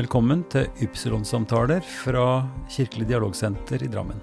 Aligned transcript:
Velkommen 0.00 0.46
til 0.48 0.68
Ypsilon-samtaler 0.80 1.82
fra 1.84 2.46
Kirkelig 2.72 3.04
dialogsenter 3.10 3.82
i 3.84 3.88
Drammen. 3.90 4.20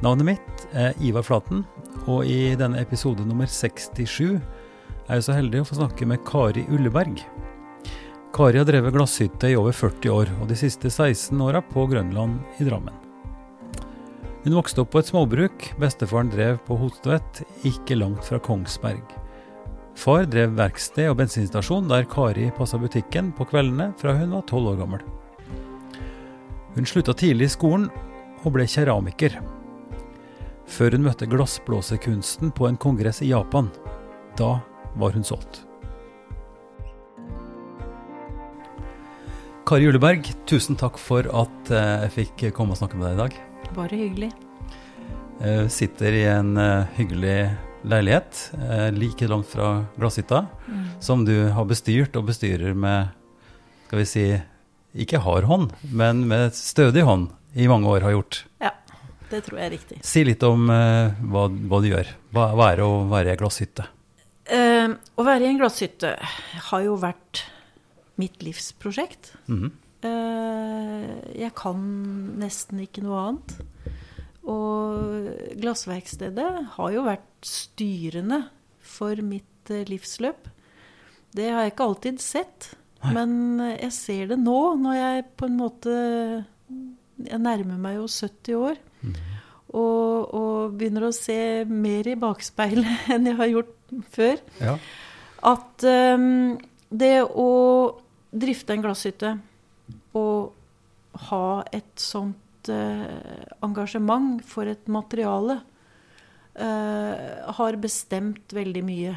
Navnet 0.00 0.28
mitt 0.30 0.62
er 0.72 0.94
Ivar 1.04 1.26
Flaten, 1.26 1.66
og 2.06 2.24
i 2.24 2.54
denne 2.56 2.80
episode 2.80 3.26
nummer 3.26 3.50
67 3.50 4.38
er 4.38 5.10
jeg 5.10 5.26
så 5.26 5.36
heldig 5.36 5.60
å 5.60 5.66
få 5.68 5.76
snakke 5.82 6.08
med 6.08 6.22
Kari 6.24 6.64
Ulleberg. 6.72 7.20
Kari 8.32 8.62
har 8.62 8.70
drevet 8.70 8.94
glasshytte 8.96 9.50
i 9.52 9.58
over 9.58 9.76
40 9.76 10.14
år, 10.14 10.32
og 10.40 10.48
de 10.48 10.56
siste 10.62 10.88
16 10.88 11.44
åra 11.44 11.60
på 11.60 11.84
Grønland 11.92 12.62
i 12.62 12.70
Drammen. 12.70 12.96
Hun 14.46 14.56
vokste 14.62 14.86
opp 14.86 14.94
på 14.94 15.02
et 15.02 15.12
småbruk 15.12 15.72
bestefaren 15.82 16.32
drev 16.32 16.62
på 16.64 16.80
Hostvedt, 16.80 17.44
ikke 17.68 18.00
langt 18.00 18.24
fra 18.24 18.40
Kongsberg. 18.40 19.04
Far 19.96 20.26
drev 20.28 20.52
verksted 20.58 21.08
og 21.08 21.16
bensinstasjon 21.22 21.88
der 21.88 22.04
Kari 22.08 22.50
passa 22.54 22.78
butikken 22.78 23.30
på 23.36 23.46
kveldene 23.48 23.88
fra 23.96 24.12
hun 24.18 24.34
var 24.36 24.44
tolv 24.48 24.74
år 24.74 24.80
gammel. 24.82 25.04
Hun 26.76 26.88
slutta 26.88 27.14
tidlig 27.16 27.48
i 27.48 27.54
skolen 27.54 27.86
og 28.44 28.52
ble 28.54 28.66
keramiker. 28.68 29.38
Før 30.68 30.98
hun 30.98 31.06
møtte 31.06 31.28
glassblåsekunsten 31.30 32.52
på 32.52 32.68
en 32.68 32.76
kongress 32.76 33.22
i 33.24 33.30
Japan. 33.30 33.70
Da 34.36 34.58
var 35.00 35.16
hun 35.16 35.24
solgt. 35.24 35.62
Kari 39.66 39.88
Juleberg, 39.88 40.28
tusen 40.46 40.76
takk 40.78 41.00
for 41.00 41.26
at 41.26 41.70
eh, 41.74 42.04
jeg 42.04 42.12
fikk 42.20 42.44
komme 42.54 42.76
og 42.76 42.78
snakke 42.78 43.00
med 43.00 43.08
deg 43.08 43.16
i 43.16 43.22
dag. 43.24 43.38
Bare 43.74 43.98
hyggelig. 43.98 44.28
Jeg 45.40 45.72
sitter 45.72 46.14
i 46.20 46.26
en 46.30 46.52
eh, 46.60 46.92
hyggelig 47.00 47.38
leilighet 47.86 48.40
eh, 48.58 48.88
like 48.94 49.28
langt 49.30 49.48
fra 49.50 49.70
glasshytta, 49.96 50.44
mm. 50.66 50.84
som 51.00 51.24
du 51.26 51.34
har 51.54 51.68
bestyrt 51.68 52.16
og 52.18 52.28
bestyrer 52.30 52.74
med, 52.74 53.12
skal 53.86 54.02
vi 54.02 54.08
si, 54.10 54.26
ikke 55.06 55.22
hard 55.24 55.48
hånd, 55.48 55.72
men 55.92 56.24
med 56.30 56.56
stødig 56.56 57.04
hånd 57.06 57.30
i 57.54 57.68
mange 57.70 57.90
år 57.90 58.06
har 58.06 58.16
gjort. 58.16 58.42
Ja, 58.62 58.72
det 59.30 59.44
tror 59.46 59.60
jeg 59.60 59.68
er 59.68 59.74
riktig. 59.76 60.00
Si 60.06 60.24
litt 60.26 60.44
om 60.46 60.70
eh, 60.72 61.16
hva, 61.30 61.46
hva, 61.48 61.82
du 61.82 61.90
gjør. 61.92 62.12
Hva, 62.36 62.50
hva 62.58 62.70
er 62.72 62.82
det 62.82 62.86
å 62.86 63.00
være 63.12 63.30
i 63.30 63.34
ei 63.36 63.40
glasshytte? 63.40 63.88
Eh, 64.46 64.92
å 64.92 65.26
være 65.26 65.46
i 65.46 65.50
en 65.50 65.58
glasshytte 65.62 66.14
har 66.70 66.86
jo 66.86 66.98
vært 67.02 67.46
mitt 68.20 68.40
livsprosjekt. 68.44 69.34
Mm 69.50 69.74
jeg 71.36 71.52
kan 71.56 71.80
nesten 72.40 72.82
ikke 72.84 73.04
noe 73.04 73.22
annet. 73.28 73.56
Og 74.46 75.30
glassverkstedet 75.58 76.50
har 76.76 76.90
jo 76.94 77.06
vært 77.06 77.46
styrende 77.46 78.44
for 78.86 79.18
mitt 79.26 79.72
eh, 79.74 79.86
livsløp. 79.88 80.48
Det 81.36 81.48
har 81.50 81.66
jeg 81.66 81.74
ikke 81.74 81.88
alltid 81.90 82.20
sett, 82.22 82.68
Nei. 83.02 83.12
men 83.16 83.32
jeg 83.74 83.92
ser 83.94 84.30
det 84.32 84.38
nå, 84.40 84.60
når 84.80 85.00
jeg 85.00 85.24
på 85.36 85.48
en 85.50 85.58
måte 85.58 85.96
Jeg 87.16 87.40
nærmer 87.40 87.78
meg 87.80 87.96
jo 87.96 88.06
70 88.12 88.56
år. 88.60 88.78
Mm. 89.00 89.12
Og, 89.76 90.34
og, 90.36 90.74
begynner 90.78 91.08
å 91.08 91.14
se 91.16 91.64
mer 91.66 92.06
i 92.08 92.16
bakspeilet 92.20 93.06
enn 93.14 93.26
jeg 93.30 93.38
har 93.40 93.50
gjort 93.50 93.94
før. 94.14 94.42
Ja. 94.60 94.76
At 95.46 95.86
um, 95.86 96.56
det 96.90 97.16
å 97.24 97.50
drifte 98.36 98.76
en 98.76 98.84
glasshytte 98.84 99.32
og 100.16 100.52
ha 101.30 101.46
et 101.74 101.94
sånt 102.00 102.38
uh, 102.72 103.46
engasjement 103.64 104.40
for 104.46 104.68
et 104.70 104.86
materiale 104.92 105.60
uh, 106.60 107.16
har 107.58 107.80
bestemt 107.82 108.54
veldig 108.56 108.84
mye 108.86 109.16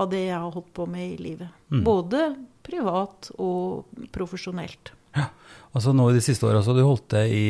av 0.00 0.08
det 0.12 0.24
jeg 0.28 0.38
har 0.38 0.54
holdt 0.54 0.72
på 0.76 0.86
med 0.88 1.14
i 1.14 1.18
livet. 1.20 1.50
Mm. 1.72 1.82
Både 1.86 2.22
privat 2.64 3.30
og 3.38 3.90
profesjonelt. 4.14 4.92
Ja, 5.16 5.26
altså 5.74 5.92
nå 5.96 6.06
i 6.10 6.14
de 6.16 6.22
siste 6.22 6.46
åra 6.46 6.62
så 6.62 6.72
har 6.72 6.78
du 6.78 6.86
holdt 6.86 7.08
det 7.16 7.24
i, 7.34 7.44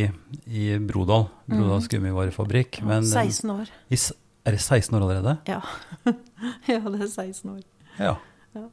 i 0.49 0.65
Brodal, 0.81 1.29
Brodals 1.51 1.87
mm. 1.87 1.93
gummivarefabrikk. 1.95 2.81
Men, 2.89 3.07
16 3.07 3.53
år. 3.53 3.71
I, 3.93 4.01
er 4.49 4.57
det 4.57 4.63
16 4.65 4.97
år 4.97 5.05
allerede? 5.05 5.37
Ja. 5.51 5.61
ja, 6.73 6.81
det 6.81 7.05
er 7.05 7.07
16 7.07 7.53
år. 7.53 7.63
Ja, 8.01 8.17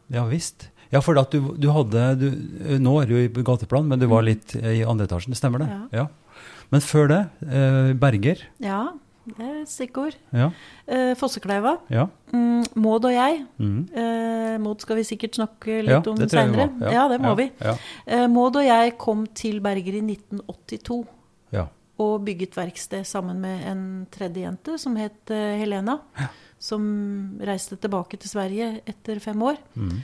ja. 0.07 0.25
visst. 0.31 0.69
Ja, 0.89 1.01
for 1.03 1.19
at 1.19 1.33
du, 1.35 1.51
du 1.59 1.67
hadde 1.75 2.03
du, 2.15 2.27
Nå 2.79 2.93
er 3.01 3.09
du 3.09 3.17
i 3.19 3.27
gateplan, 3.27 3.89
men 3.89 3.99
du 3.99 4.07
var 4.07 4.23
mm. 4.23 4.27
litt 4.29 4.55
i 4.55 4.85
andre 4.87 5.09
etasjen, 5.09 5.35
stemmer 5.35 5.65
det? 5.65 5.67
Ja. 5.67 5.81
ja. 6.03 6.07
Men 6.73 6.83
før 6.83 7.11
det, 7.11 7.21
eh, 7.47 7.93
Berger. 7.97 8.43
Ja, 8.63 8.81
det 9.27 9.43
er 9.43 9.55
et 9.61 9.71
stikkord. 9.71 10.15
Ja. 10.31 10.49
Eh, 10.87 11.13
Fossekleiva. 11.19 11.77
Ja. 11.91 12.07
Mm, 12.31 12.63
Maud 12.79 13.05
og 13.07 13.11
jeg. 13.11 13.41
Mm. 13.59 13.81
Eh, 13.91 14.55
Maud 14.63 14.83
skal 14.83 14.99
vi 14.99 15.03
sikkert 15.07 15.35
snakke 15.35 15.81
litt 15.83 15.91
ja, 15.91 16.01
om 16.01 16.21
seinere. 16.23 16.69
Ja. 16.85 16.93
ja, 16.95 17.05
det 17.11 17.19
må 17.23 17.33
vi. 17.39 17.49
Eh, 17.59 18.27
Maud 18.31 18.55
og 18.59 18.67
jeg 18.67 18.95
kom 19.01 19.25
til 19.35 19.59
Berger 19.63 19.99
i 19.99 20.03
1982. 20.05 21.03
Og 21.97 22.21
bygget 22.21 22.53
verksted 22.53 23.07
sammen 23.09 23.39
med 23.41 23.63
en 23.65 23.79
tredje 24.13 24.43
jente 24.43 24.75
som 24.77 24.93
het 24.99 25.31
uh, 25.33 25.55
Helena. 25.57 25.95
Som 26.61 26.83
reiste 27.41 27.73
tilbake 27.81 28.19
til 28.21 28.29
Sverige 28.29 28.67
etter 28.85 29.17
fem 29.21 29.41
år. 29.41 29.57
Mm. 29.73 29.95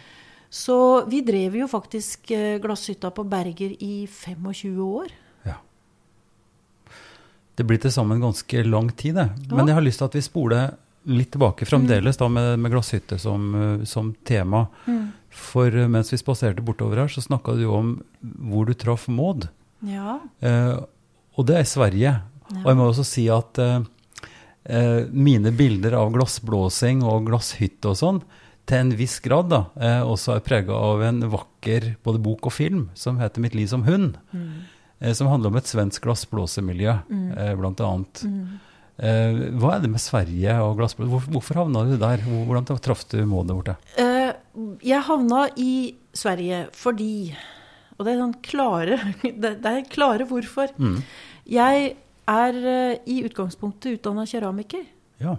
Så 0.49 0.77
vi 1.05 1.21
drev 1.25 1.59
jo 1.59 1.67
faktisk 1.69 2.33
uh, 2.33 2.57
glasshytta 2.63 3.13
på 3.13 3.27
Berger 3.29 3.75
i 3.77 4.07
25 4.09 4.81
år. 4.87 5.13
Det 7.55 7.65
blir 7.69 7.81
til 7.81 7.93
sammen 7.93 8.21
ganske 8.23 8.63
lang 8.65 8.89
tid, 8.97 9.15
det. 9.19 9.27
Men 9.51 9.69
jeg 9.69 9.77
har 9.77 9.85
lyst 9.85 10.01
til 10.01 10.09
at 10.09 10.17
vi 10.17 10.23
spoler 10.25 10.71
litt 11.03 11.33
tilbake 11.35 11.67
fremdeles 11.67 12.17
da, 12.17 12.29
med, 12.31 12.55
med 12.63 12.71
glasshytte 12.71 13.19
som, 13.19 13.49
eh, 13.55 13.83
som 13.89 14.13
tema. 14.25 14.65
Mm. 14.87 15.11
For 15.33 15.67
eh, 15.67 15.89
mens 15.91 16.13
vi 16.13 16.19
spaserte 16.21 16.63
bortover 16.65 17.03
her, 17.03 17.11
så 17.11 17.23
snakka 17.23 17.57
du 17.59 17.65
om 17.69 17.95
hvor 18.21 18.69
du 18.69 18.73
traff 18.77 19.09
Maud. 19.11 19.49
Ja. 19.85 20.19
Eh, 20.39 20.77
og 21.33 21.49
det 21.49 21.59
er 21.59 21.67
Sverige. 21.67 22.13
Ja. 22.53 22.61
Og 22.63 22.71
jeg 22.71 22.79
må 22.79 22.87
også 22.87 23.05
si 23.07 23.27
at 23.33 23.59
eh, 23.61 23.81
eh, 24.69 25.01
mine 25.11 25.53
bilder 25.55 25.97
av 25.99 26.13
glassblåsing 26.15 27.03
og 27.05 27.27
glasshytte 27.29 27.91
og 27.91 27.99
sånn, 27.99 28.23
til 28.69 28.79
en 28.79 28.93
viss 28.95 29.17
grad 29.23 29.49
da, 29.51 29.65
eh, 29.75 30.01
også 30.07 30.37
er 30.37 30.45
prega 30.45 30.75
av 30.77 31.03
en 31.03 31.25
vakker 31.33 31.97
både 32.05 32.21
bok 32.23 32.47
og 32.47 32.55
film 32.55 32.85
som 32.95 33.19
heter 33.19 33.41
'Mitt 33.41 33.55
liv 33.55 33.67
som 33.67 33.83
hund'. 33.83 34.15
Mm. 34.31 34.51
Eh, 35.03 35.13
som 35.13 35.27
handler 35.27 35.51
om 35.51 35.59
et 35.59 35.67
svensk 35.67 36.05
glassblåsemiljø, 36.05 36.93
mm. 37.09 37.25
bl.a. 37.33 37.55
blant 37.59 37.81
annet. 37.83 38.21
Mm. 38.23 38.59
Eh, 39.03 39.41
hva 39.59 39.75
er 39.75 39.83
det 39.83 39.91
med 39.91 40.03
Sverige 40.03 40.55
og 40.63 40.77
glassblås? 40.79 41.09
Hvorfor, 41.11 41.33
hvorfor 41.35 41.59
havna 41.63 41.83
du 41.89 41.97
der? 41.99 42.23
Hvordan 42.23 42.69
traff 42.71 43.03
du 43.11 43.19
målet 43.27 43.51
der 43.51 43.59
borte? 43.59 43.75
Jeg 44.85 45.07
havna 45.09 45.47
i 45.57 45.73
Sverige 46.13 46.67
fordi 46.77 47.33
Og 47.97 48.05
det 48.05 48.13
er 48.13 48.19
sånn 48.21 48.35
klare 48.45 48.97
Det 49.43 49.53
er 49.65 49.83
klare 49.89 50.27
hvorfor. 50.29 50.71
Mm. 50.77 51.01
Jeg 51.49 51.95
er 52.29 52.57
i 53.09 53.17
utgangspunktet 53.27 53.97
utdanna 53.97 54.23
keramiker. 54.29 54.85
Ja. 55.19 55.35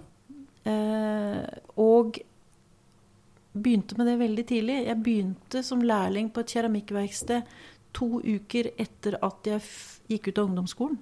og 1.81 2.19
begynte 3.55 3.97
med 3.97 4.07
det 4.09 4.15
veldig 4.19 4.45
tidlig. 4.47 4.77
Jeg 4.85 5.01
begynte 5.03 5.63
som 5.65 5.81
lærling 5.81 6.29
på 6.33 6.43
et 6.43 6.53
keramikkverksted 6.53 7.55
to 7.95 8.19
uker 8.21 8.71
etter 8.81 9.17
at 9.23 9.49
jeg 9.49 9.63
gikk 10.11 10.29
ut 10.29 10.39
av 10.39 10.49
ungdomsskolen. 10.49 10.97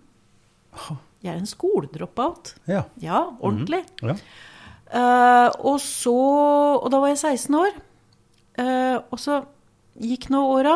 Jeg 1.24 1.32
er 1.32 1.40
en 1.40 1.50
skoledropout. 1.50 2.56
Ja. 2.68 2.84
ja, 3.02 3.22
ordentlig. 3.40 3.84
Mm. 4.02 4.14
Ja. 4.14 4.18
Uh, 4.94 5.50
og 5.72 5.80
så 5.82 6.14
Og 6.14 6.92
da 6.94 7.00
var 7.02 7.10
jeg 7.10 7.18
16 7.18 7.56
år. 7.58 7.78
Uh, 8.60 8.98
og 9.10 9.18
så 9.22 9.40
gikk 9.98 10.28
nå 10.34 10.42
åra, 10.54 10.76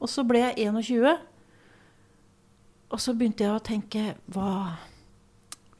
og 0.00 0.10
så 0.10 0.24
ble 0.28 0.42
jeg 0.42 0.68
21. 0.68 1.14
Og 2.92 3.00
så 3.02 3.14
begynte 3.16 3.46
jeg 3.46 3.54
å 3.54 3.64
tenke 3.64 4.02
hva, 4.32 4.50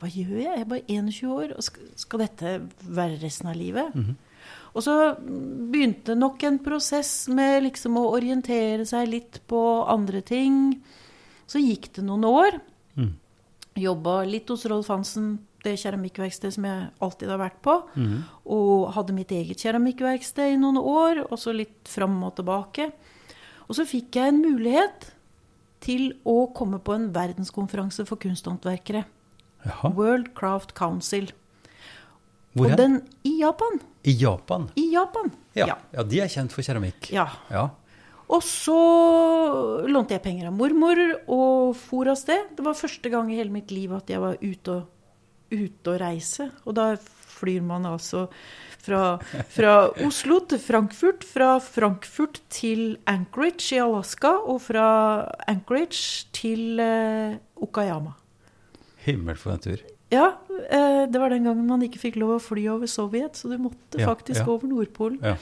hva 0.00 0.08
gjør 0.08 0.38
jeg? 0.38 0.48
Jeg 0.48 0.64
er 0.64 0.70
bare 0.70 0.86
21 0.88 1.34
år. 1.34 1.52
og 1.56 1.66
Skal, 1.66 1.90
skal 1.96 2.24
dette 2.24 2.54
være 2.82 3.20
resten 3.22 3.50
av 3.52 3.56
livet? 3.56 3.94
Mm 3.94 4.04
-hmm. 4.04 4.16
Og 4.76 4.84
så 4.84 4.94
begynte 5.16 6.14
nok 6.18 6.42
en 6.44 6.58
prosess 6.60 7.26
med 7.32 7.64
liksom 7.64 7.96
å 7.96 8.10
orientere 8.12 8.84
seg 8.88 9.08
litt 9.08 9.40
på 9.48 9.60
andre 9.88 10.20
ting. 10.26 10.76
Så 11.48 11.62
gikk 11.62 11.94
det 11.96 12.04
noen 12.04 12.26
år. 12.28 12.58
Mm. 12.98 13.14
Jobba 13.80 14.18
litt 14.28 14.52
hos 14.52 14.66
Rolf 14.68 14.90
Hansen, 14.92 15.38
det 15.64 15.78
keramikkverkstedet 15.80 16.54
som 16.58 16.66
jeg 16.68 16.84
alltid 17.02 17.32
har 17.32 17.40
vært 17.40 17.58
på. 17.64 17.78
Mm. 17.96 18.20
Og 18.52 18.92
hadde 18.96 19.16
mitt 19.16 19.32
eget 19.32 19.64
keramikkverksted 19.64 20.54
i 20.54 20.60
noen 20.60 20.78
år, 20.80 21.24
og 21.30 21.40
så 21.40 21.56
litt 21.56 21.88
fram 21.88 22.20
og 22.28 22.36
tilbake. 22.38 22.90
Og 23.66 23.78
så 23.78 23.88
fikk 23.88 24.20
jeg 24.20 24.34
en 24.34 24.44
mulighet 24.44 25.10
til 25.84 26.10
å 26.28 26.46
komme 26.56 26.80
på 26.84 26.94
en 26.96 27.08
verdenskonferanse 27.14 28.06
for 28.08 28.20
kunsthåndverkere. 28.20 29.06
World 29.96 30.34
Craft 30.36 30.76
Council. 30.78 31.32
Hvor 32.56 32.72
og 32.72 32.80
den 32.80 33.00
i 33.28 33.36
Japan. 33.42 33.80
I 34.06 34.14
Japan? 34.16 34.68
I 34.80 34.86
Japan, 34.94 35.32
ja. 35.58 35.66
ja. 35.72 35.76
ja 35.92 36.04
de 36.08 36.22
er 36.24 36.32
kjent 36.32 36.54
for 36.54 36.64
keramikk. 36.64 37.10
Ja. 37.12 37.26
ja. 37.52 37.68
Og 38.32 38.42
så 38.42 38.76
lånte 39.86 40.16
jeg 40.16 40.24
penger 40.24 40.48
av 40.48 40.56
mormor 40.56 40.98
og 41.30 41.76
for 41.78 42.10
av 42.10 42.18
sted. 42.18 42.48
Det 42.56 42.64
var 42.66 42.78
første 42.78 43.12
gang 43.12 43.30
i 43.30 43.38
hele 43.38 43.54
mitt 43.54 43.70
liv 43.74 43.92
at 43.94 44.10
jeg 44.10 44.22
var 44.22 44.40
ute 44.40 44.80
og, 44.80 44.88
ute 45.52 45.92
og 45.92 46.00
reise. 46.02 46.48
Og 46.66 46.74
da 46.78 46.94
flyr 47.36 47.62
man 47.66 47.86
altså 47.86 48.26
fra, 48.86 49.02
fra 49.52 49.74
Oslo 50.06 50.40
til 50.50 50.62
Frankfurt, 50.62 51.26
fra 51.26 51.56
Frankfurt 51.62 52.40
til 52.50 52.96
Anchorage 53.10 53.76
i 53.76 53.82
Alaska, 53.82 54.32
og 54.46 54.62
fra 54.66 54.86
Anchorage 55.50 56.26
til 56.34 56.80
eh, 56.82 57.38
Okayama. 57.62 58.16
Himmel 59.06 59.38
for 59.38 59.54
en 59.54 59.62
tur. 59.62 59.82
Ja, 60.12 60.26
eh, 60.70 61.04
det 61.10 61.18
var 61.18 61.32
den 61.34 61.46
gangen 61.48 61.66
man 61.66 61.82
ikke 61.82 61.98
fikk 61.98 62.18
lov 62.22 62.36
å 62.36 62.42
fly 62.42 62.66
over 62.70 62.90
Sovjet, 62.90 63.38
så 63.38 63.50
du 63.50 63.56
måtte 63.58 63.98
Ja, 63.98 64.06
faktisk 64.06 64.44
ja. 64.44 64.46
over 64.52 64.70
Nordpolen. 64.70 65.18
Ja. 65.22 65.36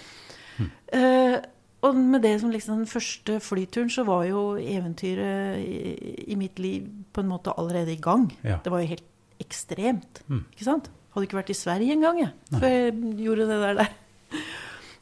Eh, 0.95 1.37
og 1.85 1.97
med 1.99 2.23
det 2.25 2.39
som 2.41 2.53
liksom 2.53 2.79
den 2.81 2.89
første 2.89 3.41
flyturen, 3.45 3.91
så 3.93 4.07
var 4.09 4.25
jo 4.25 4.55
eventyret 4.57 5.59
i, 5.61 6.31
i 6.33 6.37
mitt 6.41 6.59
liv 6.63 6.87
på 7.13 7.21
en 7.21 7.29
måte 7.29 7.53
allerede 7.53 7.93
i 7.93 8.01
gang. 8.01 8.31
Det 8.41 8.73
var 8.73 8.81
jo 8.81 8.93
helt 8.95 9.05
ekstremt. 9.43 10.23
Hm. 10.31 10.47
Ikke 10.55 10.65
sant? 10.65 10.89
Hadde 11.13 11.29
ikke 11.29 11.43
vært 11.43 11.53
i 11.53 11.59
Sverige 11.59 11.93
engang, 11.95 12.23
jeg, 12.23 12.33
før 12.55 12.73
jeg 12.73 12.95
gjorde 13.21 13.49
det 13.51 13.59
der. 13.61 13.83
der. 13.83 14.41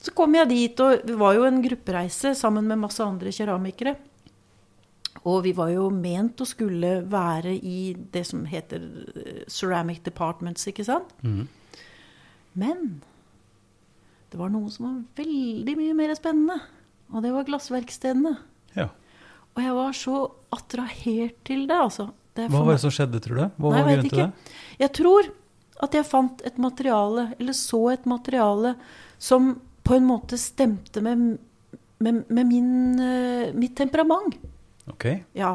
Så 0.03 0.11
kom 0.19 0.35
jeg 0.35 0.51
dit, 0.51 0.81
og 0.83 1.05
det 1.07 1.15
var 1.21 1.37
jo 1.39 1.47
en 1.47 1.63
gruppereise 1.63 2.35
sammen 2.35 2.67
med 2.67 2.81
masse 2.83 3.05
andre 3.05 3.31
keramikere. 3.31 3.95
Og 5.29 5.45
vi 5.45 5.53
var 5.55 5.71
jo 5.71 5.87
ment 5.95 6.41
å 6.43 6.47
skulle 6.49 6.97
være 7.07 7.55
i 7.55 7.95
det 8.15 8.25
som 8.27 8.45
heter 8.51 8.83
eh, 9.15 9.43
ceramic 9.51 10.03
departments, 10.07 10.67
ikke 10.67 10.87
sant? 10.89 11.13
Mm. 11.23 11.47
Men 12.59 12.89
det 14.33 14.41
var 14.41 14.51
noe 14.51 14.71
som 14.73 14.89
var 14.89 15.23
veldig 15.23 15.77
mye 15.79 15.95
mer 15.97 16.15
spennende. 16.19 16.59
Og 17.13 17.23
det 17.23 17.31
var 17.35 17.47
glassverkstedene. 17.47 18.35
Ja. 18.75 18.89
Og 19.53 19.63
jeg 19.63 19.77
var 19.77 19.97
så 19.97 20.17
attrahert 20.57 21.39
til 21.47 21.67
det, 21.69 21.77
altså. 21.77 22.09
Det 22.33 22.49
Hva 22.49 22.63
var 22.65 22.79
det 22.79 22.83
som 22.87 22.93
skjedde, 22.95 23.21
tror 23.21 23.39
du? 23.39 23.45
Hva 23.61 23.73
Nei, 23.75 23.83
var 23.85 23.91
grunnen 23.91 24.09
til 24.09 24.23
det? 24.23 24.55
Jeg 24.81 24.95
tror 24.97 25.29
at 25.85 25.97
jeg 25.99 26.09
fant 26.09 26.45
et 26.49 26.59
materiale, 26.63 27.27
eller 27.37 27.57
så 27.57 27.83
et 27.93 28.09
materiale, 28.09 28.75
som 29.21 29.53
på 29.85 29.99
en 29.99 30.07
måte 30.09 30.39
stemte 30.41 31.03
med, 31.05 31.37
med, 32.03 32.23
med 32.31 32.49
min, 32.49 32.73
eh, 33.03 33.53
mitt 33.53 33.77
temperament. 33.77 34.39
Ok. 34.93 35.07
Ja. 35.39 35.55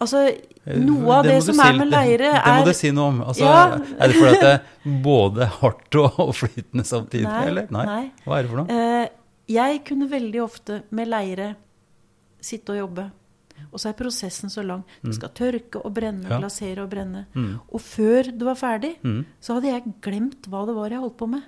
Altså, 0.00 0.26
Eh, 0.66 0.78
noe 0.80 1.12
av 1.18 1.26
det, 1.26 1.34
det 1.34 1.42
som 1.44 1.58
er 1.60 1.74
med 1.76 1.90
leire, 1.92 2.30
er 2.38 2.44
Det 2.44 2.52
må 2.56 2.64
du 2.64 2.72
si 2.72 2.90
noe 2.90 3.08
om. 3.10 3.18
Altså, 3.20 3.44
Ja. 3.44 3.74
Er 4.00 4.08
det 4.08 4.16
fordi 4.16 4.38
det 4.40 4.52
er 4.54 5.02
både 5.04 5.46
hardt 5.60 5.94
og, 6.00 6.14
og 6.24 6.30
flytende 6.40 6.84
samtidig, 6.88 7.26
Nei, 7.28 7.42
eller? 7.50 7.66
nei. 7.70 7.84
nei. 7.84 8.12
Hva 8.24 8.38
er 8.38 8.42
det 8.46 8.50
for 8.54 8.62
noe? 8.62 8.78
Eh, 8.78 9.08
jeg 9.52 9.82
kunne 9.84 10.08
veldig 10.08 10.40
ofte 10.42 10.78
med 10.90 11.08
leire 11.12 11.50
sitte 12.40 12.72
og 12.72 12.78
jobbe. 12.80 13.04
Og 13.74 13.78
så 13.78 13.90
er 13.90 13.98
prosessen 13.98 14.48
så 14.50 14.64
lang. 14.66 14.82
Det 15.04 15.14
skal 15.18 15.28
tørke 15.36 15.84
og 15.84 15.92
brenne, 15.94 16.24
Mm. 16.24 16.30
Ja. 16.32 16.38
glasere 16.40 16.82
og 16.82 16.90
brenne. 16.90 17.26
Mm. 17.34 17.60
Og 17.72 17.80
før 17.80 18.22
det 18.32 18.42
var 18.48 18.54
ferdig, 18.56 18.96
Mm. 19.04 19.24
så 19.40 19.54
hadde 19.60 19.68
jeg 19.68 19.94
glemt 20.00 20.48
hva 20.48 20.64
det 20.66 20.74
var 20.74 20.88
jeg 20.90 21.00
holdt 21.04 21.16
på 21.18 21.28
med. 21.28 21.42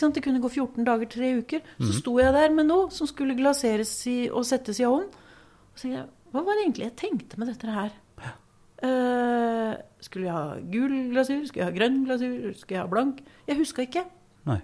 Det 0.00 0.22
kunne 0.24 0.40
gå 0.40 0.50
14 0.50 0.84
dager, 0.84 1.06
tre 1.08 1.30
uker. 1.38 1.60
Så 1.78 1.90
Mm. 1.90 1.98
sto 2.00 2.18
jeg 2.18 2.32
der 2.32 2.50
med 2.50 2.66
noe 2.66 2.90
som 2.90 3.06
skulle 3.06 3.34
glaseres 3.36 4.06
i, 4.06 4.28
og 4.30 4.44
settes 4.44 4.80
i 4.80 4.84
ovnen. 4.84 5.06
Og 5.06 5.76
så 5.76 5.82
tenkte 5.82 5.98
jeg, 6.00 6.08
hva 6.32 6.42
var 6.44 6.54
det 6.54 6.64
egentlig 6.64 6.84
jeg 6.84 6.96
tenkte 6.96 7.38
med 7.38 7.46
dette 7.48 7.66
her? 7.70 7.90
Uh, 8.84 9.74
skulle 10.02 10.26
jeg 10.26 10.34
ha 10.34 10.56
gul 10.72 10.94
glasur? 11.14 11.44
Skulle 11.46 11.62
jeg 11.64 11.70
ha 11.72 11.78
grønn 11.78 12.04
glasur? 12.04 12.54
Skulle 12.58 12.76
jeg 12.76 12.82
ha 12.82 12.90
blank? 12.90 13.20
Jeg 13.48 13.56
huska 13.56 13.82
ikke. 13.86 14.02
Nei. 14.46 14.58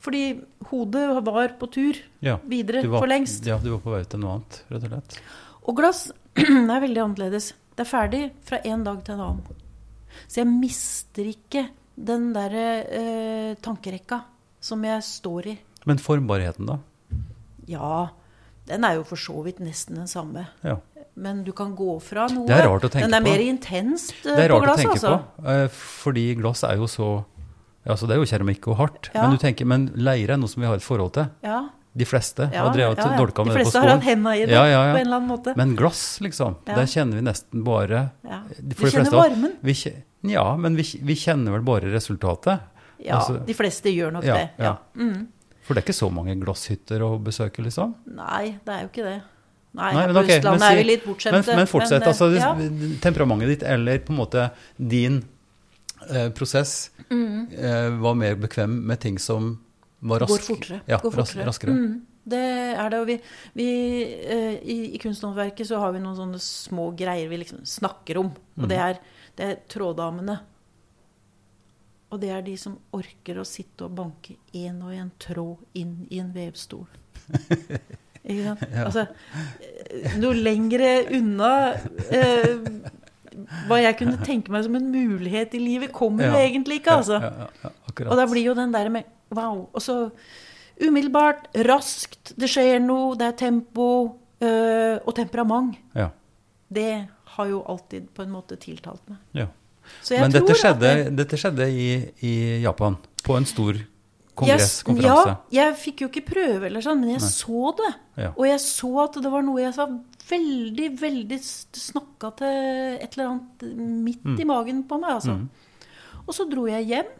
Fordi 0.00 0.22
hodet 0.70 1.24
var 1.26 1.48
på 1.58 1.68
tur 1.72 1.96
Ja. 2.22 2.36
videre 2.46 2.84
var, 2.88 3.00
for 3.00 3.06
lengst. 3.10 3.44
Ja, 3.46 3.58
du 3.58 3.70
var 3.74 3.80
på 3.80 3.90
vei 3.96 4.04
til 4.04 4.20
noe 4.20 4.36
annet, 4.38 4.62
rett 4.70 4.84
og 4.84 4.90
slett. 4.90 5.18
Og 5.66 5.76
glass 5.76 6.12
er 6.36 6.80
veldig 6.80 7.02
annerledes. 7.02 7.52
Det 7.76 7.84
er 7.84 7.90
ferdig 7.90 8.22
fra 8.46 8.60
en 8.64 8.84
dag 8.84 9.02
til 9.04 9.14
en 9.14 9.20
annen. 9.20 9.42
Så 10.28 10.40
jeg 10.40 10.46
mister 10.46 11.24
ikke 11.28 11.66
den 11.96 12.30
derre 12.32 12.66
eh, 12.88 13.54
tankerekka 13.60 14.22
som 14.66 14.82
jeg 14.86 15.02
står 15.06 15.52
i. 15.54 15.56
Men 15.86 16.00
formbarheten, 16.02 16.66
da? 16.66 16.78
Ja, 17.70 18.08
den 18.66 18.84
er 18.86 18.98
jo 18.98 19.06
for 19.06 19.20
så 19.20 19.38
vidt 19.46 19.60
nesten 19.62 19.98
den 20.00 20.10
samme. 20.10 20.48
Ja. 20.66 20.78
Men 21.16 21.44
du 21.46 21.52
kan 21.56 21.72
gå 21.78 21.94
fra 22.04 22.26
noe. 22.28 22.44
Det 22.48 22.56
er 22.58 22.66
rart 22.68 22.84
å 22.84 22.90
tenke 22.92 23.06
Den 23.06 23.14
er 23.16 23.22
på. 23.24 23.30
mer 23.30 23.44
intenst 23.46 24.12
på 24.20 24.28
glass, 24.28 24.34
altså. 24.34 24.36
Det 24.36 24.44
er 24.44 24.52
rart 24.52 24.66
glass, 24.66 24.76
å 24.76 24.82
tenke 24.82 24.98
altså. 24.98 25.14
på, 25.38 25.46
eh, 25.54 25.78
fordi 26.02 26.24
glass 26.42 26.62
er 26.68 26.76
jo 26.82 26.90
så 26.90 27.08
altså 27.86 28.08
Det 28.10 28.16
er 28.16 28.18
jo 28.18 28.26
keramikk 28.26 28.66
og 28.66 28.76
hardt, 28.80 29.08
Ja. 29.14 29.22
men 29.22 29.36
du 29.36 29.38
tenker, 29.38 29.64
men 29.64 29.86
leire 29.94 30.34
er 30.34 30.40
noe 30.42 30.50
som 30.50 30.60
vi 30.60 30.66
har 30.66 30.74
et 30.74 30.82
forhold 30.82 31.12
til. 31.14 31.28
Ja, 31.46 31.68
De 31.96 32.04
fleste 32.04 32.50
ja, 32.52 32.64
har 32.66 32.74
drevet 32.74 32.98
ja, 32.98 33.12
ja. 33.12 33.16
dolka 33.16 33.44
De 33.44 33.48
med 33.48 33.54
det 33.54 33.62
på 33.62 33.70
fleste 33.70 33.80
har 33.80 33.88
hatt 33.94 34.02
henda 34.04 34.32
i 34.36 34.40
det 34.44 34.50
Ja, 34.52 34.64
ja, 34.66 34.80
på 34.92 34.98
en 34.98 35.06
eller 35.06 35.16
annen 35.16 35.30
måte. 35.30 35.54
Men 35.56 35.76
glass, 35.78 36.18
liksom, 36.20 36.56
Ja. 36.66 36.74
der 36.74 36.90
kjenner 36.90 37.14
vi 37.14 37.22
nesten 37.22 37.62
bare 37.64 38.10
ja. 38.26 38.42
Du 38.58 38.74
de 38.74 38.74
kjenner 38.74 38.90
fleste 38.90 39.16
varmen. 39.16 39.52
Vi, 39.62 39.74
ja, 40.34 40.56
men 40.56 40.76
vi, 40.76 40.82
vi 41.00 41.14
kjenner 41.14 41.52
vel 41.52 41.62
bare 41.62 41.88
resultatet. 41.94 42.60
Ja, 43.04 43.18
altså- 43.20 43.44
de 43.46 43.54
fleste 43.54 43.92
gjør 43.94 44.12
nok 44.12 44.24
Ja, 44.24 44.34
det. 44.34 44.50
Ja. 44.58 44.76
Mm. 44.96 45.28
For 45.62 45.74
det 45.74 45.82
er 45.82 45.86
ikke 45.92 45.98
så 45.98 46.10
mange 46.12 46.34
glasshytter 46.40 47.00
å 47.02 47.22
besøke, 47.22 47.58
liksom. 47.64 47.94
Nei, 48.06 48.58
det 48.64 48.72
er 48.74 48.82
jo 48.82 48.88
ikke 48.88 49.04
det. 49.04 49.22
Nei, 49.74 49.92
Nei, 49.92 50.06
men 50.06 50.14
på 50.14 50.20
ok, 50.22 50.42
men 50.44 50.62
er 50.62 50.76
vi 50.76 50.84
litt 50.84 51.04
bortskjemte. 51.04 51.46
Men, 51.46 51.56
men 51.56 51.66
fortsett. 51.66 52.00
Men, 52.00 52.08
altså, 52.08 52.28
ja. 52.34 52.54
Temperamentet 53.02 53.48
ditt, 53.48 53.62
eller 53.68 53.98
på 53.98 54.10
en 54.14 54.16
måte 54.20 54.50
din 54.78 55.24
eh, 56.10 56.28
prosess, 56.30 56.90
Mm. 57.10 57.52
eh, 57.52 57.90
var 58.00 58.14
mer 58.14 58.34
bekvem 58.36 58.82
med 58.86 59.00
ting 59.00 59.18
som 59.18 59.58
var 60.02 60.20
rask, 60.20 60.30
Går 60.48 60.56
fortere. 60.56 60.80
Ja, 60.88 60.98
går 60.98 61.12
fortere. 61.12 61.44
raskere. 61.46 61.70
Mm, 61.74 62.00
det 62.26 62.76
er 62.78 62.88
det. 62.90 63.00
Og 63.00 63.06
vi, 63.06 63.20
vi 63.54 63.68
eh, 64.24 64.58
i, 64.62 64.94
I 64.94 64.98
kunsthåndverket 64.98 65.66
så 65.66 65.78
har 65.80 65.92
vi 65.92 65.98
noen 66.00 66.16
sånne 66.16 66.40
små 66.40 66.90
greier 66.96 67.28
vi 67.28 67.36
liksom 67.38 67.60
snakker 67.64 68.18
om. 68.18 68.26
Og 68.58 68.64
Mm. 68.64 68.68
det 68.68 68.78
er, 68.78 68.98
det 69.36 69.44
er 69.50 69.56
tråddamene. 69.68 70.38
Og 72.10 72.20
det 72.22 72.30
er 72.30 72.42
de 72.46 72.54
som 72.60 72.76
orker 72.94 73.40
å 73.40 73.44
sitte 73.48 73.84
og 73.88 73.94
banke 73.98 74.36
én 74.54 74.76
og 74.86 74.92
én 74.94 75.08
tråd 75.18 75.64
inn 75.74 76.06
i 76.10 76.20
en 76.22 76.28
vevstol. 76.34 76.86
Ikke 78.26 78.42
sant? 78.44 78.62
Ja. 78.72 78.84
Altså, 78.86 79.06
noe 80.18 80.34
lengre 80.38 80.92
unna 81.14 81.50
eh, 82.10 82.56
hva 83.68 83.78
jeg 83.82 83.98
kunne 84.00 84.18
tenke 84.26 84.50
meg 84.54 84.64
som 84.66 84.74
en 84.78 84.88
mulighet 84.90 85.54
i 85.54 85.60
livet, 85.62 85.92
kommer 85.94 86.24
jo 86.26 86.32
Ja. 86.34 86.44
egentlig 86.48 86.80
ikke, 86.80 86.94
altså. 87.02 87.18
Ja, 87.22 87.32
ja, 87.44 87.48
ja. 87.66 88.08
Og 88.10 88.16
da 88.18 88.24
blir 88.30 88.42
jo 88.48 88.54
den 88.58 88.72
der 88.74 88.88
med 88.90 89.04
wow. 89.34 89.66
Og 89.72 89.82
så 89.84 90.10
umiddelbart, 90.80 91.46
raskt, 91.68 92.32
det 92.38 92.48
skjer 92.52 92.80
noe, 92.82 93.14
det 93.18 93.28
er 93.30 93.36
tempo 93.46 93.86
øh, 94.40 94.96
og 95.06 95.14
temperament. 95.16 95.76
ja, 95.94 96.08
Det 96.72 97.08
har 97.36 97.46
jo 97.52 97.62
alltid 97.68 98.08
på 98.14 98.22
en 98.26 98.30
måte 98.34 98.56
tiltalt 98.58 99.02
meg. 99.08 99.18
ja. 99.34 99.46
Men 100.10 100.30
dette 100.32 100.54
skjedde, 100.54 100.80
det- 100.80 101.16
dette 101.16 101.36
skjedde 101.40 101.68
i, 101.70 102.12
i 102.22 102.62
Japan, 102.62 102.96
på 103.24 103.36
en 103.36 103.44
stor 103.46 103.74
kongress, 104.36 104.82
konferanse. 104.84 105.36
Ja, 105.50 105.64
jeg 105.64 105.76
fikk 105.80 106.00
jo 106.04 106.08
ikke 106.08 106.24
prøve, 106.28 106.66
eller 106.66 106.80
sånn, 106.84 107.00
men 107.00 107.14
jeg 107.14 107.20
Nei. 107.24 107.30
så 107.30 107.72
det. 107.76 107.94
Ja. 108.16 108.30
Og 108.36 108.44
jeg 108.46 108.60
så 108.60 108.90
at 109.04 109.12
det 109.22 109.30
var 109.32 109.42
noe 109.42 109.60
jeg 109.62 109.74
sa 109.74 109.86
veldig, 110.28 110.88
veldig 111.00 111.38
snakka 111.72 112.32
til 112.36 112.98
et 113.00 113.16
eller 113.16 113.28
annet 113.30 113.62
midt 114.04 114.24
Mm. 114.24 114.40
i 114.40 114.44
magen 114.44 114.82
på 114.84 114.98
meg, 115.00 115.10
altså. 115.10 115.36
Mm. 115.38 115.48
Og 116.28 116.34
så 116.34 116.48
dro 116.50 116.66
jeg 116.66 116.86
hjem, 116.86 117.12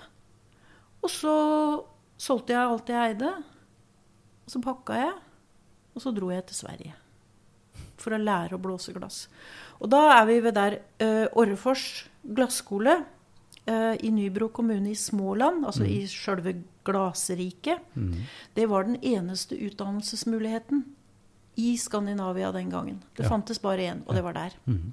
og 1.02 1.10
så 1.10 1.84
solgte 2.18 2.48
jeg 2.54 2.58
alt 2.68 2.86
jeg 2.88 3.10
eide. 3.14 3.32
Og 4.46 4.50
så 4.52 4.60
pakka 4.62 4.94
jeg, 4.94 5.12
og 5.94 6.02
så 6.02 6.12
dro 6.14 6.30
jeg 6.30 6.46
til 6.46 6.56
Sverige. 6.56 6.92
For 7.96 8.10
å 8.14 8.18
lære 8.22 8.54
å 8.54 8.60
blåse 8.62 8.92
glass. 8.94 9.28
Og 9.80 9.88
da 9.90 10.20
er 10.20 10.26
vi 10.26 10.40
ved 10.40 10.54
der 10.54 10.76
uh, 11.00 11.26
Orrefors 11.36 12.04
glasskole 12.34 13.04
eh, 13.66 13.94
i 14.04 14.10
Nybro 14.10 14.48
kommune 14.48 14.90
i 14.90 14.94
Småland, 14.98 15.64
altså 15.66 15.84
i 15.86 16.02
sjølve 16.10 16.54
glasriket. 16.86 17.78
Mm. 17.96 18.14
Det 18.54 18.66
var 18.70 18.84
den 18.84 18.96
eneste 19.02 19.56
utdannelsesmuligheten 19.58 20.84
i 21.56 21.76
Skandinavia 21.80 22.52
den 22.52 22.70
gangen. 22.70 23.02
Det 23.16 23.24
Ja. 23.24 23.28
fantes 23.28 23.58
bare 23.62 23.78
én, 23.92 24.02
og 24.06 24.14
det 24.14 24.22
var 24.24 24.32
der. 24.32 24.50
Mm. 24.66 24.92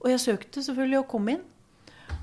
Og 0.00 0.10
jeg 0.10 0.20
søkte 0.20 0.62
selvfølgelig 0.62 0.98
og 0.98 1.08
kom 1.08 1.28
inn. 1.28 1.40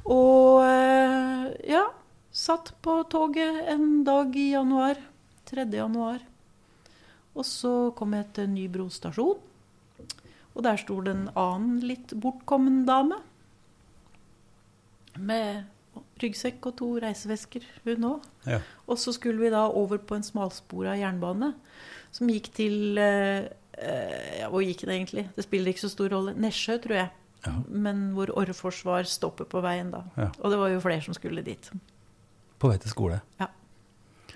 Og 0.06 0.62
eh, 0.64 1.70
ja, 1.70 1.86
satt 2.32 2.74
på 2.82 3.04
toget 3.10 3.68
en 3.70 4.04
dag 4.04 4.36
i 4.36 4.52
januar. 4.52 4.96
3. 5.46 5.66
januar. 5.74 6.20
Og 7.36 7.46
så 7.46 7.92
kom 7.96 8.14
jeg 8.14 8.34
til 8.34 8.48
Nybro 8.50 8.90
stasjon. 8.90 9.38
Og 10.56 10.64
der 10.64 10.78
sto 10.78 11.00
det 11.02 11.12
en 11.16 11.30
annen 11.36 11.80
litt 11.80 12.12
bortkommen 12.20 12.86
dame. 12.86 13.16
Med 15.20 15.64
ryggsekk 16.22 16.66
og 16.70 16.76
to 16.80 16.90
reisevesker, 17.02 17.66
hun 17.86 18.06
òg. 18.08 18.28
Ja. 18.48 18.60
Og 18.88 19.00
så 19.02 19.14
skulle 19.16 19.42
vi 19.42 19.50
da 19.54 19.66
over 19.68 19.98
på 19.98 20.16
en 20.18 20.26
smalspora 20.26 20.96
jernbane 21.00 21.54
som 22.14 22.30
gikk 22.32 22.52
til 22.56 23.00
eh, 23.02 23.48
eh, 23.78 24.40
Ja, 24.42 24.50
hvor 24.52 24.64
gikk 24.66 24.86
det 24.86 24.96
egentlig? 24.96 25.26
Det 25.36 25.46
spiller 25.48 25.74
ikke 25.74 25.86
så 25.86 25.92
stor 25.92 26.12
rolle. 26.14 26.36
Nesjø, 26.40 26.78
tror 26.84 26.98
jeg. 27.00 27.10
Ja. 27.46 27.56
Men 27.68 28.12
hvor 28.16 28.32
Orrefors 28.38 28.84
var 28.86 29.08
stoppet 29.10 29.50
på 29.50 29.64
veien 29.66 29.90
da. 29.94 30.04
Ja. 30.18 30.30
Og 30.40 30.54
det 30.54 30.62
var 30.62 30.72
jo 30.74 30.84
flere 30.84 31.02
som 31.02 31.18
skulle 31.18 31.44
dit. 31.46 31.72
På 32.62 32.70
vei 32.70 32.78
til 32.82 32.94
skole. 32.94 33.22
Ja. 33.42 33.50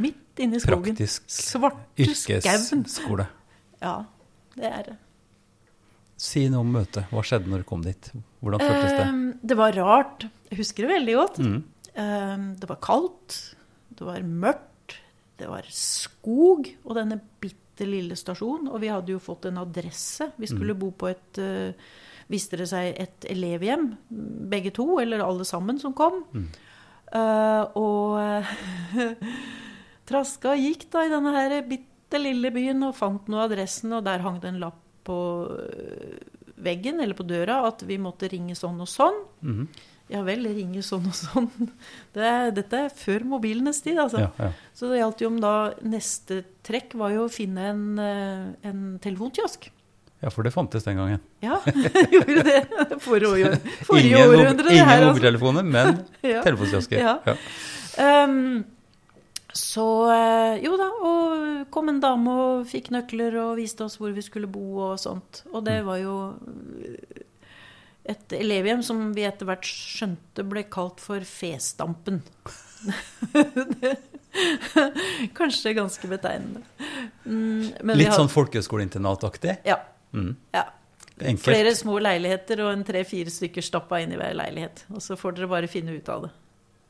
Midt 0.01 0.41
inne 0.43 0.57
i 0.57 0.63
skogen. 0.63 0.97
Praktisk 0.97 2.35
yrkesskole. 2.35 3.29
Ja, 3.85 4.05
det 4.55 4.65
er 4.65 4.83
det. 4.87 4.93
Si 6.15 6.45
noe 6.51 6.63
om 6.63 6.71
møtet. 6.71 7.09
Hva 7.11 7.23
skjedde 7.27 7.51
når 7.51 7.63
du 7.63 7.67
kom 7.67 7.83
dit? 7.83 8.07
Hvordan 8.39 8.63
føltes 8.63 8.93
det? 8.93 9.03
Eh, 9.03 9.17
det 9.51 9.57
var 9.59 9.75
rart. 9.75 10.27
Jeg 10.51 10.61
husker 10.61 10.85
det 10.85 10.93
veldig 10.93 11.17
godt. 11.19 11.41
Mm. 11.43 11.57
Eh, 11.91 12.45
det 12.61 12.69
var 12.71 12.79
kaldt, 12.83 13.37
det 13.95 14.07
var 14.07 14.23
mørkt, 14.23 14.97
det 15.39 15.51
var 15.51 15.67
skog 15.75 16.69
og 16.85 16.95
denne 16.95 17.19
bitte 17.43 17.87
lille 17.87 18.15
stasjonen. 18.15 18.71
Og 18.71 18.79
vi 18.83 18.91
hadde 18.93 19.11
jo 19.11 19.23
fått 19.23 19.49
en 19.49 19.59
adresse. 19.65 20.29
Vi 20.39 20.47
skulle 20.51 20.77
bo 20.79 20.93
på 20.95 21.11
et 21.11 21.43
eh, 21.43 21.87
Viste 22.25 22.57
det 22.57 22.65
seg 22.71 22.95
et 22.97 23.25
elevhjem, 23.29 23.83
begge 24.49 24.71
to, 24.73 24.95
eller 24.97 25.21
alle 25.21 25.45
sammen 25.45 25.77
som 25.77 25.91
kom. 25.93 26.23
Eh, 26.33 27.75
og 27.77 28.17
traska 30.09 30.55
gikk 30.57 30.87
da 30.89 31.03
i 31.05 31.11
denne 31.11 31.35
her 31.35 31.53
bitte 31.69 32.17
lille 32.17 32.49
byen 32.55 32.81
og 32.87 32.95
fant 32.97 33.29
nå 33.29 33.43
adressen, 33.43 33.93
og 33.93 34.07
der 34.07 34.25
hang 34.25 34.39
det 34.41 34.49
en 34.55 34.57
lapp 34.63 34.81
på 35.05 35.17
øh, 35.55 36.15
veggen 36.65 36.99
eller 37.03 37.17
på 37.17 37.25
døra 37.27 37.61
at 37.67 37.83
vi 37.87 37.97
måtte 38.01 38.29
ringe 38.31 38.55
sånn 38.57 38.79
og 38.83 38.89
sånn. 38.91 39.21
Mhm. 39.45 39.67
Ja 40.13 40.19
vel, 40.21 40.43
ringe 40.53 40.83
sånn 40.85 41.07
og 41.09 41.15
sånn. 41.17 41.47
Det 42.13 42.33
dette 42.59 42.81
er 42.85 42.91
før 42.93 43.23
mobilenes 43.25 43.79
tid, 43.81 43.97
altså. 44.03 44.19
Ja, 44.21 44.27
ja. 44.37 44.51
Så 44.77 44.91
det 44.91 44.99
gjaldt 44.99 45.23
jo 45.23 45.31
om 45.31 45.39
da 45.41 45.53
neste 45.81 46.43
trekk 46.65 46.93
var 47.01 47.15
jo 47.15 47.23
å 47.25 47.31
finne 47.33 47.63
en, 47.71 47.81
øh, 47.97 48.43
en 48.69 48.83
telefonkiosk. 49.01 49.71
ja, 50.21 50.29
for 50.29 50.45
det 50.45 50.53
fantes 50.53 50.85
den 50.85 50.97
gangen. 51.01 51.19
Ja, 51.41 51.57
gjorde 52.13 52.43
det. 52.45 52.61
Forrige, 53.01 53.57
forrige 53.85 54.13
Ingen, 54.13 54.29
århundre, 54.29 54.71
ingen. 54.77 54.93
Altså. 54.93 55.09
mobiltelefoner, 55.09 55.63
men 55.73 55.99
Ja. 56.35 56.41
telefonkiosker. 56.45 57.01
Ja. 57.01 57.17
Ja. 57.25 57.35
Så 59.55 59.85
eh, 60.11 60.57
jo 60.65 60.75
da, 60.79 60.89
og 61.07 61.69
kom 61.71 61.87
en 61.91 62.01
dame 62.03 62.33
og 62.43 62.65
fikk 62.67 62.89
nøkler 62.91 63.37
og 63.39 63.53
viste 63.59 63.85
oss 63.87 63.95
hvor 64.01 64.11
vi 64.15 64.23
skulle 64.25 64.49
bo 64.51 64.65
og 64.89 64.97
sånt. 64.99 65.45
Og 65.53 65.63
det 65.63 65.77
var 65.87 66.01
jo 66.01 66.15
eh, 66.83 67.23
et 68.11 68.35
elevhjem 68.37 68.83
som 68.85 69.07
vi 69.15 69.23
etter 69.25 69.47
hvert 69.47 69.65
skjønte 69.65 70.43
ble 70.45 70.65
kalt 70.69 70.99
for 71.03 71.23
Festampen. 71.25 72.19
Kanskje 75.39 75.71
ganske 75.73 76.07
betegnende. 76.11 76.61
Mm, 77.25 77.71
Litt 77.95 78.11
hadde- 78.11 78.19
sånn 78.19 78.29
folkehøyskoleinternat-aktig. 78.33 79.55
Ja. 79.65 79.79
Mm. 80.13 80.35
ja. 80.53 80.67
Enkelt. 81.15 81.45
Flere 81.47 81.71
små 81.79 81.95
leiligheter 82.03 82.59
og 82.65 82.73
en 82.73 82.83
tre-fire 82.83 83.31
stykker 83.31 83.63
stappa 83.63 84.01
inn 84.03 84.11
i 84.11 84.17
hver 84.19 84.35
leilighet. 84.35 84.83
Og 84.91 84.99
så 85.03 85.15
får 85.19 85.37
dere 85.37 85.47
bare 85.47 85.69
finne 85.71 85.95
ut 85.95 86.09
av 86.11 86.25
det. 86.27 86.31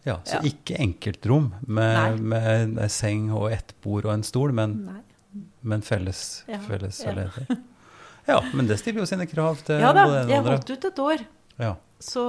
Ja, 0.06 0.20
så 0.24 0.38
Ja. 0.38 0.42
ikke 0.46 0.78
enkeltrom 0.80 1.48
med, 1.68 2.20
med, 2.22 2.76
seng 2.94 3.32
og 3.34 3.48
ett 3.52 3.74
bord 3.82 4.06
og 4.06 4.14
en 4.14 4.24
stol, 4.24 4.52
men, 4.54 4.76
men 5.66 5.82
felles, 5.82 6.44
Ja, 6.48 6.60
felles 6.68 7.00
ja. 7.04 7.16
Ja, 8.28 8.40
men 8.54 8.68
det 8.70 8.78
stiller 8.82 9.02
jo 9.04 9.10
sine 9.10 9.26
krav 9.30 9.60
til 9.66 9.82
Ja 9.82 9.92
da, 9.94 10.06
jeg 10.30 10.42
holdt 10.46 10.70
ut 10.70 10.86
et 10.90 11.00
år. 11.02 11.26
Ja. 11.62 11.74
Så 12.02 12.22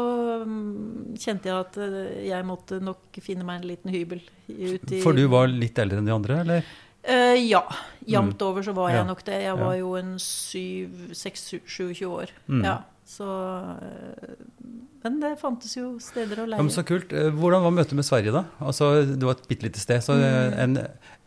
um, 0.44 1.14
kjente 1.18 1.48
jeg 1.50 1.56
at 1.58 1.76
eh, 1.82 2.26
jeg 2.28 2.44
måtte 2.46 2.78
nok 2.80 3.16
finne 3.24 3.44
meg 3.44 3.60
en 3.62 3.68
liten 3.68 3.90
hybel 3.92 4.20
ut 4.48 4.92
i 4.94 5.00
For 5.02 5.16
du 5.16 5.24
var 5.32 5.48
litt 5.50 5.76
eldre 5.82 5.98
enn 6.00 6.06
de 6.08 6.14
andre, 6.14 6.40
eller? 6.44 6.68
Uh, 7.06 7.34
Ja. 7.40 7.62
Jevnt 8.06 8.40
over 8.46 8.62
så 8.62 8.72
var 8.76 8.92
jeg 8.94 9.06
nok 9.08 9.24
det. 9.26 9.40
Jeg 9.42 9.56
var 9.58 9.74
jo 9.74 9.94
en 9.98 10.12
syv, 10.22 11.10
seks, 11.18 11.48
sju- 11.50 11.64
27 11.66 12.06
år. 12.06 12.30
Mm. 12.46 12.62
Ja, 12.64 12.76
så 13.06 13.26
eh, 13.82 14.32
Men 15.04 15.20
det 15.22 15.36
fantes 15.38 15.76
jo 15.76 15.92
steder 16.02 16.40
å 16.42 16.46
Ja, 16.50 16.58
men 16.58 16.72
så 16.74 16.82
kult. 16.86 17.12
Eh, 17.14 17.28
Hvordan 17.30 17.62
var 17.62 17.74
møtet 17.76 17.94
med 17.94 18.06
Sverige, 18.08 18.32
da? 18.34 18.42
Altså, 18.58 18.88
Det 19.06 19.22
var 19.22 19.36
et 19.38 19.46
bitte 19.46 19.68
lite 19.68 19.78
sted. 19.78 20.02
Så 20.02 20.16
eh, 20.18 20.56
en, 20.64 20.74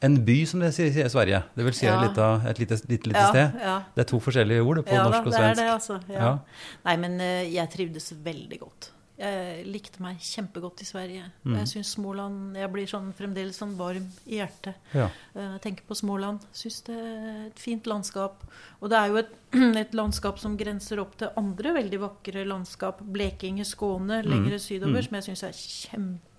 en 0.04 0.18
by, 0.28 0.36
som 0.50 0.60
det 0.60 0.74
sier 0.76 0.92
i 0.92 1.08
Sverige. 1.10 1.40
Det 1.56 1.66
vil 1.70 1.78
si 1.78 1.88
Mm. 1.88 1.94
Ja. 1.94 2.02
et, 2.04 2.10
lite, 2.10 2.30
et 2.52 2.60
lite, 2.60 2.80
lite, 2.92 3.08
lite 3.14 3.24
ja, 3.24 3.30
sted. 3.32 3.60
Ja. 3.64 3.78
Det 3.96 4.04
er 4.04 4.10
to 4.12 4.20
forskjellige 4.20 4.62
ord 4.68 4.84
på 4.86 4.94
ja 5.00 5.08
norsk 5.08 5.24
da, 5.24 5.26
og 5.26 5.32
det 5.32 5.44
er 5.48 5.60
det, 5.62 5.70
altså. 5.78 6.00
Ja. 6.12 6.20
Ja. 6.20 6.38
Nei, 6.86 6.96
men 7.08 7.20
jeg 7.54 7.70
trivdes 7.72 8.12
veldig 8.24 8.60
godt. 8.60 8.92
Jeg 9.20 9.66
likte 9.68 10.00
meg 10.02 10.18
kjempegodt 10.24 10.80
i 10.82 10.86
Sverige. 10.88 11.26
Mm. 11.44 11.56
Jeg 11.58 11.68
syns 11.68 11.90
Småland 11.98 12.56
Jeg 12.56 12.72
blir 12.72 12.88
sånn, 12.88 13.10
fremdeles 13.14 13.58
sånn 13.60 13.74
varm 13.76 14.06
i 14.26 14.38
hjertet. 14.40 14.76
Ja. 14.96 15.10
Eh, 15.36 15.42
Jeg 15.58 15.62
tenker 15.66 15.84
på 15.90 15.98
Småland. 16.00 16.46
Syns 16.56 16.82
det 16.88 16.96
er 16.96 17.48
et 17.48 17.60
fint 17.60 17.84
landskap. 17.86 18.46
Og 18.82 18.90
det 18.90 18.98
er 18.98 19.08
jo 19.12 19.18
et, 19.18 19.34
et 19.84 19.94
landskap 19.94 20.40
som 20.40 20.56
grenser 20.58 21.02
opp 21.04 21.18
til 21.20 21.30
andre 21.38 21.74
veldig 21.82 22.00
vakre 22.00 22.46
landskap. 22.48 23.02
Blekinge, 23.04 23.66
Skåne, 23.68 24.22
lengre 24.24 24.60
sydover, 24.60 25.02
Mm. 25.02 25.04
som 25.10 25.16
jeg 25.20 25.24
syns 25.28 25.44
er 25.44 25.60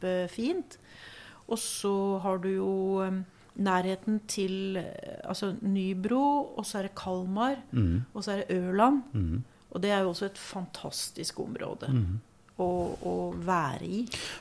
kjempefint. 0.00 0.78
Og 1.50 1.58
så 1.58 1.92
har 2.22 2.38
du 2.38 2.48
jo 2.54 2.72
nærheten 3.60 4.20
til 4.30 4.76
eh, 4.80 5.20
altså 5.28 5.52
Nybro, 5.60 6.54
og 6.56 6.64
så 6.64 6.78
er 6.78 6.82
det 6.88 6.94
Kalmar, 6.96 7.56
mm. 7.72 8.04
og 8.14 8.24
så 8.24 8.32
er 8.32 8.44
det 8.44 8.56
Ørland. 8.56 9.02
Mm. 9.12 9.42
Og 9.70 9.82
det 9.82 9.90
er 9.90 10.00
jo 10.02 10.10
også 10.14 10.26
et 10.30 10.38
fantastisk 10.38 11.40
område 11.40 11.88
Mhm. 11.92 12.20
Å, 12.60 12.68
å 13.06 13.14
være 13.46 13.86
i. 13.88 14.00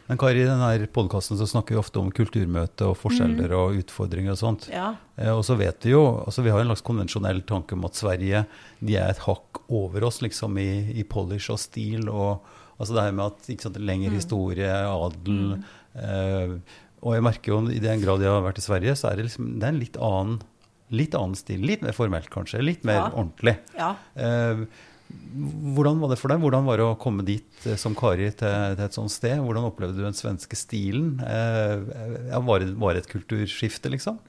Men 0.09 0.19
Kari, 0.21 0.41
i 0.43 0.47
denne 0.49 0.87
podkasten 0.95 1.39
snakker 1.39 1.75
vi 1.75 1.79
ofte 1.81 2.01
om 2.01 2.11
kulturmøte 2.15 2.87
og 2.91 2.97
forskjeller 3.01 3.53
og 3.57 3.77
utfordringer 3.81 4.35
og 4.35 4.41
sånt. 4.41 4.67
Mm. 4.69 4.75
Ja. 4.75 4.89
Eh, 5.17 5.31
Og 5.35 5.43
så 5.47 5.57
vet 5.59 5.87
vi 5.87 5.95
jo, 5.95 6.03
altså 6.25 6.43
vi 6.45 6.51
har 6.53 6.61
en 6.63 6.71
slags 6.71 6.85
konvensjonell 6.89 7.41
tanke 7.49 7.77
om 7.77 7.85
at 7.89 7.95
Sverige 7.99 8.43
de 8.79 8.95
er 8.99 9.09
et 9.13 9.23
hakk 9.25 9.63
over 9.69 10.03
oss 10.09 10.21
liksom 10.25 10.57
i, 10.61 10.69
i 10.99 11.03
polish 11.07 11.49
og 11.53 11.59
stil. 11.63 12.09
og 12.09 12.45
altså 12.79 12.95
det 12.95 13.07
her 13.09 13.15
med 13.17 13.25
at 13.33 13.49
ikke 13.51 13.67
sant, 13.67 13.79
Lengre 13.83 14.13
historie, 14.15 14.69
adel 14.69 15.57
eh, 15.95 16.53
Og 17.03 17.15
jeg 17.15 17.23
merker 17.23 17.53
jo 17.53 17.59
i 17.71 17.79
den 17.83 18.01
grad 18.03 18.21
jeg 18.23 18.31
har 18.31 18.43
vært 18.43 18.59
i 18.59 18.65
Sverige, 18.65 18.95
så 18.99 19.09
er 19.11 19.19
det 19.19 19.29
liksom 19.29 19.53
det 19.59 19.67
er 19.67 19.73
en 19.73 19.79
litt 19.81 19.97
annen, 20.03 20.39
litt 20.91 21.13
annen 21.15 21.37
stil. 21.37 21.61
Litt 21.63 21.83
mer 21.85 21.95
formelt, 21.95 22.27
kanskje. 22.33 22.59
Litt 22.65 22.83
mer 22.87 22.97
Ja. 22.99 23.09
ordentlig. 23.13 23.53
ja. 23.77 23.91
Eh, 24.19 24.65
hvordan 25.09 25.99
var 26.01 26.11
det 26.11 26.19
for 26.19 26.31
deg? 26.31 26.41
Hvordan 26.43 26.67
var 26.67 26.79
det 26.79 26.85
å 26.85 26.97
komme 27.01 27.25
dit 27.25 27.65
eh, 27.65 27.77
som 27.79 27.95
Kari 27.97 28.29
til, 28.37 28.75
til 28.75 28.85
et 28.85 28.97
sånt 28.97 29.13
sted? 29.13 29.39
Hvordan 29.41 29.67
opplevde 29.69 29.97
du 29.97 30.05
den 30.05 30.17
svenske 30.17 30.57
stilen? 30.57 31.17
Eh, 31.25 32.37
var, 32.45 32.61
det, 32.61 32.73
var 32.81 32.95
det 32.95 33.03
et 33.03 33.11
kulturskifte, 33.11 33.91
liksom? 33.93 34.19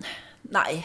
Nei, 0.52 0.80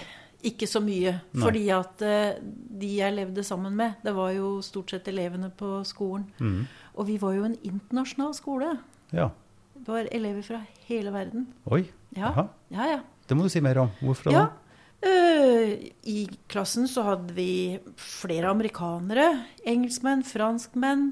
ikke 0.46 0.68
så 0.70 0.82
mye. 0.84 1.18
Nei. 1.32 1.44
Fordi 1.44 1.64
at 1.76 2.04
eh, 2.06 2.42
de 2.82 2.92
jeg 2.98 3.16
levde 3.16 3.46
sammen 3.48 3.76
med, 3.78 4.00
det 4.06 4.16
var 4.18 4.34
jo 4.36 4.58
stort 4.66 4.96
sett 4.96 5.08
elevene 5.12 5.52
på 5.56 5.78
skolen. 5.88 6.28
Mm. 6.40 6.66
Og 6.96 7.10
vi 7.10 7.18
var 7.22 7.36
jo 7.38 7.48
en 7.48 7.58
internasjonal 7.64 8.36
skole. 8.38 8.76
Ja. 9.16 9.32
Det 9.76 9.88
var 9.92 10.12
elever 10.16 10.44
fra 10.48 10.62
hele 10.90 11.12
verden. 11.16 11.50
Oi. 11.72 11.86
Ja, 12.16 12.32
ja. 12.72 12.92
ja. 12.96 13.02
Det 13.28 13.36
må 13.36 13.48
du 13.48 13.52
si 13.52 13.64
mer 13.64 13.84
om. 13.84 13.92
Hvorfor 14.04 14.32
ja. 14.32 14.46
da? 14.46 14.65
Eh, 15.06 15.92
I 16.10 16.22
klassen 16.50 16.88
så 16.90 17.04
hadde 17.12 17.34
vi 17.38 17.78
flere 18.02 18.50
amerikanere, 18.50 19.28
engelskmenn, 19.68 20.24
franskmenn, 20.26 21.04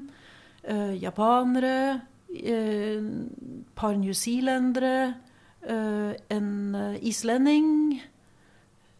eh, 0.64 0.94
japanere, 0.98 2.00
et 2.34 3.04
par 3.78 3.94
newzealendere, 3.94 5.14
eh, 5.62 6.14
en 6.34 6.48
eh, 6.74 6.96
islending, 7.06 8.00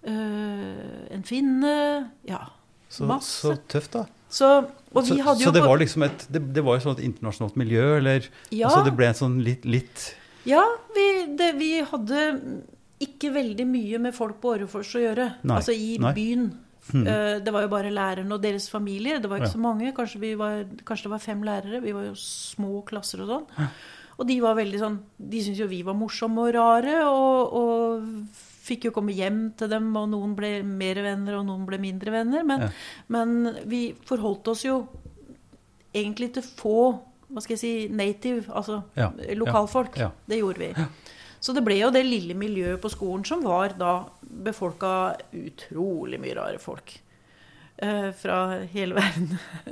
eh, 0.07 1.15
en 1.15 1.23
finne 1.27 2.11
Ja, 2.29 2.45
Så, 2.89 3.07
masse. 3.09 3.41
så 3.43 3.57
tøft, 3.69 3.93
da. 3.93 4.05
Så, 4.29 4.67
Så, 4.95 5.17
så 5.43 5.51
det 5.53 5.63
var 5.63 5.79
liksom 5.79 6.05
et, 6.07 6.27
det, 6.31 6.41
det 6.55 6.63
var 6.63 6.79
sånn 6.79 6.95
et 6.99 7.05
internasjonalt 7.05 7.57
miljø, 7.59 7.97
eller 7.99 8.29
Ja. 8.51 8.69
altså 8.69 8.85
det 8.85 8.95
ble 8.97 9.07
en 9.11 9.15
sånn 9.19 9.43
litt, 9.43 9.65
litt 9.65 10.15
Ja, 10.47 10.63
vi, 10.95 11.35
det, 11.37 11.55
vi 11.59 11.81
hadde 11.83 12.63
ikke 13.01 13.33
veldig 13.35 13.67
mye 13.67 13.99
med 13.99 14.15
folk 14.15 14.41
på 14.41 14.55
Årefors 14.59 14.95
å 14.95 15.03
gjøre. 15.03 15.27
Nei, 15.45 15.57
Altså 15.57 15.73
i 15.75 15.97
nei. 15.99 16.13
byen. 16.15 16.53
Eh, 16.95 17.41
Det 17.41 17.53
var 17.53 17.63
jo 17.63 17.69
bare 17.69 17.91
lærerne 17.91 18.33
og 18.33 18.43
deres 18.43 18.69
familier. 18.71 19.19
Det 19.21 19.29
var 19.31 19.39
ikke 19.41 19.47
Ja. 19.49 19.53
så 19.53 19.59
mange. 19.59 19.93
Kanskje, 19.95 20.21
vi 20.21 20.35
var, 20.35 20.65
kanskje 20.85 21.03
det 21.05 21.11
var 21.11 21.19
fem 21.19 21.43
lærere. 21.43 21.83
Vi 21.83 21.93
var 21.93 22.05
jo 22.05 22.15
små 22.15 22.85
klasser 22.85 23.21
og 23.23 23.29
sånn. 23.29 23.69
Og 24.19 24.27
de 24.29 24.41
var 24.41 24.55
veldig 24.55 24.79
sånn 24.79 24.99
De 25.19 25.41
syntes 25.43 25.59
jo 25.59 25.67
vi 25.67 25.83
var 25.83 25.95
morsomme 25.95 26.39
og 26.39 26.55
rare, 26.55 27.03
og, 27.05 27.53
og 27.53 28.05
fikk 28.65 28.85
jo 28.85 28.91
komme 28.93 29.13
hjem 29.13 29.55
til 29.57 29.69
dem, 29.69 29.95
og 29.97 30.09
noen 30.09 30.37
ble 30.37 30.63
mer 30.63 30.95
venner, 30.95 31.35
og 31.39 31.47
noen 31.47 31.67
ble 31.67 31.79
mindre 31.79 32.11
venner. 32.13 32.45
Men, 32.45 32.61
Ja. 32.61 32.69
men 33.09 33.57
vi 33.67 33.93
forholdt 34.07 34.47
oss 34.49 34.63
jo 34.65 34.89
egentlig 35.95 36.33
til 36.35 36.43
få 36.43 37.01
hva 37.33 37.43
skal 37.43 37.57
jeg 37.57 37.59
si, 37.59 37.89
native, 37.89 38.45
altså 38.55 38.85
lokalfolk. 39.35 39.95
Det 40.29 40.39
gjorde 40.39 40.59
vi. 40.59 40.87
Så 41.45 41.53
det 41.53 41.61
ble 41.67 41.77
jo 41.77 41.91
det 41.93 42.07
lille 42.07 42.33
miljøet 42.39 42.81
på 42.81 42.89
skolen 42.93 43.25
som 43.29 43.43
var 43.45 43.75
da 43.77 43.99
befolka 44.23 45.15
utrolig 45.37 46.17
mye 46.23 46.39
rare 46.39 46.61
folk. 46.63 46.97
Eh, 47.77 48.09
fra 48.17 48.39
hele 48.73 48.97
verden. 48.97 49.35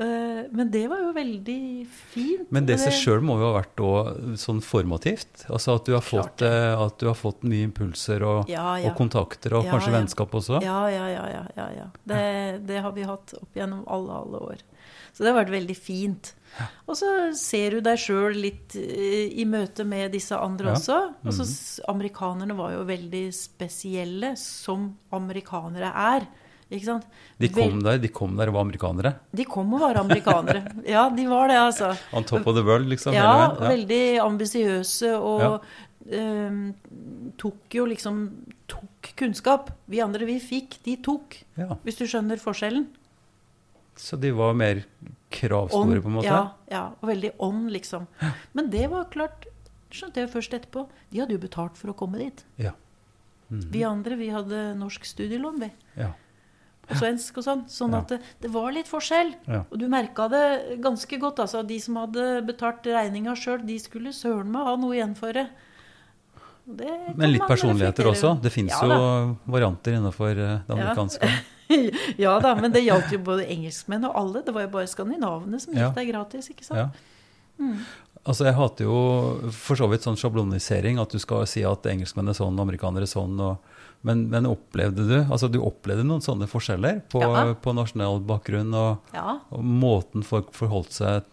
eh, 0.00 0.40
men 0.50 0.70
det 0.72 0.86
var 0.90 1.04
jo 1.04 1.12
veldig 1.14 1.60
fint. 1.86 2.50
Men 2.50 2.66
det 2.66 2.80
seg 2.82 2.96
sjøl 2.98 3.22
må 3.22 3.36
jo 3.38 3.46
ha 3.50 3.60
vært 3.60 3.82
også, 3.84 4.32
sånn 4.42 4.64
formativt? 4.64 5.44
Altså 5.52 5.76
at 5.78 5.86
du 5.86 5.94
har 5.94 6.02
fått, 6.02 6.42
eh, 6.46 6.72
at 6.74 6.98
du 6.98 7.06
har 7.12 7.18
fått 7.20 7.46
mye 7.46 7.68
impulser 7.68 8.26
og, 8.26 8.50
Ja, 8.50 8.72
ja. 8.80 8.90
og 8.90 8.98
kontakter, 8.98 9.54
og 9.54 9.68
Ja, 9.68 9.76
kanskje 9.76 9.94
vennskap 10.00 10.34
også? 10.40 10.64
Ja, 10.66 10.82
ja, 10.90 11.06
ja. 11.12 11.30
ja, 11.36 11.46
ja, 11.60 11.70
ja. 11.78 11.86
Det, 12.02 12.24
det 12.66 12.82
har 12.82 12.96
vi 12.98 13.06
hatt 13.06 13.38
opp 13.38 13.54
gjennom 13.54 13.86
alle, 13.86 14.18
alle 14.24 14.44
år. 14.50 14.66
Så 15.12 15.22
det 15.22 15.30
har 15.30 15.42
vært 15.44 15.54
veldig 15.54 15.78
fint. 15.78 16.34
Og 16.88 16.96
så 16.98 17.08
ser 17.38 17.70
du 17.76 17.80
deg 17.80 17.98
sjøl 17.98 18.34
litt 18.36 18.74
eh, 18.76 19.30
i 19.40 19.44
møte 19.48 19.84
med 19.86 20.12
disse 20.12 20.36
andre 20.36 20.72
Ja. 20.72 20.74
også. 20.74 20.98
Altså, 21.24 21.44
Mhm. 21.46 21.88
Amerikanerne 21.94 22.56
var 22.56 22.72
jo 22.72 22.84
veldig 22.84 23.24
spesielle, 23.34 24.36
som 24.36 24.96
amerikanere 25.12 25.92
er. 25.94 26.26
Ikke 26.70 26.84
sant? 26.86 27.04
De 27.40 27.48
kom 27.48 27.80
der 27.82 27.98
de 27.98 28.08
kom 28.14 28.36
der 28.36 28.46
og 28.48 28.54
var 28.54 28.62
amerikanere. 28.64 29.14
De 29.34 29.44
kom 29.44 29.72
og 29.74 29.80
var 29.80 29.94
amerikanere. 29.98 30.62
Ja, 30.86 31.08
de 31.10 31.24
var 31.26 31.48
det, 31.48 31.56
altså. 31.56 31.96
On 32.12 32.22
top 32.24 32.46
of 32.46 32.54
the 32.54 32.62
world, 32.62 32.86
liksom. 32.88 33.12
Ja, 33.12 33.54
ja. 33.58 33.68
veldig 33.68 34.20
ambisiøse 34.22 35.16
og 35.18 35.64
eh, 36.10 36.72
tok 37.38 37.74
jo 37.74 37.86
liksom 37.86 38.20
tok 38.68 39.10
kunnskap. 39.16 39.70
Vi 39.88 39.98
andre, 40.00 40.24
vi 40.26 40.38
fikk, 40.38 40.78
de 40.84 40.96
tok. 41.02 41.40
Ja. 41.58 41.74
Hvis 41.84 41.96
du 41.98 42.04
skjønner 42.06 42.38
forskjellen. 42.38 42.86
Så 43.96 44.18
de 44.20 44.30
var 44.32 44.54
mer 44.54 44.84
kravstore, 45.30 46.00
på 46.02 46.10
en 46.10 46.16
måte? 46.18 46.26
Ja, 46.26 46.40
ja, 46.70 46.84
og 47.00 47.08
veldig 47.08 47.32
ånd, 47.38 47.70
liksom. 47.74 48.06
Men 48.54 48.70
det 48.70 48.88
var 48.90 49.04
klart, 49.12 49.46
skjønte 49.90 50.20
jeg 50.24 50.30
først 50.32 50.52
etterpå, 50.58 50.88
de 51.10 51.20
hadde 51.22 51.32
jo 51.36 51.42
betalt 51.42 51.76
for 51.78 51.90
å 51.92 51.96
komme 51.96 52.18
dit. 52.18 52.44
Ja. 52.58 52.72
Mhm. 53.50 53.70
Vi 53.72 53.84
andre, 53.84 54.16
vi 54.16 54.28
hadde 54.30 54.74
norsk 54.78 55.04
studielån, 55.04 55.60
vi. 55.60 55.70
ja. 55.96 56.12
Og 56.90 56.96
svensk 56.98 57.36
og 57.38 57.44
sånn. 57.46 57.60
Sånn 57.70 57.92
Ja. 57.92 57.98
at 58.00 58.08
det, 58.08 58.16
det 58.42 58.48
var 58.50 58.72
litt 58.72 58.88
forskjell. 58.90 59.28
Ja. 59.46 59.60
Og 59.70 59.78
du 59.78 59.86
merka 59.86 60.24
det 60.28 60.80
ganske 60.82 61.20
godt. 61.22 61.38
altså. 61.38 61.62
De 61.64 61.78
som 61.78 61.94
hadde 61.94 62.44
betalt 62.44 62.82
regninga 62.82 63.36
sjøl, 63.38 63.64
de 63.64 63.76
skulle 63.78 64.10
søren 64.10 64.50
meg 64.50 64.64
ha 64.66 64.74
noe 64.74 64.96
igjen 64.96 65.14
for 65.14 65.32
det. 65.32 65.48
Det 66.66 66.90
Men 67.16 67.30
litt 67.32 67.46
personligheter 67.46 68.06
også. 68.10 68.40
Det 68.42 68.50
fins 68.52 68.72
Ja 68.74 68.88
jo 68.90 69.36
varianter 69.46 69.92
innenfor 70.00 70.34
det 70.34 70.66
det 70.66 70.66
Ja. 70.68 70.74
amerikanske. 70.74 71.30
ja 72.24 72.34
da, 72.42 72.54
men 72.58 72.72
det 72.74 72.82
gjaldt 72.84 73.12
jo 73.14 73.18
både 73.24 73.46
engelskmenn 73.50 74.04
og 74.08 74.16
alle. 74.18 74.42
Det 74.46 74.54
var 74.56 74.66
jo 74.66 74.72
bare 74.76 74.90
skandinavene 74.90 75.60
som 75.62 75.74
Ja. 75.74 75.88
gikk 75.90 76.00
der 76.00 76.08
gratis, 76.12 76.50
ikke 76.52 76.64
sant? 76.66 76.78
Ja. 76.78 76.90
Mm. 77.60 77.76
Altså, 78.26 78.44
jeg 78.44 78.54
hater 78.56 78.84
jo 78.84 79.50
for 79.56 79.76
så 79.80 79.86
vidt 79.88 80.04
sånn 80.04 80.16
sjablonisering, 80.20 80.98
at 81.00 81.12
du 81.14 81.18
skal 81.22 81.46
si 81.48 81.62
at 81.64 81.86
engelskmenn 81.88 82.28
er 82.28 82.36
sånn, 82.36 82.58
amerikanere 82.60 83.06
er 83.08 83.12
sånn. 83.12 83.38
Og, 83.40 83.56
men, 84.04 84.26
men 84.32 84.46
opplevde 84.48 85.06
du 85.08 85.14
altså 85.22 85.48
du 85.52 85.58
opplevde 85.64 86.04
noen 86.08 86.20
sånne 86.24 86.48
forskjeller 86.48 87.02
på, 87.12 87.20
Ja. 87.24 87.46
på 87.54 87.72
nasjonal 87.76 88.20
bakgrunn 88.28 88.72
og, 88.76 88.98
Ja, 89.16 89.38
og 89.52 89.64
måten 89.64 90.24
folk 90.24 90.52
forholdt 90.56 90.92
seg 90.92 91.24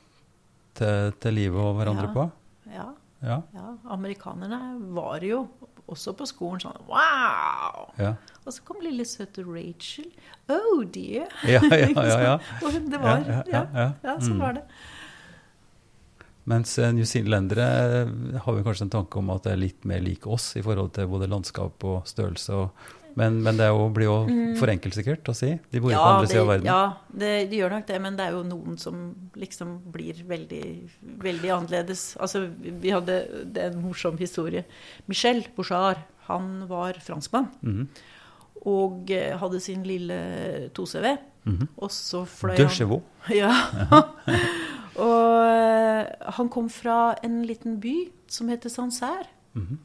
til, 0.80 1.12
til 1.20 1.34
livet 1.36 1.60
og 1.60 1.76
hverandre 1.80 2.08
Ja. 2.08 2.14
på? 2.16 2.32
ja, 2.76 2.88
Ja. 3.24 3.42
ja. 3.56 3.68
Amerikanerne 3.90 4.60
var 4.94 5.20
jo 5.26 5.48
også 5.88 6.14
på 6.20 6.28
skolen 6.28 6.62
sånn 6.64 6.78
Wow! 6.90 7.88
Ja, 8.00 8.14
Og 8.44 8.54
så 8.56 8.64
kom 8.68 8.82
lille 8.84 9.06
søte 9.08 9.44
Rachel. 9.48 10.10
Oh 10.52 10.84
dear. 10.84 11.32
ja, 11.48 11.62
ja. 11.64 11.90
ja, 11.96 12.20
ja. 12.24 12.38
Og 12.66 12.78
det 12.92 13.02
var 13.04 13.26
Ja, 13.28 13.66
Ja, 14.04 14.20
sånn 14.20 14.40
var 14.42 14.60
det. 14.60 14.66
Mens 16.48 16.78
New 16.80 17.02
newzealendere 17.02 17.66
eh, 18.04 18.12
har 18.46 18.56
vi 18.56 18.64
kanskje 18.64 18.86
en 18.86 18.94
tanke 18.94 19.20
om 19.20 19.34
at 19.34 19.44
det 19.44 19.52
er 19.52 19.60
litt 19.60 19.88
mer 19.90 20.00
lik 20.00 20.24
oss 20.32 20.54
i 20.56 20.64
forhold 20.64 20.94
til 20.96 21.10
både 21.12 21.28
landskap 21.28 21.84
og 21.84 22.08
størrelse. 22.08 22.56
Og, 22.56 22.94
men, 23.18 23.40
men 23.42 23.58
det 23.58 23.68
jo, 23.72 23.86
blir 23.94 24.06
jo 24.06 24.18
for 24.60 24.70
enkelt 24.70 24.94
sikkert 24.98 25.30
å 25.32 25.34
si. 25.38 25.50
De 25.74 25.82
bor 25.82 25.90
jo 25.94 25.98
på 25.98 26.10
andre 26.12 26.30
sida 26.30 26.44
av 26.44 26.52
verden. 26.52 26.68
Mm. 26.68 26.74
ja 26.74 27.22
det, 27.24 27.32
de 27.52 27.62
gjør 27.62 27.74
nok 27.74 27.88
det, 27.90 28.02
men 28.04 28.20
det 28.20 28.28
er 28.28 28.36
jo 28.36 28.44
noen 28.46 28.78
som 28.82 29.00
liksom 29.38 29.72
blir 29.94 30.20
veldig, 30.30 30.66
veldig 31.24 31.54
annerledes. 31.56 32.04
Altså, 32.22 32.44
vi 32.54 32.94
hadde 32.94 33.18
det 33.46 33.64
er 33.64 33.72
en 33.72 33.82
morsom 33.82 34.20
historie. 34.22 34.68
Michel 35.10 35.42
Bouchard, 35.56 36.04
han 36.28 36.68
var 36.70 37.00
franskmann. 37.04 37.50
Mhm. 37.62 37.90
Og 38.68 39.12
eh, 39.14 39.34
hadde 39.40 39.62
sin 39.64 39.84
lille 39.88 40.18
2CV. 40.76 41.12
Mhm. 41.48 41.68
Og 41.78 41.92
så 41.94 42.26
fløy 42.28 42.58
De 42.58 42.68
han 42.68 42.76
chevaux. 42.76 43.04
Ja. 43.42 43.52
og 45.08 45.42
eh, 45.48 46.06
han 46.38 46.50
kom 46.54 46.70
fra 46.74 47.16
en 47.24 47.42
liten 47.48 47.80
by 47.82 47.96
som 48.30 48.50
heter 48.54 48.70
Sancerre. 48.74 49.30
Mhm. 49.58 49.82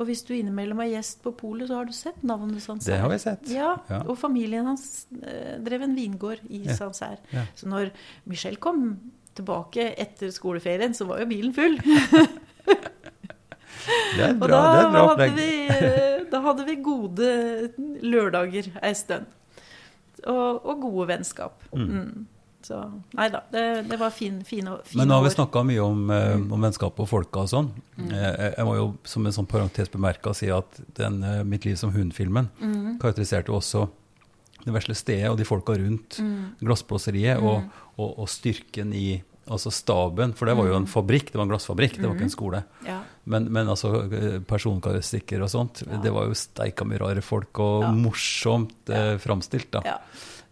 Og 0.00 0.06
hvis 0.08 0.22
du 0.24 0.32
innimellom 0.32 0.80
er 0.80 0.94
gjest 0.94 1.18
på 1.22 1.34
polet, 1.36 1.68
så 1.68 1.76
har 1.76 1.84
du 1.84 1.92
sett 1.92 2.22
navnet 2.24 2.62
Sancerre. 2.64 2.94
Det 2.94 3.00
har 3.02 3.10
vi 3.12 3.18
sett. 3.20 3.50
Ja, 3.52 3.74
Ja. 3.90 3.98
og 4.08 4.16
familien 4.18 4.64
hans 4.64 5.06
eh, 5.20 5.58
drev 5.60 5.82
en 5.84 5.94
vingård 5.98 6.40
i 6.48 6.62
Ja. 6.64 6.72
Sancerre. 6.78 7.20
Ja. 7.36 7.44
Så 7.54 7.68
når 7.68 7.90
Michel 8.26 8.56
kom 8.56 8.94
tilbake 9.36 9.90
etter 10.00 10.32
skoleferien, 10.32 10.94
så 10.96 11.04
var 11.06 11.20
jo 11.20 11.26
bilen 11.30 11.52
full. 11.54 11.76
Det 14.16 14.24
er 14.26 14.34
bra, 14.36 14.44
Og 14.44 14.50
da, 14.50 14.60
det 14.74 14.80
er 14.84 14.90
bra 14.92 15.02
hadde 15.08 15.28
vi, 15.36 15.50
eh, 15.72 16.24
da 16.30 16.40
hadde 16.44 16.64
vi 16.66 16.74
gode 16.84 17.28
lørdager 18.04 18.66
ei 18.82 18.92
stund. 18.98 19.26
Og, 20.28 20.66
og 20.68 20.82
gode 20.82 21.06
vennskap. 21.14 21.62
Mm. 21.72 21.86
Mm. 21.86 22.26
Så 22.62 22.76
nei 23.16 23.28
da, 23.32 23.40
det, 23.50 23.88
det 23.88 23.96
var 23.98 24.10
fin, 24.12 24.42
fine, 24.44 24.74
fine 24.84 24.98
Men 25.00 25.08
nå 25.08 25.14
har 25.16 25.22
vi 25.24 25.30
snakka 25.32 25.62
mye 25.64 25.80
om, 25.80 26.02
eh, 26.12 26.34
om 26.52 26.60
vennskap 26.60 26.98
og 27.00 27.08
folka 27.08 27.40
og 27.46 27.48
sånn. 27.48 27.70
Mm. 27.96 28.10
Eh, 28.12 28.34
Jeg, 28.40 28.54
jeg 28.58 28.66
må 28.68 28.74
jo 28.76 28.88
som 29.04 29.26
en 29.26 29.32
sånn 29.32 29.48
parentes 29.48 29.88
bemerka 29.90 30.34
si 30.36 30.50
at 30.52 30.80
den 30.94 31.22
eh, 31.24 31.42
'Mitt 31.44 31.64
liv 31.64 31.76
som 31.76 31.92
hund'-filmen 31.92 32.50
Mm. 32.60 32.98
karakteriserte 33.00 33.48
også 33.48 33.88
det 34.64 34.74
vesle 34.74 34.94
stedet 34.94 35.30
og 35.30 35.38
de 35.38 35.44
folka 35.44 35.72
rundt 35.72 36.18
Mm. 36.20 36.52
glassblåseriet, 36.60 37.40
og, 37.42 37.64
og, 37.96 38.18
og 38.18 38.28
styrken 38.28 38.92
i 38.94 39.22
altså 39.50 39.70
staben, 39.72 40.32
for 40.36 40.46
det 40.46 40.54
var 40.56 40.66
jo 40.68 40.74
en 40.76 40.86
fabrikk, 40.86 41.32
det 41.32 41.34
var 41.40 41.42
en 41.46 41.48
glassfabrikk, 41.50 41.96
det 41.96 42.06
var 42.06 42.14
ikke 42.14 42.22
en 42.28 42.30
skole. 42.30 42.64
Ja. 42.86 43.00
Men, 43.26 43.48
men 43.50 43.66
altså 43.66 44.04
eh, 44.12 44.38
personkarakteristikker 44.46 45.42
og 45.42 45.48
sånt, 45.50 45.82
Ja. 45.90 45.96
det 45.96 46.12
var 46.12 46.26
jo 46.28 46.34
steika 46.34 46.84
mye 46.84 47.00
rare 47.00 47.20
folk, 47.24 47.58
og 47.58 47.82
Ja. 47.82 47.90
morsomt 47.90 48.88
eh, 48.90 49.16
framstilt, 49.18 49.70
da. 49.72 49.98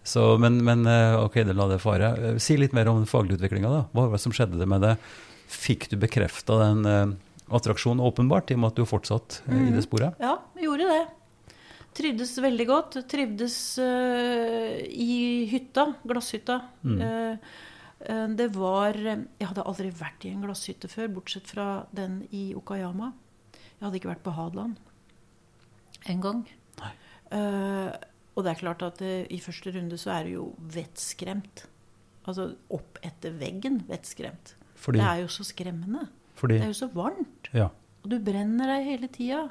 Så, 0.06 0.38
men, 0.40 0.60
men 0.64 0.86
eh, 0.88 1.16
ok, 1.20 1.42
det 1.44 1.56
la 1.56 1.68
det 1.68 1.80
fare. 1.82 2.12
Eh, 2.16 2.36
Si 2.42 2.56
litt 2.56 2.74
mer 2.76 2.88
om 2.90 3.04
faglige. 3.08 3.50
Hva 3.60 3.84
var 3.92 4.14
det 4.16 4.22
som 4.22 4.34
skjedde 4.34 4.68
med 4.68 4.84
det? 4.86 4.96
Fikk 5.48 5.88
du 5.92 5.98
bekrefta 6.00 6.58
den 6.62 6.88
eh, 6.88 7.14
attraksjonen 7.54 8.04
åpenbart, 8.04 8.50
i 8.50 8.56
og 8.56 8.62
med 8.62 8.72
at 8.72 8.80
du 8.80 8.88
fortsatt 8.88 9.42
mm. 9.46 9.62
i 9.66 9.70
det 9.76 9.84
sporet? 9.84 10.18
Ja, 10.22 10.36
vi 10.56 10.66
gjorde 10.68 10.88
det. 10.88 11.04
Trivdes 11.98 12.34
veldig 12.38 12.66
godt. 12.68 12.98
Trivdes 13.10 13.56
uh, 13.82 14.76
i 14.86 15.46
hytta, 15.50 15.88
glasshytta. 16.06 16.60
Mm. 16.86 17.00
Eh, 17.02 18.26
det 18.38 18.52
var 18.54 18.94
Jeg 18.94 19.46
hadde 19.48 19.64
aldri 19.66 19.88
vært 19.90 20.22
i 20.28 20.30
en 20.30 20.44
glasshytte 20.44 20.86
før, 20.90 21.08
bortsett 21.16 21.50
fra 21.50 21.88
den 21.90 22.20
i 22.30 22.52
Okayama. 22.54 23.10
Jeg 23.56 23.82
hadde 23.82 23.98
ikke 23.98 24.12
vært 24.12 24.22
på 24.22 24.36
Hadeland 24.36 24.78
en 26.08 26.22
gang. 26.22 26.44
Nei. 26.78 26.92
Og 28.38 28.46
det 28.46 28.52
er 28.52 28.60
klart 28.60 28.84
at 28.86 29.02
uh, 29.02 29.26
i 29.26 29.40
første 29.42 29.72
runde 29.74 29.98
så 29.98 30.12
er 30.14 30.28
du 30.28 30.36
jo 30.36 30.44
vettskremt. 30.74 31.64
Altså 32.28 32.52
opp 32.70 33.00
etter 33.02 33.34
veggen 33.40 33.80
vettskremt. 33.88 34.54
Fordi, 34.78 35.00
Det 35.00 35.08
er 35.10 35.22
jo 35.24 35.30
så 35.34 35.46
skremmende. 35.48 36.06
fordi 36.38 36.54
Det 36.54 36.68
er 36.68 36.70
jo 36.70 36.80
så 36.84 36.90
varmt. 36.94 37.50
Ja. 37.52 37.68
Og 38.04 38.12
du 38.12 38.18
brenner 38.22 38.70
deg 38.76 38.86
hele 38.86 39.08
tida. 39.10 39.48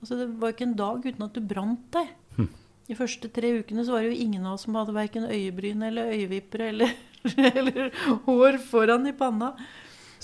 Altså, 0.00 0.16
det 0.16 0.28
var 0.40 0.54
ikke 0.54 0.66
en 0.70 0.78
dag 0.78 1.04
uten 1.04 1.26
at 1.26 1.34
du 1.36 1.40
brant 1.44 1.84
deg. 1.92 2.08
Hm. 2.38 2.48
De 2.88 2.96
første 2.98 3.28
tre 3.30 3.52
ukene 3.60 3.84
så 3.84 3.94
var 3.94 4.02
det 4.02 4.14
jo 4.14 4.24
ingen 4.24 4.46
av 4.46 4.56
oss 4.56 4.64
som 4.66 4.74
hadde 4.74 4.94
verken 4.96 5.28
øyebryn 5.28 5.84
eller 5.86 6.10
øyevipper 6.16 6.64
eller, 6.70 6.94
eller 7.52 7.92
hår 8.24 8.58
foran 8.64 9.06
i 9.06 9.12
panna. 9.12 9.52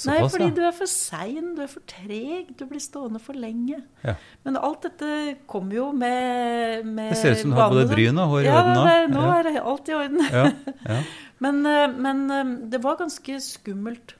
Nei, 0.07 0.19
fordi 0.31 0.47
ja. 0.47 0.55
du 0.55 0.61
er 0.69 0.75
for 0.77 0.91
sein, 0.91 1.55
du 1.57 1.63
er 1.65 1.71
for 1.73 1.83
treg, 1.91 2.53
du 2.59 2.65
blir 2.71 2.83
stående 2.83 3.19
for 3.23 3.39
lenge. 3.39 3.81
Ja. 4.05 4.15
Men 4.47 4.59
alt 4.61 4.87
dette 4.87 5.39
kommer 5.51 5.79
jo 5.79 5.89
med, 5.97 6.87
med 6.87 7.11
Det 7.15 7.19
ser 7.19 7.35
ut 7.35 7.43
som 7.43 7.55
du 7.55 7.59
har 7.59 7.73
både 7.75 7.89
bryn 7.91 8.21
og 8.23 8.35
hår 8.35 8.45
i 8.45 8.49
ja, 8.49 8.61
orden 8.61 8.79
nå. 8.79 8.85
Ja, 8.87 9.09
nå 9.15 9.25
er 9.35 9.49
det 9.49 9.55
alt 9.73 9.91
i 9.91 9.97
orden. 9.99 10.23
Ja, 10.31 10.47
ja. 10.85 11.01
Men, 11.45 11.61
eh, 11.71 11.93
men 11.95 12.25
eh, 12.35 12.49
det 12.67 12.81
var 12.83 12.97
ganske 12.99 13.37
skummelt. 13.39 14.17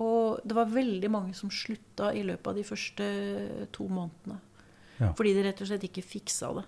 Og 0.00 0.40
det 0.44 0.56
var 0.56 0.68
veldig 0.72 1.08
mange 1.12 1.32
som 1.36 1.48
slutta 1.52 2.10
i 2.16 2.20
løpet 2.24 2.50
av 2.52 2.58
de 2.58 2.64
første 2.64 3.06
to 3.72 3.86
månedene. 3.88 4.36
Ja. 5.00 5.10
Fordi 5.16 5.32
de 5.36 5.44
rett 5.46 5.60
og 5.64 5.70
slett 5.70 5.84
ikke 5.88 6.04
fiksa 6.04 6.52
det. 6.58 6.66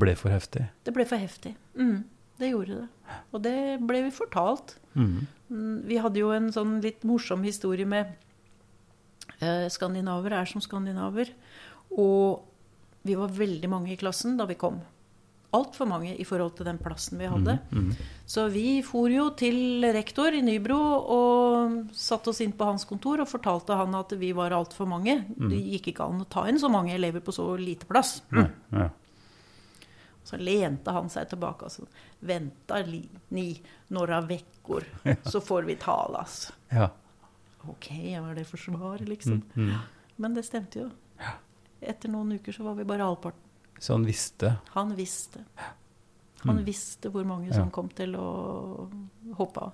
Ble 0.00 0.14
for 0.18 0.32
heftig. 0.32 0.66
Det 0.84 0.94
ble 0.94 1.06
for 1.08 1.20
heftig. 1.20 1.54
Mm, 1.80 2.04
det 2.40 2.52
gjorde 2.52 2.82
det. 2.82 3.16
Og 3.32 3.42
det 3.44 3.56
ble 3.88 4.04
vi 4.06 4.12
fortalt. 4.14 4.76
Mm, 4.94 5.24
Vi 5.50 5.98
hadde 5.98 6.22
jo 6.22 6.30
en 6.34 6.50
sånn 6.54 6.78
litt 6.84 7.02
morsom 7.08 7.42
historie 7.42 7.88
med 7.88 8.12
eh, 9.40 9.66
Skandinaver 9.72 10.36
er 10.38 10.46
som 10.46 10.62
skandinaver. 10.62 11.32
Og 11.98 12.46
vi 13.02 13.16
var 13.18 13.32
veldig 13.34 13.70
mange 13.72 13.92
i 13.94 13.98
klassen 14.00 14.36
da 14.38 14.46
vi 14.46 14.58
kom. 14.60 14.78
Altfor 15.56 15.88
mange 15.90 16.12
i 16.14 16.22
forhold 16.22 16.54
til 16.54 16.68
den 16.68 16.78
plassen 16.78 17.18
vi 17.18 17.26
hadde. 17.26 17.56
Mhm. 17.74 17.94
Så 18.30 18.44
vi 18.54 18.82
for 18.86 19.10
jo 19.10 19.30
til 19.34 19.82
rektor 19.90 20.30
i 20.30 20.44
Nybro 20.46 20.78
og 20.78 21.88
satte 21.90 22.30
oss 22.30 22.40
inn 22.44 22.52
på 22.54 22.68
hans 22.68 22.84
kontor 22.86 23.24
og 23.24 23.26
fortalte 23.32 23.74
han 23.74 23.96
at 23.98 24.14
vi 24.20 24.30
var 24.36 24.54
altfor 24.54 24.86
mange. 24.86 25.24
Det 25.50 25.58
gikk 25.58 25.88
ikke 25.90 26.06
an 26.06 26.22
å 26.22 26.28
ta 26.30 26.46
inn 26.46 26.60
så 26.62 26.70
mange 26.70 26.94
elever 26.94 27.18
på 27.18 27.34
så 27.34 27.48
lite 27.58 27.90
plass. 27.90 28.20
Ja, 28.30 28.46
ja. 28.70 28.90
Så 30.30 30.38
lente 30.38 30.92
han 30.94 31.08
seg 31.10 31.26
tilbake 31.32 31.66
og 31.66 31.72
sa 31.74 31.82
Venta 32.22 32.78
ni 33.34 33.46
några 33.90 34.20
veckor, 34.20 34.84
så 35.26 35.40
får 35.42 35.62
vi 35.66 35.76
talas. 35.76 36.52
ja. 36.70 36.90
Ok, 37.68 37.90
var 38.22 38.34
det 38.38 38.46
for 38.48 38.56
svar, 38.56 38.98
liksom? 39.04 39.42
mm. 39.54 39.74
Men 40.16 40.34
det 40.34 40.46
stemte 40.46 40.78
jo. 40.80 40.86
Etter 41.80 42.08
noen 42.08 42.32
uker 42.38 42.52
så 42.56 42.64
var 42.64 42.74
vi 42.78 42.86
bare 42.88 43.04
halvparten. 43.04 43.40
Så 43.80 43.92
han 43.98 44.04
visste. 44.08 44.54
Han 44.76 44.94
visste. 44.96 45.42
Han 46.46 46.56
Mm. 46.56 46.64
visste 46.64 47.10
hvor 47.12 47.24
mange 47.28 47.48
Ja. 47.48 47.54
som 47.58 47.70
kom 47.70 47.88
til 47.92 48.14
å 48.16 48.88
hoppe 49.36 49.60
av. 49.60 49.72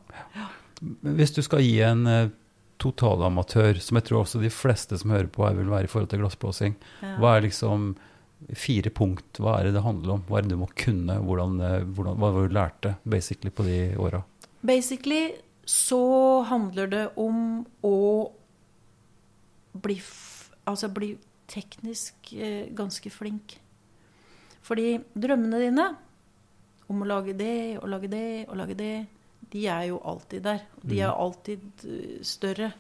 Men 0.83 1.16
Hvis 1.16 1.35
du 1.35 1.42
skal 1.42 1.61
gi 1.62 1.81
en 1.83 2.07
eh, 2.07 2.29
totalamatør, 2.83 3.79
som 3.81 3.97
jeg 3.97 4.05
tror 4.09 4.25
også 4.25 4.40
de 4.42 4.51
fleste 4.51 4.99
som 4.99 5.11
hører 5.14 5.31
på 5.33 5.47
her 5.47 5.55
vil 5.59 5.71
være 5.71 5.85
i 5.85 5.90
forhold 5.90 6.11
til 6.11 6.21
glassblåsing, 6.25 6.75
Ja. 7.03 7.16
hva 7.19 7.37
er 7.37 7.42
liksom 7.49 7.97
fire 8.57 8.92
punkt, 8.94 9.40
hva 9.40 9.57
er 9.59 9.68
det 9.68 9.77
det 9.79 9.85
handler 9.85 10.16
om? 10.16 10.25
Hva 10.29 10.38
er 10.38 10.46
det 10.46 10.55
du 10.55 10.61
må 10.61 10.68
kunne? 10.77 11.18
Hvordan, 11.25 11.59
eh, 11.64 11.85
hvordan, 11.85 12.18
hva 12.20 12.31
var 12.31 12.42
det 12.44 12.51
du 12.51 12.57
lærte 12.57 12.94
basically 13.05 13.51
på 13.51 13.66
de 13.66 13.79
åra? 14.01 14.22
Basically 14.66 15.37
så 15.66 16.42
handler 16.46 16.90
det 16.92 17.05
om 17.18 17.64
å 17.83 17.96
bli, 19.83 19.96
altså 20.64 20.90
bli 20.94 21.14
teknisk 21.51 22.33
eh, 22.35 22.68
ganske 22.77 23.11
flink. 23.11 23.57
Fordi 24.66 24.96
drømmene 25.14 25.62
dine 25.62 25.90
om 26.90 27.03
å 27.03 27.09
lage 27.09 27.35
det 27.38 27.79
og 27.81 27.88
lage 27.90 28.11
det 28.11 28.46
og 28.46 28.59
lage 28.61 28.79
det, 28.79 28.94
de 29.51 29.66
er 29.70 29.88
jo 29.90 30.01
alltid 30.03 30.42
der. 30.46 30.64
De 30.83 31.01
er 31.01 31.14
alltid 31.14 31.87
eh, 31.87 32.18
større 32.27 32.72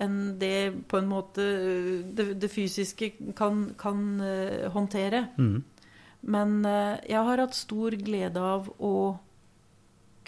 enn 0.00 0.38
det 0.40 0.72
på 0.88 0.98
en 0.98 1.08
måte 1.10 1.44
eh, 1.44 2.02
det, 2.16 2.28
det 2.40 2.50
fysiske 2.52 3.12
kan, 3.38 3.66
kan 3.80 4.02
eh, 4.24 4.68
håndtere. 4.72 5.26
Mm. 5.38 5.58
Men 6.34 6.54
eh, 6.68 6.98
jeg 7.08 7.24
har 7.28 7.42
hatt 7.44 7.54
stor 7.56 7.96
glede 8.00 8.40
av 8.40 8.68
å 8.80 8.94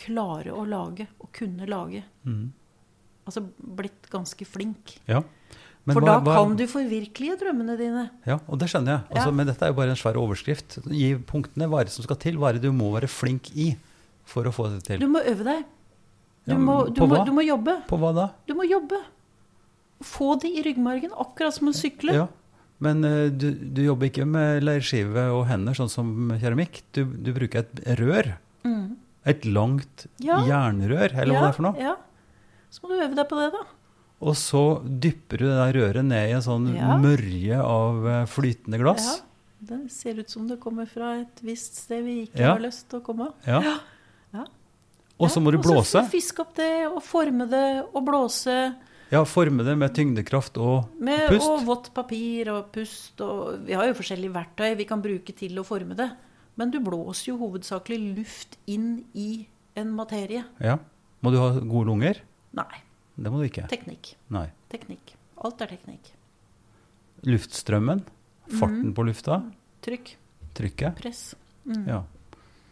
klare 0.02 0.52
å 0.56 0.64
lage, 0.66 1.06
og 1.20 1.30
kunne 1.37 1.66
lage. 1.68 2.02
Mm. 2.26 2.50
Altså 3.28 3.44
blitt 3.56 4.08
ganske 4.11 4.46
flink. 4.48 4.96
Ja. 5.06 5.20
Men 5.85 5.94
For 5.96 6.02
hva- 6.04 6.12
da 6.12 6.20
hva- 6.22 6.37
kan 6.38 6.56
du 6.56 6.64
forvirkelige 6.70 7.37
drømmene 7.40 7.76
dine. 7.78 8.04
Ja, 8.26 8.38
og 8.48 8.58
det 8.58 8.68
skjønner 8.70 8.96
jeg. 8.96 9.02
Altså, 9.11 9.28
Ja. 9.28 9.35
Men 9.35 9.46
dette 9.46 9.62
er 9.66 9.68
jo 9.72 9.74
bare 9.80 9.90
en 9.90 9.96
svær 10.00 10.14
overskrift. 10.18 10.78
Gi 10.90 11.14
punktene 11.16 11.68
hva 11.68 11.88
som 11.88 12.04
skal 12.04 12.16
til. 12.16 12.37
Hva 12.38 12.50
er 12.50 12.52
det 12.58 12.62
du 12.62 12.72
må 12.72 12.92
være 12.94 13.08
flink 13.11 13.50
i 13.56 13.76
for 14.24 14.44
å 14.44 14.52
få 14.54 14.68
det 14.74 14.85
til. 14.85 14.98
Du 15.00 15.08
må 15.08 15.20
øve 15.20 15.42
deg. 15.44 15.64
Du, 16.46 16.52
Ja, 16.52 16.58
må, 16.58 16.87
du, 16.87 17.00
på 17.00 17.06
må, 17.08 17.24
du 17.26 17.32
må 17.32 17.42
jobbe. 17.46 17.82
På 17.87 17.98
hva 17.98 18.14
da? 18.14 18.28
Du 18.46 18.54
må 18.54 18.62
jobbe. 18.68 18.98
Få 20.02 20.34
det 20.42 20.50
i 20.50 20.62
ryggmargen, 20.66 21.12
akkurat 21.16 21.54
som 21.54 21.68
å 21.70 21.74
sykle. 21.76 22.14
Ja. 22.14 22.28
Men 22.82 23.04
eh, 23.06 23.28
du, 23.30 23.52
du 23.54 23.82
jobber 23.84 24.08
ikke 24.10 24.24
med 24.26 24.64
leirskive 24.66 25.28
og 25.36 25.44
hender, 25.46 25.74
sånn 25.78 25.90
som 25.92 26.32
keramikk. 26.42 26.80
Du, 26.92 27.04
du 27.04 27.32
bruker 27.36 27.62
et 27.62 27.98
rør. 28.00 28.32
Mm. 28.66 28.96
Et 29.30 29.44
langt 29.46 30.06
Ja. 30.18 30.40
jernrør, 30.48 31.12
eller 31.14 31.34
hva 31.36 31.44
det 31.46 31.52
er 31.52 31.58
for 31.60 31.66
noe. 31.68 31.78
Ja. 31.78 31.94
Så 32.72 32.82
må 32.82 32.90
du 32.90 32.96
øve 33.04 33.14
deg 33.14 33.28
på 33.30 33.38
det, 33.38 33.50
da. 33.54 33.62
Og 34.22 34.34
så 34.38 34.62
dypper 35.02 35.38
du 35.42 35.46
det 35.48 35.58
der 35.58 35.76
røret 35.78 36.04
ned 36.06 36.28
i 36.30 36.34
en 36.36 36.42
sånn 36.46 36.68
Ja. 36.76 36.96
mørje 37.02 37.58
av 37.62 38.06
eh, 38.08 38.24
flytende 38.30 38.78
glass. 38.82 39.06
Ja. 39.06 39.28
Det 39.62 39.78
ser 39.94 40.18
ut 40.18 40.30
som 40.30 40.48
det 40.50 40.56
kommer 40.58 40.88
fra 40.90 41.20
et 41.20 41.38
visst 41.46 41.76
sted 41.84 42.02
vi 42.02 42.24
ikke 42.26 42.40
Ja. 42.42 42.52
har 42.56 42.62
lyst 42.64 42.88
til 42.90 42.98
å 42.98 43.04
komme. 43.06 43.28
Ja. 43.46 43.60
Ja. 44.34 44.44
Og 45.22 45.30
så 45.30 45.38
må 45.42 45.52
du 45.54 45.58
blåse. 45.62 46.00
Og 46.00 46.06
så 46.08 46.10
fiske 46.10 46.42
opp 46.42 46.54
det, 46.58 46.86
og 46.88 46.98
forme 47.06 47.46
det, 47.46 47.84
og 47.94 48.02
blåse. 48.08 48.56
Ja, 49.12 49.20
forme 49.29 49.64
det 49.66 49.75
med 49.77 49.92
tyngdekraft 49.92 50.57
og 50.57 50.88
Med, 50.96 51.27
pust. 51.29 51.44
Og 51.44 51.66
vått 51.68 51.90
papir 51.92 52.48
og 52.48 52.70
pust. 52.72 53.20
Og 53.20 53.66
vi 53.66 53.75
har 53.77 53.90
jo 53.90 53.96
forskjellige 53.98 54.33
verktøy 54.33 54.70
vi 54.79 54.87
kan 54.88 55.03
bruke 55.05 55.35
til 55.37 55.59
å 55.61 55.64
forme 55.68 55.96
det. 55.98 56.09
Men 56.57 56.72
du 56.72 56.79
blåser 56.85 57.33
jo 57.33 57.38
hovedsakelig 57.42 57.98
luft 58.16 58.57
inn 58.72 59.03
i 59.12 59.44
en 59.77 59.92
materie. 59.96 60.46
Ja. 60.64 60.79
Må 61.20 61.33
du 61.33 61.38
ha 61.40 61.51
gode 61.61 61.90
lunger? 61.90 62.22
Nei. 62.57 62.81
Det 63.20 63.33
må 63.33 63.40
du 63.40 63.46
ikke. 63.46 63.66
Teknikk. 63.68 64.14
Nei. 64.33 64.46
Teknikk. 64.72 65.12
Alt 65.44 65.61
er 65.64 65.75
teknikk. 65.75 66.09
Luftstrømmen, 67.29 68.01
farten 68.48 68.88
mm. 68.88 68.94
på 68.96 69.05
lufta, 69.07 69.38
Trykk. 69.85 70.14
trykket. 70.57 70.96
Press. 70.98 71.20
Mm. 71.68 71.85
Ja. 71.87 72.01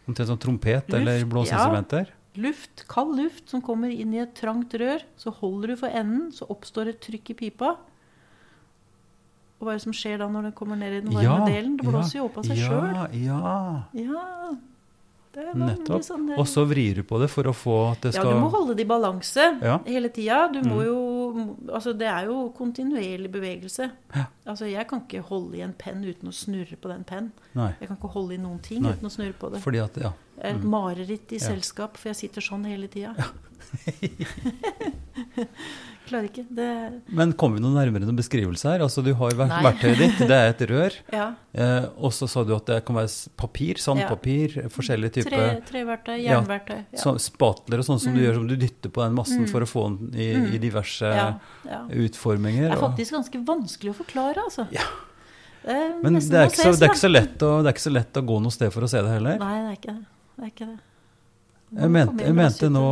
Omtrent 0.09 0.27
som 0.27 0.39
trompet 0.41 0.89
Luft, 0.89 0.97
eller 0.97 1.23
blåseinstrumenter. 1.29 2.11
Luft, 2.39 2.85
kald 2.87 3.17
luft 3.19 3.49
som 3.51 3.61
kommer 3.61 3.91
inn 3.91 4.13
i 4.15 4.21
et 4.23 4.33
trangt 4.37 4.71
rør. 4.79 5.03
Så 5.19 5.33
holder 5.41 5.73
du 5.73 5.79
for 5.81 5.91
enden, 5.91 6.29
så 6.31 6.47
oppstår 6.47 6.93
et 6.93 7.01
trykk 7.03 7.33
i 7.33 7.37
pipa. 7.45 7.73
Og 9.59 9.67
hva 9.67 9.73
er 9.75 9.77
det 9.81 9.83
som 9.83 9.93
skjer 9.93 10.17
da 10.23 10.27
når 10.31 10.49
det 10.49 10.55
kommer 10.57 10.79
ned 10.79 10.95
i 10.95 11.01
den 11.03 11.13
varme 11.13 11.45
delen? 11.51 11.75
Det 11.77 11.85
blåser 11.85 12.17
jo 12.21 12.27
opp 12.29 12.39
av 12.41 12.47
seg 12.47 12.57
ja, 12.57 12.69
sjøl. 12.69 13.01
Ja, 13.21 13.55
Ja. 13.99 14.27
Det 15.31 15.45
nettopp. 15.55 16.03
sånn, 16.03 16.25
Og 16.35 16.43
så 16.43 16.65
vrir 16.67 16.97
du 16.99 17.03
på 17.07 17.15
det 17.21 17.29
for 17.31 17.47
å 17.47 17.53
få 17.55 17.75
at 17.93 18.01
det 18.03 18.09
skal 18.17 18.25
Ja, 18.27 18.33
du 18.35 18.41
må 18.43 18.49
holde 18.51 18.73
det 18.75 18.83
i 18.83 18.89
balanse 18.89 19.45
Ja. 19.61 19.77
Mm. 19.79 19.85
hele 19.85 20.09
tida. 20.09 20.39
Du 20.51 20.59
må 20.67 20.83
jo 20.83 20.97
Altså, 21.71 21.93
det 21.97 22.07
er 22.07 22.25
jo 22.29 22.49
kontinuerlig 22.57 23.31
bevegelse. 23.31 23.89
Ja. 24.15 24.25
Altså, 24.45 24.65
jeg 24.71 24.87
kan 24.87 25.01
ikke 25.05 25.21
holde 25.27 25.57
i 25.57 25.61
en 25.65 25.73
penn 25.77 26.03
uten 26.05 26.29
å 26.29 26.33
snurre 26.35 26.77
på 26.81 26.89
den 26.91 27.03
pennen. 27.07 27.31
Jeg 27.55 27.87
kan 27.87 27.97
ikke 27.97 28.11
holde 28.15 28.33
i 28.35 28.37
noen 28.41 28.59
ting 28.61 28.81
Nei. 28.83 28.91
uten 28.93 29.07
å 29.07 29.11
snurre 29.13 29.33
på 29.39 29.49
det. 29.53 29.61
Fordi 29.63 29.79
at 29.83 29.97
Ja. 30.01 30.11
Er 30.41 30.55
et 30.55 30.63
mareritt 30.63 31.31
i 31.31 31.35
Ja. 31.37 31.47
selskap, 31.51 31.97
for 31.97 32.09
jeg 32.09 32.15
sitter 32.15 32.41
sånn 32.41 32.65
hele 32.65 32.87
tida. 32.87 33.15
Klarer 36.11 36.27
ikke. 36.27 36.43
Det 36.51 36.67
Men 37.15 37.31
kommer 37.39 37.55
vi 37.57 37.63
noe 37.63 37.71
nærmere 37.71 38.03
noen 38.03 38.17
beskrivelse 38.19 38.67
her? 38.67 38.81
Altså, 38.83 38.99
du 39.05 39.13
har 39.15 39.35
ver 39.39 39.47
verktøyet 39.63 39.97
ditt, 40.01 40.17
det 40.27 40.37
er 40.37 40.49
et 40.51 40.63
rør. 40.67 40.97
Ja. 41.15 41.27
Eh, 41.55 41.85
og 41.99 42.11
så 42.15 42.27
sa 42.31 42.43
du 42.47 42.51
at 42.55 42.65
det 42.67 42.81
kan 42.87 42.95
være 42.95 43.11
papir, 43.39 43.79
sandpapir, 43.79 44.57
forskjellige 44.71 45.13
Tre, 45.17 45.23
typer 45.23 45.61
treverktøy, 45.67 46.17
jernverktøy. 46.25 46.77
Ja. 46.91 46.99
så, 46.99 47.13
spatler 47.19 47.79
og 47.83 47.87
sånn 47.87 47.99
som 48.03 48.13
du 48.13 48.19
Mm. 48.19 48.25
gjør, 48.25 48.35
som 48.41 48.47
du 48.51 48.55
dytter 48.59 48.89
på 48.91 49.03
den 49.05 49.15
massen 49.15 49.45
Mm. 49.45 49.49
for 49.51 49.61
å 49.63 49.69
få 49.71 49.83
den 49.87 50.11
i, 50.19 50.27
Mm. 50.35 50.53
i 50.53 50.57
diverse 50.59 51.01
ja, 51.15 51.39
ja. 51.65 51.81
utforminger. 51.89 52.69
Det 52.69 52.77
er 52.77 52.83
og- 52.83 52.91
faktisk 52.91 53.11
ganske 53.17 53.45
vanskelig 53.45 53.91
å 53.95 53.97
forklare, 54.03 54.37
altså. 54.43 54.67
Ja. 54.71 54.83
Er 55.63 55.93
Men 56.01 56.13
det 56.15 56.33
er, 56.33 56.47
ikke 56.47 56.57
så, 56.57 56.71
det, 56.79 56.81
er 56.81 56.93
ikke 56.93 57.05
så 57.07 57.11
lett 57.11 57.37
å, 57.45 57.61
det 57.61 57.67
er 57.69 57.73
ikke 57.75 57.87
så 57.89 57.93
lett 57.93 58.13
å 58.13 58.25
gå 58.25 58.41
noe 58.41 58.51
sted 58.51 58.71
for 58.73 58.81
å 58.81 58.89
se 58.89 59.01
det 59.01 59.11
heller. 59.11 59.37
Nei, 59.37 59.57
det 59.61 59.69
er 59.69 59.77
ikke 59.77 59.93
det. 59.93 60.05
Det 60.37 60.43
er 60.43 60.51
ikke 60.55 60.67
det. 60.71 60.79
Jeg 61.81 61.89
mente, 61.91 62.23
jeg 62.25 62.33
mente 62.35 62.69
nå 62.69 62.87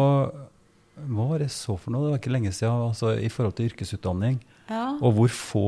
Hva 1.07 1.29
var 1.31 1.43
det 1.43 1.51
så 1.53 1.77
for 1.79 1.93
noe? 1.93 2.07
Det 2.07 2.13
var 2.13 2.21
ikke 2.21 2.33
lenge 2.33 2.51
siden. 2.55 2.89
Altså, 2.89 3.13
I 3.15 3.31
forhold 3.31 3.55
til 3.57 3.71
yrkesutdanning. 3.71 4.41
Ja. 4.69 4.91
Og 4.99 5.15
hvor 5.17 5.33
få 5.33 5.67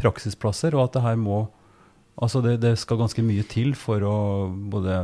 praksisplasser. 0.00 0.76
Og 0.76 0.86
at 0.86 0.96
det 0.98 1.04
her 1.08 1.18
må 1.20 1.44
Altså 2.22 2.42
det, 2.44 2.58
det 2.60 2.74
skal 2.76 2.98
ganske 3.00 3.22
mye 3.24 3.40
til 3.48 3.70
for 3.72 4.04
å 4.04 4.16
både 4.70 4.98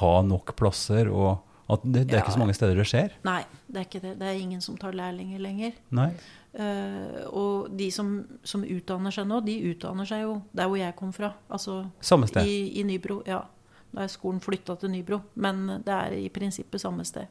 ha 0.00 0.14
nok 0.26 0.56
plasser 0.58 1.06
og 1.06 1.36
at 1.68 1.84
det, 1.84 2.06
det 2.08 2.16
er 2.16 2.22
ikke 2.22 2.32
så 2.32 2.40
mange 2.40 2.56
steder 2.56 2.80
det 2.80 2.86
skjer. 2.88 3.14
Nei, 3.28 3.42
det 3.68 3.80
er 3.80 3.86
ikke 3.86 4.00
det. 4.00 4.14
Det 4.18 4.26
er 4.26 4.40
ingen 4.40 4.62
som 4.64 4.78
tar 4.80 4.96
lærlinger 4.96 5.42
lenger. 5.44 5.74
Nei. 5.94 6.08
Uh, 6.56 7.28
og 7.28 7.68
de 7.76 7.90
som, 7.92 8.14
som 8.40 8.64
utdanner 8.64 9.12
seg 9.14 9.28
nå, 9.28 9.42
de 9.44 9.58
utdanner 9.68 10.08
seg 10.08 10.24
jo 10.24 10.38
der 10.56 10.70
hvor 10.70 10.80
jeg 10.80 10.96
kom 10.96 11.12
fra. 11.14 11.34
Altså 11.52 11.82
Samme 12.00 12.30
sted. 12.30 12.48
i, 12.48 12.80
i 12.80 12.86
Nybro. 12.88 13.20
Ja. 13.28 13.42
Da 13.92 14.04
er 14.04 14.12
skolen 14.12 14.40
flytta 14.44 14.78
til 14.80 14.92
Nybro, 14.92 15.20
men 15.40 15.66
det 15.84 15.92
er 15.92 16.16
i 16.16 16.26
prinsippet 16.32 16.80
samme 16.80 17.04
sted. 17.08 17.28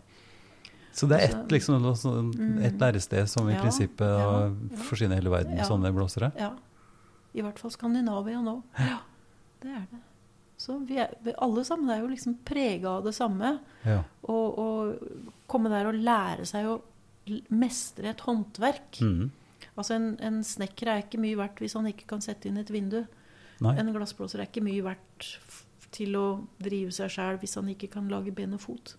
Så 0.94 1.08
det 1.10 1.18
er 1.20 1.30
ett 1.30 1.52
liksom, 1.52 1.84
sånn- 1.96 2.32
mm. 2.36 2.62
et 2.66 2.80
lærested 2.82 3.28
som 3.30 3.50
i 3.50 3.54
Ja, 3.54 3.62
prinsippet 3.62 4.02
ja, 4.02 4.50
forsyner 4.90 5.16
hele 5.20 5.30
verden 5.30 5.54
med 5.56 5.64
Ja. 5.66 5.70
sånne 5.70 5.92
blåsere. 5.94 6.32
Ja. 6.40 6.52
I 7.36 7.42
hvert 7.42 7.60
fall 7.60 7.72
Skandinavia 7.72 8.42
nå. 8.42 8.64
Ja, 8.80 9.00
det 9.62 9.70
er 9.70 9.88
det. 9.92 10.00
Så 10.58 10.80
vi 10.88 10.98
er, 10.98 11.14
vi 11.22 11.34
alle 11.38 11.64
sammen 11.64 11.90
er 11.94 12.00
jo 12.02 12.08
liksom 12.08 12.40
prega 12.44 12.90
av 12.98 13.04
det 13.06 13.14
samme. 13.14 13.60
Ja. 13.86 14.04
Og, 14.24 14.58
og 14.58 14.98
komme 15.48 15.70
der 15.70 15.86
og 15.92 15.94
lære 16.02 16.46
seg 16.50 16.66
å 16.66 16.82
mestre 17.54 18.10
et 18.10 18.24
håndverk. 18.26 18.98
Mm. 19.02 19.30
Altså 19.78 19.94
en, 20.00 20.16
en 20.20 20.40
snekker 20.44 20.88
er 20.90 21.04
ikke 21.04 21.20
mye 21.22 21.38
verdt 21.38 21.60
hvis 21.62 21.76
han 21.78 21.86
ikke 21.92 22.08
kan 22.10 22.22
sette 22.26 22.50
inn 22.50 22.58
et 22.58 22.72
vindu. 22.74 23.04
Nei. 23.62 23.76
En 23.78 23.94
glassblåser 23.94 24.42
er 24.42 24.50
ikke 24.50 24.64
mye 24.66 24.82
verdt 24.86 25.30
til 25.94 26.16
å 26.18 26.26
drive 26.62 26.92
seg 26.96 27.10
sjæl 27.14 27.38
hvis 27.42 27.56
han 27.60 27.70
ikke 27.70 27.92
kan 27.94 28.10
lage 28.10 28.34
ben 28.34 28.54
og 28.58 28.62
fot. 28.66 28.96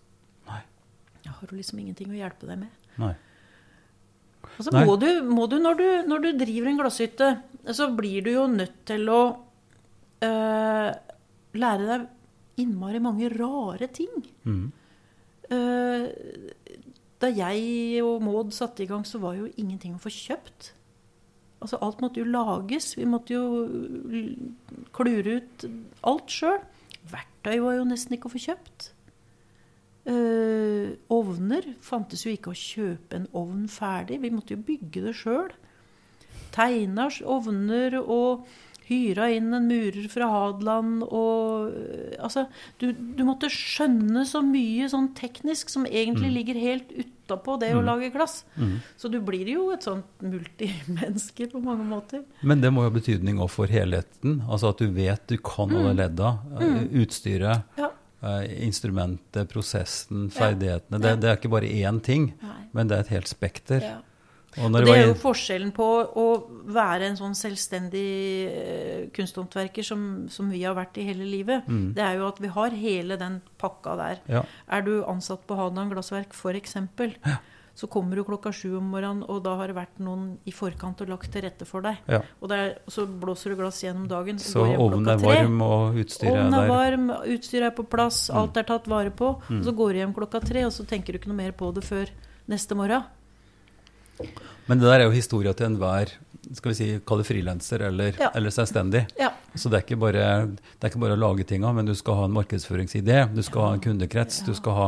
Da 1.29 1.37
har 1.37 1.51
jo 1.53 1.59
liksom 1.59 1.81
ingenting 1.83 2.13
å 2.13 2.17
hjelpe 2.17 2.49
deg 2.49 2.63
med. 2.65 2.87
Nei. 2.97 3.13
Og 4.49 4.65
så 4.65 4.73
må 4.73 4.97
du, 4.97 5.09
må 5.29 5.45
du 5.51 5.59
når, 5.61 5.77
du 5.77 6.09
når 6.09 6.23
du 6.25 6.29
driver 6.41 6.71
en 6.71 6.79
glasshytte, 6.81 7.29
så 7.77 7.91
blir 7.93 8.25
du 8.25 8.33
jo 8.33 8.47
nødt 8.49 8.79
til 8.89 9.05
å 9.13 9.21
øh, 10.25 10.89
lære 11.59 11.91
deg 11.91 12.07
innmari 12.65 13.03
mange 13.03 13.29
rare 13.35 13.91
ting. 13.95 14.25
Mm. 14.49 14.65
Uh, 15.49 16.09
da 17.23 17.31
jeg 17.33 18.03
og 18.05 18.25
Maud 18.25 18.51
satte 18.55 18.85
i 18.85 18.89
gang, 18.91 19.05
så 19.07 19.21
var 19.23 19.37
jo 19.39 19.49
ingenting 19.61 19.95
å 19.95 20.03
få 20.03 20.11
kjøpt. 20.13 20.73
Altså 21.63 21.79
Alt 21.83 22.03
måtte 22.03 22.23
jo 22.23 22.29
lages. 22.31 22.93
Vi 22.99 23.07
måtte 23.09 23.35
jo 23.35 24.27
klure 24.95 25.39
ut 25.41 25.67
alt 26.07 26.31
sjøl. 26.35 26.61
Verktøy 27.11 27.59
var 27.65 27.79
jo 27.79 27.89
nesten 27.89 28.15
ikke 28.15 28.31
å 28.31 28.35
få 28.35 28.43
kjøpt. 28.43 28.93
Eh, 30.09 30.95
ovner 31.13 31.67
fantes 31.85 32.23
jo 32.25 32.33
ikke 32.33 32.55
å 32.55 32.57
kjøpe 32.57 33.19
en 33.19 33.27
ovn 33.37 33.67
ferdig. 33.69 34.23
Vi 34.23 34.31
måtte 34.33 34.57
jo 34.57 34.63
bygge 34.65 35.03
det 35.05 35.17
sjøl. 35.19 35.51
Tegna 36.55 37.11
ovner 37.29 37.99
og 38.01 38.47
hyra 38.89 39.27
inn 39.37 39.53
en 39.53 39.67
murer 39.69 40.07
fra 40.09 40.31
Hadeland 40.33 41.03
og 41.05 41.75
eh, 41.77 42.15
Altså, 42.25 42.47
du, 42.81 42.87
du 42.97 43.21
måtte 43.29 43.51
skjønne 43.53 44.25
så 44.27 44.41
mye 44.43 44.89
sånn 44.91 45.11
teknisk 45.19 45.69
som 45.71 45.85
egentlig 45.87 46.33
ligger 46.35 46.57
helt 46.59 46.89
utapå 46.97 47.59
det 47.61 47.75
å 47.77 47.83
lage 47.85 48.09
glass. 48.15 48.41
Mm. 48.57 48.79
Så 48.99 49.11
du 49.13 49.21
blir 49.23 49.47
jo 49.53 49.69
et 49.75 49.85
sånt 49.87 50.25
multimenneske 50.25 51.51
på 51.53 51.61
mange 51.63 51.85
måter. 51.87 52.25
Men 52.43 52.65
det 52.65 52.73
må 52.73 52.83
jo 52.87 52.91
ha 52.91 52.97
betydning 52.97 53.39
òg 53.45 53.53
for 53.53 53.71
helheten. 53.71 54.41
Altså 54.49 54.73
at 54.73 54.81
du 54.83 54.89
vet 54.97 55.29
du 55.29 55.37
kan 55.37 55.71
alle 55.77 55.95
ledda. 56.01 56.33
eh, 56.59 56.83
Utstyret, 57.05 57.69
Ja. 57.79 57.93
Eh, 58.23 58.65
instrumentet, 58.67 59.49
prosessen, 59.53 60.29
ferdighetene. 60.31 61.01
Det, 61.01 61.09
Ja. 61.15 61.17
det 61.17 61.31
er 61.31 61.37
ikke 61.37 61.51
bare 61.51 61.71
én 61.71 62.01
ting, 62.03 62.33
men 62.73 62.89
det 62.89 62.97
er 62.97 63.01
et 63.01 63.09
helt 63.17 63.29
spekter. 63.29 63.81
Ja. 63.83 63.97
Og 64.59 64.65
Og 64.75 64.85
det 64.85 64.89
er 64.97 65.07
jo 65.07 65.15
forskjellen 65.15 65.71
på 65.73 65.85
å 66.17 66.25
være 66.73 67.03
en 67.11 67.17
sånn 67.17 67.35
selvstendig 67.37 68.49
eh, 68.49 69.09
kunsthåndverker 69.15 69.85
som, 69.85 70.27
som 70.33 70.49
vi 70.51 70.63
har 70.65 70.75
vært 70.75 70.97
i 70.99 71.05
hele 71.07 71.23
livet. 71.29 71.69
Mm. 71.69 71.93
Det 71.95 72.03
er 72.03 72.17
jo 72.17 72.27
at 72.27 72.41
vi 72.41 72.49
har 72.49 72.71
hele 72.71 73.17
den 73.21 73.41
pakka 73.61 73.95
der. 74.01 74.19
Ja. 74.27 74.43
Er 74.69 74.83
du 74.83 75.05
ansatt 75.05 75.47
på 75.47 75.55
Hadeland 75.55 75.93
Glassverk 75.93 76.33
f.eks., 76.35 76.75
så 77.79 77.87
kommer 77.87 78.19
du 78.19 78.25
klokka 78.27 78.51
sju 78.51 78.73
om 78.81 78.89
morgenen, 78.91 79.21
og 79.31 79.45
da 79.45 79.53
har 79.61 79.71
det 79.71 79.77
vært 79.77 80.01
noen 80.03 80.33
i 80.51 80.51
forkant 80.51 80.99
og 81.05 81.13
lagt 81.13 81.31
til 81.31 81.45
rette 81.47 81.65
for 81.69 81.85
deg. 81.87 82.01
ja. 82.11 82.19
Og, 82.43 82.49
det 82.51 82.57
er, 82.59 82.73
så 82.91 83.05
blåser 83.07 83.55
du 83.55 83.61
glass 83.61 83.79
gjennom 83.85 84.09
dagen. 84.11 84.41
Så, 84.43 84.57
Så 84.57 84.65
ovnen 84.83 85.07
er 85.15 85.21
varm, 85.23 85.61
og 85.63 85.95
utstyret 86.03 86.33
Ovnen 86.35 86.57
er 86.59 86.65
er 86.65 86.73
varm, 86.73 87.07
utstyret 87.37 87.69
er 87.71 87.77
på 87.79 87.87
plass, 87.87 88.25
Mm. 88.33 88.37
alt 88.43 88.57
er 88.57 88.67
tatt 88.73 88.89
vare 88.91 89.11
på. 89.15 89.29
Og 89.39 89.63
så 89.65 89.71
går 89.79 89.93
du 89.95 89.99
hjem 90.03 90.15
klokka 90.17 90.41
tre, 90.43 90.65
og 90.67 90.73
så 90.75 90.85
tenker 90.91 91.13
du 91.15 91.19
ikke 91.21 91.31
noe 91.31 91.39
mer 91.45 91.53
på 91.53 91.71
det 91.73 91.85
før 91.87 92.11
neste 92.49 92.75
morgen. 92.75 93.05
Men 94.67 94.81
det 94.81 94.89
der 94.91 95.01
er 95.01 95.07
jo 95.07 95.15
historia 95.15 95.53
til 95.57 95.69
enhver 95.71 96.11
skal 96.57 96.71
vi 96.73 96.77
si, 96.79 96.87
kall 97.07 97.21
det 97.21 97.27
frilanser 97.29 97.83
eller, 97.91 98.15
Ja. 98.19 98.31
eller 98.35 98.51
selvstendig. 98.51 99.07
Ja. 99.21 99.31
Så 99.55 99.69
det 99.71 99.79
er, 99.79 99.85
ikke 99.85 99.99
bare, 100.01 100.47
det 100.49 100.81
er 100.83 100.89
ikke 100.89 101.01
bare 101.03 101.17
å 101.17 101.21
lage 101.21 101.45
tinga, 101.47 101.73
men 101.75 101.85
du 101.85 101.95
skal 101.95 102.15
ha 102.15 102.25
en 102.25 102.33
markedsføringsidé, 102.33 103.35
du 103.35 103.43
skal 103.43 103.63
ha 103.67 103.73
en 103.75 103.81
kundekrets, 103.85 104.41
du 104.47 104.55
skal 104.55 104.73
ha 104.73 104.87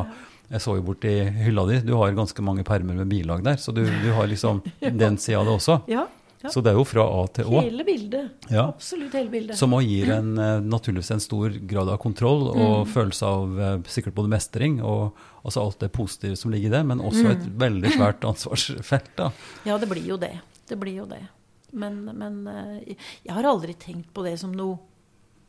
Jeg 0.50 0.62
så 0.64 0.72
jo 0.74 0.82
bort 0.82 1.04
i 1.06 1.16
hylla 1.44 1.62
di, 1.68 1.76
du 1.86 1.92
har 1.94 2.14
ganske 2.16 2.42
mange 2.42 2.64
permer 2.66 2.96
med 2.98 3.10
bilag 3.10 3.44
der, 3.46 3.60
så 3.62 3.70
du, 3.74 3.84
du 3.86 4.08
har 4.16 4.26
liksom 4.26 4.64
den 5.02 5.18
sida 5.22 5.38
av 5.38 5.46
det 5.46 5.52
også. 5.54 5.76
Ja. 5.90 6.08
ja. 6.42 6.50
Så 6.50 6.62
det 6.66 6.72
er 6.72 6.80
jo 6.80 6.86
fra 6.88 7.04
A 7.06 7.20
til 7.30 7.46
Å. 7.46 7.60
Hele 7.62 7.86
bildet. 7.86 8.48
Ja. 8.50 8.64
Absolutt 8.72 9.14
hele 9.14 9.30
bildet. 9.30 9.58
Som 9.60 9.76
òg 9.78 9.86
gir 9.86 10.10
en, 10.16 10.32
eh, 10.42 10.56
naturligvis 10.66 11.12
en 11.14 11.22
stor 11.22 11.54
grad 11.70 11.92
av 11.94 12.00
kontroll 12.02 12.48
og 12.50 12.90
følelse 12.90 13.30
av 13.30 13.60
eh, 13.60 13.76
sikkert 13.94 14.18
både 14.18 14.32
mestring 14.34 14.80
og 14.82 15.20
altså 15.44 15.62
alt 15.62 15.78
det 15.86 15.92
positive 15.94 16.36
som 16.36 16.50
ligger 16.50 16.72
i 16.72 16.74
det, 16.74 16.82
men 16.90 17.04
også 17.04 17.30
et 17.36 17.46
veldig 17.62 17.94
svært 17.98 18.26
ansvarsfelt. 18.26 19.14
da. 19.20 19.30
Ja, 19.70 19.78
det 19.78 19.90
blir 19.92 20.02
jo 20.02 20.18
det. 20.20 20.34
Det 20.66 20.78
blir 20.82 20.98
jo 21.04 21.06
det. 21.14 21.22
Men, 21.70 22.02
men 22.18 22.42
eh, 22.50 22.94
jeg 23.22 23.38
har 23.38 23.46
aldri 23.46 23.78
tenkt 23.78 24.10
på 24.10 24.26
det 24.26 24.34
som 24.42 24.50
noe, 24.50 24.82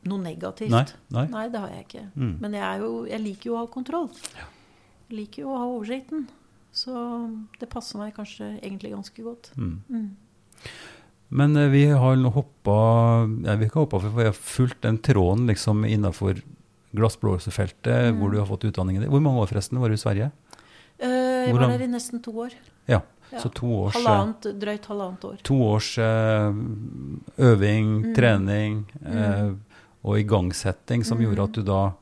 noe 0.06 0.22
negativt. 0.22 0.70
Nei, 0.70 0.86
nei. 1.10 1.28
Nei, 1.34 1.50
det 1.50 1.66
har 1.66 1.74
jeg 1.74 1.90
ikke. 1.90 2.08
Mm. 2.14 2.34
Men 2.38 2.62
jeg, 2.62 2.66
er 2.70 2.86
jo, 2.86 2.96
jeg 3.10 3.26
liker 3.26 3.50
jo 3.50 3.58
å 3.58 3.64
ha 3.64 3.70
kontroll. 3.80 4.12
Jeg 4.14 4.61
liker 5.12 5.44
jo 5.44 5.50
å 5.54 5.58
ha 5.58 5.66
oversikten. 5.66 6.28
Så 6.72 6.94
det 7.60 7.68
passer 7.70 8.00
meg 8.00 8.14
kanskje 8.16 8.54
egentlig 8.62 8.94
ganske 8.94 9.24
godt. 9.26 9.52
Mm. 9.58 9.82
Mm. 9.90 10.10
Men 11.30 11.56
eh, 11.58 11.70
vi 11.72 11.86
har 11.92 12.16
hoppa 12.36 12.76
ja, 13.46 13.56
Vi 13.56 13.66
har 13.68 13.76
hoppa, 13.82 14.00
for 14.00 14.10
vi 14.16 14.24
har 14.30 14.34
fulgt 14.36 14.82
den 14.82 14.98
tråden 15.04 15.48
liksom 15.48 15.86
innafor 15.86 16.42
glassblåserfeltet, 16.96 18.14
hvor 18.18 18.32
du 18.32 18.40
har 18.40 18.48
fått 18.50 18.66
utdanningen 18.68 19.02
din. 19.06 19.12
Hvor 19.12 19.22
mange 19.24 19.40
år 19.44 19.48
forresten 19.52 19.80
var 19.80 19.90
du 19.92 19.96
i 19.96 20.02
Sverige? 20.02 20.32
Eh, 21.00 21.48
jeg 21.48 21.56
var 21.56 21.70
der 21.72 21.86
i 21.86 21.88
nesten 21.92 22.22
to 22.24 22.32
år. 22.46 22.54
Ja, 22.88 23.02
Ja. 23.32 23.40
så 23.40 23.50
to 23.56 23.66
års, 23.86 23.96
eh, 23.96 24.02
Halvannet, 24.04 24.60
drøyt 24.60 24.86
halvannet 24.86 25.24
år. 25.24 25.38
to 25.44 25.56
års 25.64 25.98
eh, 25.98 26.52
øving, 27.40 28.04
Mm. 28.04 28.16
trening 28.16 28.86
eh, 29.06 29.54
og 30.04 30.20
igangsetting 30.20 31.04
som 31.06 31.18
Mm. 31.18 31.24
gjorde 31.26 31.44
at 31.44 31.52
du 31.54 31.62
da 31.64 31.94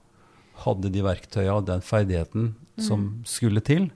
hadde 0.65 0.89
de 0.91 1.01
verktøya 1.01 1.53
og 1.55 1.65
den 1.65 1.81
ferdigheten 1.81 2.55
Mm. 2.79 2.87
som 2.87 3.05
skulle 3.25 3.61
til 3.61 3.91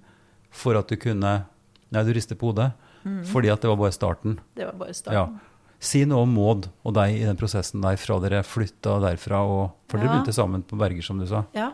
for 0.51 0.75
at 0.77 0.87
du 0.91 0.95
kunne 0.97 1.45
Nei, 1.93 2.01
du 2.03 2.09
rister 2.13 2.35
på 2.35 2.49
hodet. 2.49 2.71
Mm. 3.05 3.19
Fordi 3.29 3.49
at 3.53 3.61
det 3.61 3.69
var 3.69 3.75
bare 3.77 3.91
starten. 3.93 4.39
Det 4.57 4.65
var 4.65 4.73
bare 4.79 4.93
starten. 4.97 5.13
Ja. 5.37 5.77
Si 5.83 5.99
noe 6.09 6.23
om 6.25 6.31
Maud 6.33 6.69
og 6.83 6.93
deg 6.95 7.19
i 7.19 7.25
den 7.27 7.37
prosessen 7.37 7.81
der, 7.83 7.97
fra 8.01 8.15
dere 8.23 8.39
flytta 8.41 8.95
derfra 9.03 9.41
og 9.45 9.75
For 9.91 9.99
dere 9.99 10.09
begynte 10.09 10.33
sammen 10.33 10.63
på 10.65 10.75
Berger, 10.79 11.03
som 11.05 11.19
du 11.19 11.27
sa. 11.29 11.43
Ja. 11.53 11.67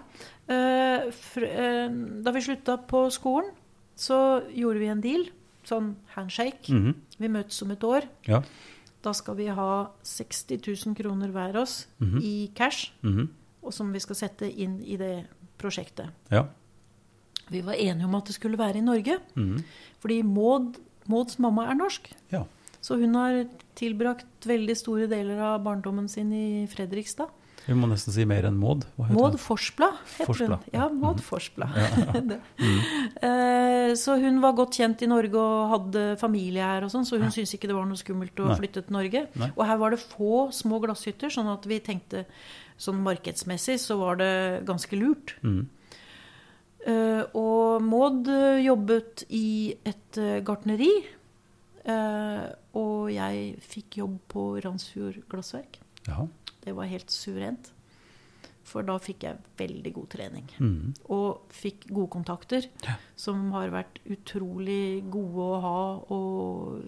Uh, 0.50 1.08
fr 1.14 1.46
uh, 1.46 1.88
da 2.26 2.32
vi 2.36 2.42
slutta 2.42 2.76
på 2.90 3.06
skolen, 3.14 3.52
så 3.96 4.42
gjorde 4.52 4.80
vi 4.82 4.88
en 4.92 5.02
deal. 5.02 5.24
Sånn 5.64 5.96
handshake. 6.18 6.68
Mhm. 6.74 6.96
Vi 7.20 7.28
møtes 7.32 7.62
om 7.64 7.72
et 7.72 7.84
år. 7.84 8.10
Ja. 8.28 8.42
Da 9.06 9.14
skal 9.14 9.36
vi 9.40 9.48
ha 9.48 9.88
60 10.04 10.60
000 10.86 10.96
kroner 11.00 11.32
hver 11.32 11.56
oss 11.62 11.86
Mhm. 12.02 12.20
i 12.24 12.52
cash, 12.56 12.92
Mhm. 13.04 13.30
og 13.64 13.72
som 13.74 13.94
vi 13.94 14.00
skal 14.00 14.16
sette 14.16 14.50
inn 14.52 14.82
i 14.84 14.98
det 14.98 15.28
prosjektet. 15.58 16.10
Ja. 16.32 16.48
Vi 17.52 17.62
var 17.62 17.74
enige 17.74 18.06
om 18.06 18.16
at 18.16 18.26
det 18.26 18.36
skulle 18.36 18.58
være 18.58 18.78
i 18.78 18.82
Norge, 18.86 19.18
Mm. 19.36 19.64
fordi 20.00 20.22
Maud, 20.24 20.78
Mauds 21.08 21.40
mamma 21.40 21.70
er 21.70 21.76
norsk. 21.76 22.12
ja. 22.32 22.44
Så 22.82 22.96
hun 22.98 23.14
har 23.14 23.46
tilbrakt 23.76 24.26
veldig 24.48 24.76
store 24.78 25.06
deler 25.10 25.38
av 25.42 25.62
barndommen 25.66 26.08
sin 26.10 26.32
i 26.32 26.66
Fredrikstad. 26.68 27.28
Vi 27.68 27.74
må 27.76 27.90
nesten 27.90 28.14
si 28.14 28.24
mer 28.26 28.44
enn 28.48 28.56
Maud. 28.58 28.86
Hva 28.98 29.06
heter 29.10 29.20
Maud? 29.20 29.36
Forsblad 29.38 29.98
heter 30.18 30.26
Forsbla. 30.26 30.48
hun. 30.48 30.70
Ja, 30.74 30.80
ja. 30.80 30.90
Maud 30.90 31.18
mm. 31.18 31.26
Forsblad. 31.28 31.76
Ja, 31.76 31.90
ja. 32.16 32.38
Mhm. 32.58 32.80
Eh, 33.22 33.96
Så 33.96 34.16
hun 34.22 34.40
var 34.42 34.54
godt 34.54 34.78
kjent 34.80 35.02
i 35.02 35.08
Norge 35.08 35.36
og 35.36 35.70
hadde 35.74 36.18
familie 36.22 36.64
her, 36.64 36.84
og 36.86 36.90
sånn, 36.94 37.04
så 37.06 37.20
hun 37.20 37.30
syntes 37.32 37.54
ikke 37.58 37.68
det 37.68 37.76
var 37.76 37.86
noe 37.86 37.98
skummelt 38.00 38.36
å 38.40 38.48
Nei. 38.48 38.56
flytte 38.62 38.86
til 38.86 38.94
Norge. 38.96 39.28
Nei. 39.36 39.52
Og 39.58 39.66
her 39.68 39.78
var 39.78 39.90
det 39.92 40.00
få 40.00 40.48
små 40.56 40.80
glasshytter, 40.82 41.28
sånn 41.30 41.52
at 41.52 41.66
vi 41.66 41.80
tenkte 41.82 42.26
sånn 42.80 43.04
markedsmessig 43.04 43.76
så 43.82 43.98
var 44.00 44.16
det 44.16 44.64
ganske 44.66 44.96
lurt. 44.98 45.36
Mhm. 45.44 45.68
Eh, 46.88 47.24
Og 47.36 47.82
Maud 47.84 48.28
eh, 48.32 48.62
jobbet 48.66 49.26
i 49.30 49.76
et 49.86 50.18
eh, 50.18 50.40
gartneri. 50.46 50.92
Og 52.80 53.10
jeg 53.10 53.56
fikk 53.66 53.98
jobb 54.04 54.18
på 54.30 54.42
Randsfjord 54.62 55.24
glassverk. 55.32 55.80
Jaha. 56.06 56.28
Det 56.62 56.74
var 56.78 56.90
helt 56.92 57.10
suverent. 57.10 57.72
For 58.70 58.86
da 58.86 59.00
fikk 59.02 59.24
jeg 59.26 59.40
veldig 59.58 59.92
god 59.96 60.08
trening. 60.14 60.46
Mm. 60.62 60.92
Og 61.10 61.48
fikk 61.50 61.88
gode 61.90 62.12
kontakter, 62.14 62.68
Ja. 62.86 62.98
som 63.18 63.52
har 63.56 63.72
vært 63.74 63.98
utrolig 64.06 65.02
gode 65.10 65.48
å 65.48 65.62
ha. 65.64 65.80
Og 66.14 66.84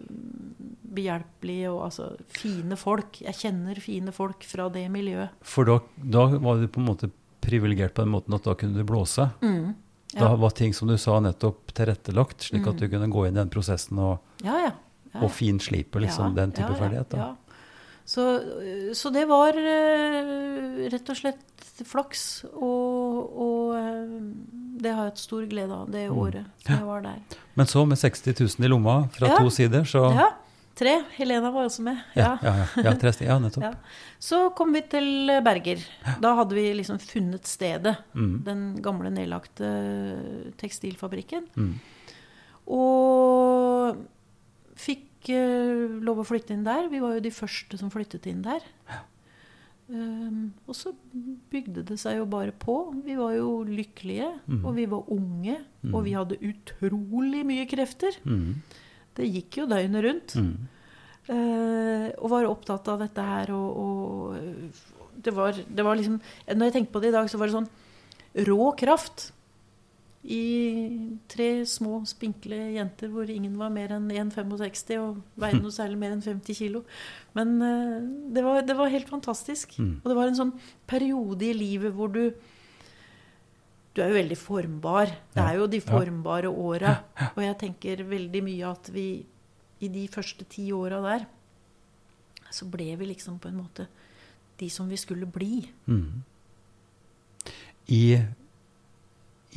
behjelpelige 0.94 1.72
og 1.72 1.86
altså 1.88 2.12
fine 2.30 2.78
folk. 2.78 3.22
Jeg 3.26 3.34
kjenner 3.40 3.82
fine 3.82 4.12
folk 4.14 4.44
fra 4.46 4.70
det 4.70 4.86
miljøet. 4.92 5.30
For 5.42 5.66
da, 5.66 5.80
da 5.98 6.28
var 6.38 6.62
du 6.62 6.68
på 6.68 6.84
en 6.84 6.90
måte 6.92 7.10
privilegert 7.42 7.94
på 7.98 8.04
den 8.06 8.14
måten 8.14 8.34
at 8.38 8.44
da 8.48 8.54
kunne 8.56 8.78
du 8.78 8.84
blåse. 8.88 9.30
Mm. 9.42 9.74
Da 10.14 10.34
var 10.36 10.50
ting 10.52 10.74
som 10.76 10.88
du 10.92 10.98
sa 11.00 11.20
nettopp 11.24 11.72
tilrettelagt, 11.74 12.42
slik 12.50 12.66
at 12.68 12.76
Mm. 12.76 12.80
du 12.80 12.88
kunne 12.90 13.12
gå 13.12 13.28
inn 13.28 13.36
i 13.38 13.40
den 13.40 13.50
prosessen 13.50 13.98
og, 14.00 14.20
Ja, 14.44 14.58
ja. 14.68 14.72
ja. 15.14 15.22
og 15.24 15.32
finslipe 15.32 16.00
liksom, 16.04 16.36
den 16.36 16.52
type 16.52 16.68
ja, 16.70 16.76
ferdighet. 16.76 17.10
Da. 17.10 17.18
Ja. 17.18 17.36
Så, 18.06 18.24
så 18.98 19.12
det 19.14 19.24
var 19.30 19.56
eh, 19.56 20.90
rett 20.92 21.10
og 21.10 21.16
slett 21.16 21.48
flaks, 21.88 22.44
og, 22.52 23.32
og 23.40 23.76
eh, 23.78 24.16
det 24.82 24.92
har 24.92 25.06
jeg 25.06 25.12
hatt 25.14 25.22
stor 25.22 25.46
glede 25.50 25.72
av 25.74 25.90
det 25.94 26.08
Mm. 26.10 26.18
året 26.18 26.46
Ja. 26.68 26.76
jeg 26.76 26.86
var 26.86 27.02
der. 27.02 27.20
Men 27.56 27.66
så, 27.68 27.86
med 27.88 27.98
60 27.98 28.34
000 28.60 28.66
i 28.66 28.68
lomma 28.68 29.08
fra 29.14 29.28
Ja. 29.28 29.38
to 29.38 29.50
sider, 29.50 29.84
så 29.86 30.12
Ja, 30.14 30.30
tre. 30.82 30.96
Helena 31.16 31.52
var 31.54 31.68
også 31.70 31.86
med. 31.86 32.02
Ja, 32.18 32.34
ja, 32.44 32.54
ja, 32.62 32.84
ja, 32.90 32.94
tre 33.00 33.14
steder. 33.14 33.30
ja 33.32 33.38
nettopp. 33.46 33.64
Ja. 33.70 33.74
Så 34.22 34.42
kom 34.58 34.74
vi 34.76 34.82
til 34.92 35.32
Berger. 35.46 35.82
Da 36.22 36.34
hadde 36.42 36.58
vi 36.58 36.66
liksom 36.78 37.00
funnet 37.02 37.48
stedet. 37.50 37.96
Mm. 38.18 38.34
Den 38.46 38.66
gamle 38.86 39.10
nedlagte 39.14 39.70
tekstilfabrikken. 40.62 41.48
Mm. 41.58 41.72
Og 42.72 44.02
fikk 44.82 45.32
uh, 45.34 45.98
lov 46.06 46.22
å 46.22 46.28
flytte 46.28 46.54
inn 46.56 46.66
der. 46.68 46.88
Vi 46.92 47.02
var 47.04 47.18
jo 47.18 47.24
de 47.26 47.34
første 47.34 47.78
som 47.82 47.92
flyttet 47.94 48.28
inn 48.32 48.44
der. 48.46 48.64
Um, 49.92 50.54
og 50.70 50.78
så 50.78 50.94
bygde 51.52 51.84
det 51.90 51.98
seg 52.00 52.22
jo 52.22 52.28
bare 52.32 52.54
på. 52.56 52.78
Vi 53.04 53.18
var 53.20 53.34
jo 53.36 53.58
lykkelige, 53.68 54.30
Mm. 54.48 54.62
og 54.66 54.76
vi 54.78 54.86
var 54.88 55.10
unge. 55.12 55.58
Mm. 55.84 55.94
Og 55.98 56.06
vi 56.06 56.14
hadde 56.16 56.38
utrolig 56.48 57.42
mye 57.50 57.66
krefter. 57.68 58.16
Mm. 58.24 58.62
Det 59.18 59.28
gikk 59.28 59.62
jo 59.62 59.68
døgnet 59.70 60.06
rundt. 60.06 60.38
Mm. 60.40 60.54
Eh, 61.32 62.08
og 62.18 62.32
var 62.32 62.50
opptatt 62.50 62.88
av 62.92 63.04
dette 63.04 63.24
her 63.24 63.52
og, 63.54 63.78
og 63.78 65.12
det, 65.22 65.34
var, 65.36 65.54
det 65.54 65.84
var 65.86 66.00
liksom 66.00 66.16
Når 66.50 66.66
jeg 66.66 66.74
tenker 66.74 66.96
på 66.96 67.02
det 67.04 67.12
i 67.12 67.16
dag, 67.16 67.30
så 67.30 67.38
var 67.38 67.48
det 67.52 67.60
sånn 67.60 67.70
rå 68.48 68.72
kraft. 68.80 69.30
I 70.22 70.42
tre 71.32 71.66
små, 71.66 72.04
spinkle 72.06 72.58
jenter 72.76 73.10
hvor 73.10 73.30
ingen 73.30 73.56
var 73.58 73.72
mer 73.74 73.96
enn 73.96 74.06
1,65 74.14 74.92
og 75.02 75.22
veide 75.42 75.62
noe 75.64 75.74
særlig 75.74 75.98
mer 76.02 76.14
enn 76.16 76.24
50 76.26 76.58
kilo. 76.58 76.84
Men 77.38 77.56
eh, 77.66 77.98
det, 78.36 78.46
var, 78.46 78.62
det 78.66 78.78
var 78.78 78.94
helt 78.94 79.10
fantastisk. 79.10 79.78
Mm. 79.82 79.96
Og 80.02 80.10
det 80.12 80.18
var 80.18 80.32
en 80.32 80.40
sånn 80.42 80.56
periode 80.90 81.48
i 81.48 81.58
livet 81.58 81.96
hvor 81.98 82.14
du 82.14 82.26
Du 83.94 84.02
er 84.02 84.08
jo 84.10 84.16
veldig 84.16 84.38
formbar. 84.40 85.06
Det 85.36 85.44
er 85.44 85.58
jo 85.60 85.68
de 85.68 85.82
formbare 85.84 86.48
åra. 86.50 86.94
Og 87.36 87.42
jeg 87.44 87.58
tenker 87.60 88.04
veldig 88.08 88.42
mye 88.44 88.70
at 88.72 88.90
vi 88.94 89.26
i 89.82 89.88
de 89.92 90.08
første 90.08 90.46
ti 90.48 90.70
åra 90.72 91.02
der, 91.02 91.26
så 92.52 92.68
ble 92.70 92.96
vi 93.00 93.06
liksom 93.10 93.40
på 93.40 93.50
en 93.50 93.58
måte 93.64 93.88
de 94.60 94.70
som 94.70 94.88
vi 94.92 94.96
skulle 95.00 95.26
bli. 95.26 95.64
Mm. 95.88 96.22
I, 97.92 98.04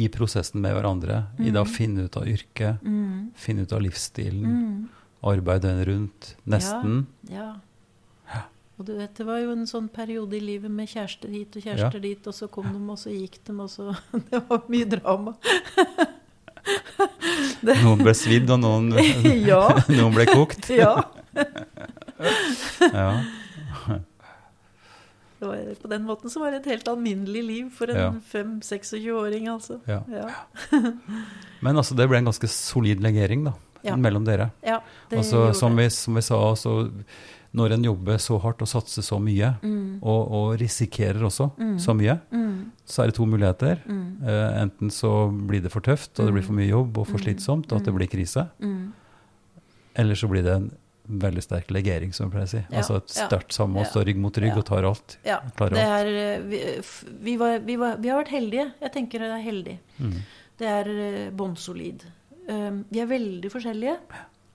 I 0.01 0.09
prosessen 0.11 0.61
med 0.65 0.75
hverandre, 0.75 1.21
i 1.39 1.51
det 1.53 1.61
å 1.61 1.67
Mm. 1.67 1.75
finne 1.75 2.05
ut 2.09 2.17
av 2.17 2.25
yrket, 2.27 2.81
Mm. 2.83 3.31
finne 3.35 3.63
ut 3.63 3.73
av 3.73 3.83
livsstilen, 3.83 4.43
Mm. 4.47 4.89
arbeid 5.23 5.63
døgnet 5.63 5.87
rundt, 5.87 6.35
nesten. 6.47 7.07
Ja. 7.29 7.37
Ja. 7.37 7.55
Og 8.79 8.87
du 8.89 8.93
vet, 8.99 9.13
det 9.15 9.25
var 9.29 9.39
jo 9.39 9.53
en 9.55 9.67
sånn 9.71 9.87
periode 9.89 10.35
i 10.35 10.41
livet 10.43 10.71
med 10.75 10.89
kjærester 10.91 11.31
hit 11.31 11.55
og 11.57 11.63
kjærester 11.63 12.01
dit, 12.03 12.27
og 12.27 12.35
så 12.35 12.49
kom 12.51 12.67
de, 12.73 12.81
og 12.91 12.99
så 12.99 13.13
gikk 13.15 13.37
de, 13.47 13.55
og 13.63 13.71
så 13.71 13.93
Det 14.31 14.41
var 14.49 14.65
mye 14.73 14.89
drama. 14.91 15.35
Noen 17.85 18.01
ble 18.03 18.15
svidd, 18.17 18.51
og 18.51 18.61
noen, 18.65 18.91
Ja. 19.51 19.61
noen 19.93 20.15
ble 20.17 20.27
kokt. 20.31 20.69
ja. 20.75 20.95
Ja. 22.81 23.09
Det 25.39 25.49
var, 25.51 25.61
på 25.83 25.89
den 25.91 26.05
måten 26.09 26.31
så 26.33 26.41
var 26.41 26.55
det 26.55 26.63
et 26.63 26.71
helt 26.73 26.89
alminnelig 26.89 27.43
liv 27.45 27.71
for 27.75 27.91
en 27.93 27.99
Ja. 28.01 28.07
en 28.09 28.21
5-26-åring, 28.33 29.49
altså. 29.53 29.81
Ja. 29.87 30.01
Ja. 30.09 30.29
Men 31.61 31.77
altså, 31.77 31.95
det 31.99 32.07
ble 32.09 32.19
en 32.23 32.31
ganske 32.31 32.49
solid 32.49 33.03
legering 33.05 33.45
da, 33.45 33.53
Ja. 33.85 33.97
mellom 33.97 34.25
dere. 34.25 34.51
ja 34.65 34.79
det 35.11 35.19
Altså, 35.19 35.53
som, 35.55 35.77
det. 35.77 35.85
vi, 35.85 35.91
som 35.91 36.15
vi 36.15 36.23
sa, 36.23 36.39
altså, 36.51 36.91
når 37.55 37.73
en 37.77 37.85
jobber 37.87 38.17
så 38.19 38.41
hardt 38.43 38.63
og 38.63 38.69
satser 38.69 39.03
så 39.07 39.21
mye, 39.23 39.53
Mm. 39.63 40.01
og, 40.03 40.33
og 40.33 40.59
risikerer 40.59 41.23
også 41.23 41.53
Mm. 41.59 41.77
så 41.79 41.95
mye, 41.95 42.21
Mm. 42.33 42.73
så 42.87 43.03
er 43.03 43.07
det 43.07 43.15
to 43.15 43.27
muligheter. 43.27 43.79
Mm. 43.87 44.23
Eh, 44.27 44.63
enten 44.63 44.91
så 44.91 45.31
blir 45.47 45.63
det 45.63 45.71
for 45.73 45.81
tøft, 45.81 46.19
og 46.19 46.27
det 46.27 46.35
blir 46.35 46.43
for 46.43 46.53
mye 46.53 46.69
jobb 46.69 46.99
og 46.99 47.07
for 47.07 47.19
Mm. 47.19 47.25
slitsomt, 47.25 47.71
og 47.73 47.79
at 47.79 47.85
det 47.85 47.93
Mm. 47.95 47.99
blir 47.99 48.09
krise. 48.11 48.49
Mm. 48.61 48.93
Eller 49.97 50.15
så 50.15 50.29
blir 50.29 50.43
det 50.43 50.53
en 50.57 50.71
veldig 51.09 51.43
sterk 51.45 51.69
legering, 51.71 52.13
som 52.15 52.31
vi 52.31 52.35
pleier 52.39 52.47
å 52.47 52.49
si. 52.51 52.57
Ja, 52.71 52.79
Altså 52.81 52.97
et 52.97 53.15
ja, 53.15 53.27
sterkt 53.29 53.53
samhold, 53.53 53.85
ja, 53.87 53.91
står 53.93 54.05
rygg 54.09 54.17
mot 54.17 54.35
rygg 54.41 54.57
og 54.57 54.65
tar 54.65 54.85
alt. 54.89 55.17
Ja. 55.25 55.39
Klarer 55.57 55.75
Det 55.75 55.85
alt. 55.85 56.07
er, 56.07 56.07
eh, 56.07 56.41
vi, 56.49 56.61
vi, 57.23 57.37
var, 57.37 57.59
vi, 57.61 57.77
var, 57.77 57.97
vi 57.99 58.09
har 58.09 58.25
vært 58.25 58.33
heldige. 58.33 58.73
Jeg 58.81 58.93
tenker 58.93 59.19
det 59.21 59.31
er 59.31 59.45
heldig. 59.45 59.79
Mm. 60.01 60.15
Det 60.59 60.67
er 60.67 60.89
eh, 60.89 61.31
bånnsolid. 61.31 62.03
Um, 62.49 62.85
vi 62.91 63.01
er 63.01 63.07
veldig 63.07 63.51
forskjellige 63.53 63.97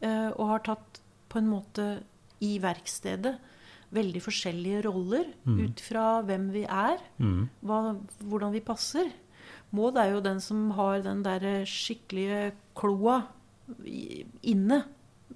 eh, 0.02 0.30
og 0.38 0.48
har 0.48 0.60
tatt 0.60 1.00
på 1.30 1.38
en 1.40 1.48
måte 1.50 2.00
i 2.42 2.58
verkstedet 2.62 3.38
veldig 3.92 4.22
forskjellige 4.22 4.84
roller 4.86 5.26
Mm. 5.46 5.60
ut 5.66 5.80
fra 5.82 6.22
hvem 6.22 6.52
vi 6.54 6.64
er, 6.64 6.98
Mm. 7.18 7.50
hva, 7.66 7.96
hvordan 8.24 8.52
vi 8.54 8.60
passer. 8.60 9.10
Maud 9.72 9.98
er 9.98 10.12
jo 10.14 10.20
den 10.22 10.40
som 10.40 10.72
har 10.72 11.02
den 11.02 11.24
der 11.24 11.64
skikkelige 11.66 12.52
kloa 12.76 13.24
inne. 14.44 14.84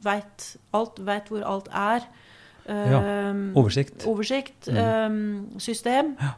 Veit 0.03 0.55
alt, 0.73 0.99
veit 1.05 1.29
hvor 1.29 1.43
alt 1.45 1.67
er. 1.73 2.05
Um, 2.67 3.51
Oversikt. 3.59 4.05
Oversikt. 4.07 4.69
Mm. 4.71 4.77
Um, 5.53 5.59
system. 5.59 6.15
Ja. 6.21 6.33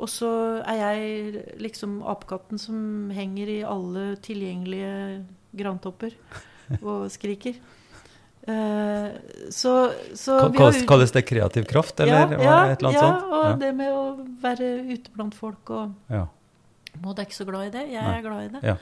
Og 0.00 0.08
så 0.08 0.62
er 0.64 0.74
jeg 0.80 1.44
liksom 1.60 2.02
apekatten 2.08 2.58
som 2.58 3.10
henger 3.12 3.48
i 3.48 3.58
alle 3.68 4.16
tilgjengelige 4.24 5.24
grantopper 5.56 6.14
og 6.82 7.10
skriker. 7.12 7.54
Eh, 8.50 9.50
så 9.54 9.74
så 10.14 10.38
har 10.40 10.54
Kalles, 10.86 11.12
det 11.12 11.22
kreativ 11.28 11.66
kraft, 11.70 12.00
eller 12.00 12.34
ja, 12.34 12.42
ja, 12.42 12.56
et 12.72 12.82
eller 12.82 12.90
annet 12.90 13.00
ja, 13.00 13.08
sånt? 13.08 13.34
og 13.38 13.60
det 13.62 13.72
med 13.78 13.92
å 13.94 14.04
være 14.42 14.70
ute 14.90 15.14
blant 15.16 15.36
folk 15.38 15.74
og 15.76 16.12
Ja. 16.12 16.26
Maud 17.00 17.20
er 17.20 17.28
ikke 17.28 17.38
så 17.38 17.46
glad 17.46 17.68
i 17.68 17.74
det. 17.76 17.84
Jeg 17.92 18.02
Nei. 18.02 18.16
er 18.18 18.24
glad 18.24 18.44
i 18.44 18.48
det. 18.56 18.62
Ja. 18.66 18.76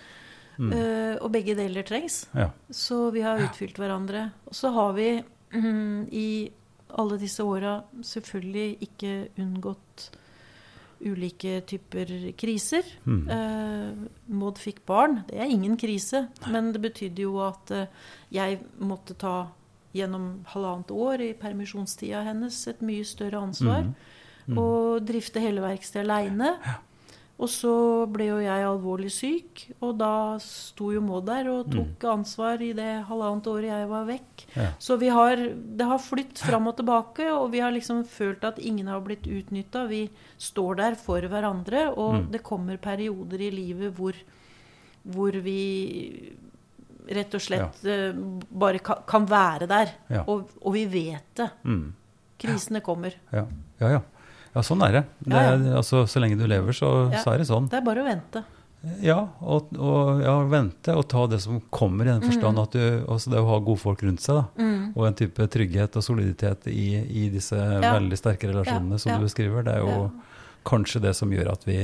Mm. 0.58 0.70
Uh, 0.72 1.16
og 1.22 1.28
begge 1.30 1.54
deler 1.54 1.84
trengs. 1.86 2.22
ja. 2.34 2.48
Så 2.74 3.10
vi 3.14 3.20
har 3.22 3.38
utfylt 3.44 3.76
hverandre. 3.78 4.30
Og 4.48 4.56
så 4.56 4.72
har 4.74 4.96
vi 4.96 5.10
mm, 5.52 6.08
i 6.10 6.28
alle 6.98 7.18
disse 7.20 7.44
åra 7.44 7.82
selvfølgelig 8.02 8.88
ikke 8.88 9.12
unngått 9.44 10.08
ulike 11.04 11.60
typer 11.68 12.10
kriser. 12.38 12.86
Mm. 13.06 13.28
Eh, 13.30 14.08
Maud 14.34 14.58
fikk 14.58 14.82
barn. 14.88 15.20
Det 15.28 15.38
er 15.38 15.52
ingen 15.52 15.76
krise, 15.78 16.26
men 16.50 16.72
det 16.74 16.82
betydde 16.82 17.22
jo 17.22 17.38
at 17.44 17.70
eh, 17.74 17.92
jeg 18.34 18.58
måtte 18.82 19.14
ta 19.18 19.36
gjennom 19.94 20.44
halvannet 20.52 20.90
år 20.92 21.20
i 21.20 21.32
permisjonstida 21.38 22.24
hennes 22.26 22.66
et 22.68 22.80
mye 22.84 23.04
større 23.04 23.40
ansvar. 23.40 23.88
Mm. 23.88 23.94
Mm. 24.48 24.58
Og 24.58 25.02
drifte 25.04 25.40
hele 25.40 25.60
verkstedet 25.60 26.06
aleine. 26.08 26.54
Og 27.38 27.46
så 27.46 27.72
ble 28.10 28.24
jo 28.32 28.38
jeg 28.42 28.64
alvorlig 28.66 29.10
syk, 29.14 29.60
og 29.78 29.92
da 30.00 30.38
sto 30.42 30.88
jo 30.90 30.98
Maud 31.00 31.28
der 31.28 31.46
og 31.52 31.68
tok 31.70 32.02
ansvar 32.10 32.58
i 32.66 32.72
det 32.74 33.04
halvannet 33.06 33.46
året 33.46 33.68
jeg 33.70 33.86
var 33.92 34.08
vekk. 34.08 34.42
Ja. 34.56 34.66
Så 34.82 34.96
vi 34.98 35.06
har, 35.14 35.36
det 35.78 35.86
har 35.86 36.02
flytt 36.02 36.42
fram 36.42 36.66
og 36.66 36.74
tilbake, 36.80 37.28
og 37.30 37.52
vi 37.52 37.60
har 37.62 37.70
liksom 37.70 38.02
følt 38.10 38.42
at 38.42 38.58
ingen 38.58 38.90
har 38.90 39.04
blitt 39.06 39.22
utnytta. 39.30 39.86
Vi 39.86 40.08
står 40.36 40.80
der 40.82 40.94
for 40.98 41.20
hverandre, 41.20 41.92
og 41.94 42.14
Mm. 42.24 42.30
det 42.32 42.42
kommer 42.42 42.76
perioder 42.76 43.38
i 43.40 43.50
livet 43.54 43.94
hvor, 43.94 44.14
hvor 45.04 45.30
vi 45.30 46.32
rett 47.14 47.34
og 47.34 47.40
slett 47.42 47.84
eh, 47.88 48.12
bare 48.50 48.78
kan, 48.84 49.02
kan 49.08 49.26
være 49.30 49.66
der. 49.70 49.94
Ja. 50.12 50.22
Og, 50.28 50.50
og 50.62 50.74
vi 50.76 50.84
vet 50.92 51.24
det. 51.40 51.48
Mm. 51.64 51.94
Krisene 52.38 52.80
kommer. 52.84 53.14
Ja. 53.34 53.46
ja, 53.80 53.88
ja. 53.98 54.04
Ja, 54.54 54.62
sånn 54.64 54.80
er 54.86 54.92
det. 54.98 55.02
det 55.26 55.34
Ja, 55.36 55.42
ja. 55.42 55.56
er, 55.56 55.74
altså, 55.80 56.04
så 56.08 56.20
lenge 56.22 56.38
du 56.40 56.46
lever, 56.48 56.72
så, 56.72 57.10
Ja. 57.12 57.20
så 57.22 57.34
er 57.34 57.38
det 57.42 57.48
sånn. 57.50 57.66
Det 57.70 57.78
er 57.80 57.84
bare 57.86 58.02
å 58.02 58.06
vente. 58.08 58.44
Ja, 59.02 59.16
og, 59.42 59.72
og 59.74 60.20
ja, 60.22 60.36
vente 60.46 60.94
og 60.94 61.08
ta 61.10 61.24
det 61.26 61.40
som 61.42 61.58
kommer, 61.74 62.06
i 62.06 62.12
den 62.14 62.22
forstand 62.22 62.60
at 62.62 62.76
du 62.78 63.04
altså 63.10 63.32
det 63.32 63.40
å 63.42 63.48
ha 63.50 63.58
gode 63.58 63.82
folk 63.82 64.04
rundt 64.06 64.22
seg, 64.22 64.38
da. 64.38 64.62
Mm. 64.62 64.84
Og 64.94 65.06
en 65.08 65.16
type 65.18 65.48
trygghet 65.50 65.98
og 65.98 66.04
soliditet 66.06 66.68
i, 66.70 66.86
i 67.24 67.24
disse 67.34 67.58
veldig 67.58 68.18
sterke 68.20 68.46
relasjonene 68.52 68.94
Ja, 68.94 69.02
som 69.02 69.12
ja. 69.12 69.18
du 69.18 69.26
beskriver, 69.26 69.66
det 69.66 69.74
er 69.74 69.82
jo 69.82 69.96
Ja. 69.96 70.06
kanskje 70.70 71.02
det 71.02 71.14
som 71.18 71.30
gjør 71.34 71.50
at 71.56 71.66
vi 71.66 71.78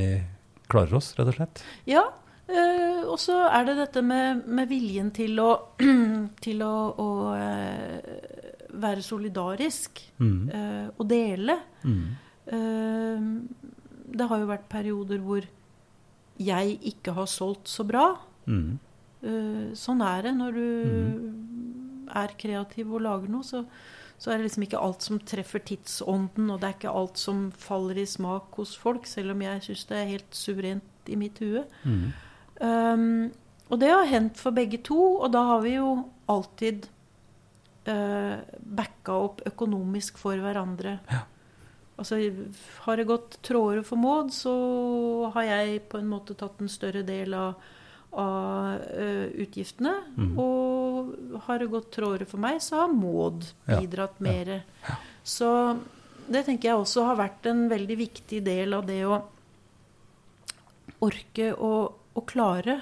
klarer 0.71 0.95
oss, 1.01 1.13
rett 1.19 1.33
og 1.33 1.35
slett. 1.35 1.65
Ja, 1.91 2.05
eh, 2.49 3.03
og 3.05 3.19
så 3.21 3.37
er 3.49 3.65
det 3.69 3.77
dette 3.79 4.03
med, 4.05 4.45
med 4.47 4.69
viljen 4.69 5.11
til 5.15 5.39
å, 5.43 5.51
til 6.45 6.63
å, 6.67 6.75
å 6.99 7.09
uh, 7.35 7.99
være 8.75 9.03
solidarisk 9.07 10.03
Mm. 10.19 10.49
uh, 10.49 10.89
og 10.99 11.09
dele. 11.11 11.57
Mm. 11.83 12.05
Det 14.15 14.27
har 14.31 14.39
jo 14.39 14.47
vært 14.47 14.69
perioder 14.71 15.19
hvor 15.25 15.47
jeg 16.39 16.75
ikke 16.91 17.15
har 17.17 17.27
solgt 17.27 17.71
så 17.73 17.87
bra. 17.89 18.05
Mm. 18.47 18.77
Sånn 19.75 20.03
er 20.05 20.27
det 20.27 20.33
når 20.37 20.59
du 20.59 20.69
er 22.13 22.35
kreativ 22.39 22.93
og 22.93 23.03
lager 23.07 23.33
noe. 23.33 23.47
Så, 23.47 23.65
så 24.21 24.31
er 24.31 24.39
det 24.39 24.51
liksom 24.51 24.67
ikke 24.67 24.83
alt 24.87 25.07
som 25.07 25.19
treffer 25.25 25.65
tidsånden, 25.67 26.51
og 26.53 26.61
det 26.61 26.69
er 26.69 26.77
ikke 26.77 26.95
alt 27.01 27.19
som 27.19 27.47
faller 27.59 28.03
i 28.03 28.07
smak 28.07 28.55
hos 28.61 28.77
folk, 28.79 29.09
selv 29.11 29.35
om 29.35 29.43
jeg 29.47 29.65
syns 29.67 29.87
det 29.91 29.99
er 30.03 30.13
helt 30.13 30.37
suverent 30.37 31.11
i 31.11 31.19
mitt 31.21 31.41
hue. 31.43 31.65
Mm. 31.89 32.13
Um, 32.61 33.31
og 33.73 33.81
det 33.81 33.91
har 33.91 34.11
hendt 34.11 34.39
for 34.41 34.55
begge 34.55 34.79
to, 34.85 34.99
og 35.25 35.33
da 35.35 35.43
har 35.55 35.63
vi 35.65 35.77
jo 35.77 35.93
alltid 36.31 36.87
uh, 37.89 38.43
backa 38.61 39.17
opp 39.29 39.43
økonomisk 39.49 40.19
for 40.21 40.39
hverandre. 40.41 40.99
Ja. 41.11 41.25
Altså, 41.95 42.19
har 42.85 42.99
det 42.99 43.07
gått 43.07 43.39
trådere 43.47 43.85
for 43.87 44.01
Maud, 44.01 44.33
så 44.35 44.53
har 45.35 45.47
jeg 45.47 45.85
på 45.91 46.01
en 46.01 46.11
måte 46.11 46.35
tatt 46.35 46.59
en 46.63 46.71
større 46.71 47.05
del 47.07 47.35
av, 47.39 47.55
av 48.19 48.83
uh, 48.83 49.29
utgiftene. 49.45 49.97
Mm. 50.19 50.33
Og 50.43 51.43
har 51.47 51.63
det 51.63 51.71
gått 51.71 51.93
trådere 51.95 52.27
for 52.27 52.43
meg, 52.43 52.59
så 52.63 52.83
har 52.83 52.95
Maud 52.95 53.47
Ja. 53.67 53.79
bidratt 53.81 54.19
mer. 54.23 54.57
Så 55.25 55.49
det 56.27 56.45
tenker 56.47 56.71
jeg 56.71 56.81
også 56.81 57.05
har 57.07 57.17
vært 57.21 57.47
en 57.47 57.67
veldig 57.69 57.97
viktig 58.01 58.43
del 58.45 58.75
av 58.77 58.87
det 58.89 59.03
å 59.07 59.23
orke 61.05 61.51
å, 61.53 61.73
å 62.15 62.23
klare 62.27 62.81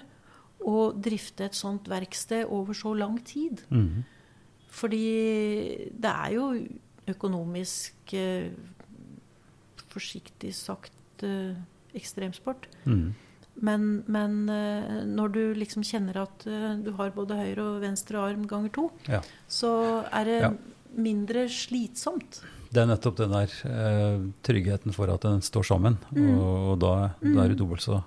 å 0.62 0.92
drifte 0.94 1.48
et 1.48 1.56
sånt 1.58 1.88
verksted 1.90 2.46
over 2.46 2.76
så 2.76 2.92
lang 2.94 3.16
tid. 3.26 3.64
Mm. 3.70 4.04
Fordi 4.72 5.02
det 5.92 6.12
er 6.12 6.36
jo 6.36 6.46
økonomisk 7.10 8.14
eh, 8.14 8.52
forsiktig 9.92 10.52
sagt 10.56 11.24
eh, 11.26 11.56
ekstremsport. 11.98 12.68
Mm. 12.86 13.10
Men, 13.62 13.82
men 14.08 14.36
eh, 14.48 15.02
når 15.10 15.34
du 15.34 15.42
liksom 15.60 15.84
kjenner 15.84 16.22
at 16.22 16.46
eh, 16.48 16.70
du 16.80 16.92
har 16.96 17.12
både 17.16 17.36
høyre 17.36 17.66
og 17.74 17.82
venstre 17.84 18.22
arm 18.22 18.46
ganger 18.48 18.72
to, 18.72 18.86
Ja. 19.10 19.20
så 19.48 19.72
er 20.12 20.24
det 20.30 20.38
Ja. 20.46 20.52
mindre 20.96 21.48
slitsomt. 21.52 22.40
Det 22.72 22.80
er 22.80 22.86
nettopp 22.88 23.18
den 23.18 23.34
der 23.34 23.52
eh, 23.68 24.22
tryggheten 24.42 24.94
for 24.96 25.10
at 25.12 25.20
den 25.26 25.42
står 25.44 25.66
sammen. 25.68 25.98
Mm. 26.14 26.38
Og, 26.38 26.70
og 26.72 26.78
da, 26.80 26.94
da 27.20 27.44
er 27.44 27.52
du 27.52 27.60
dobbelt 27.60 27.84
så, 27.84 28.00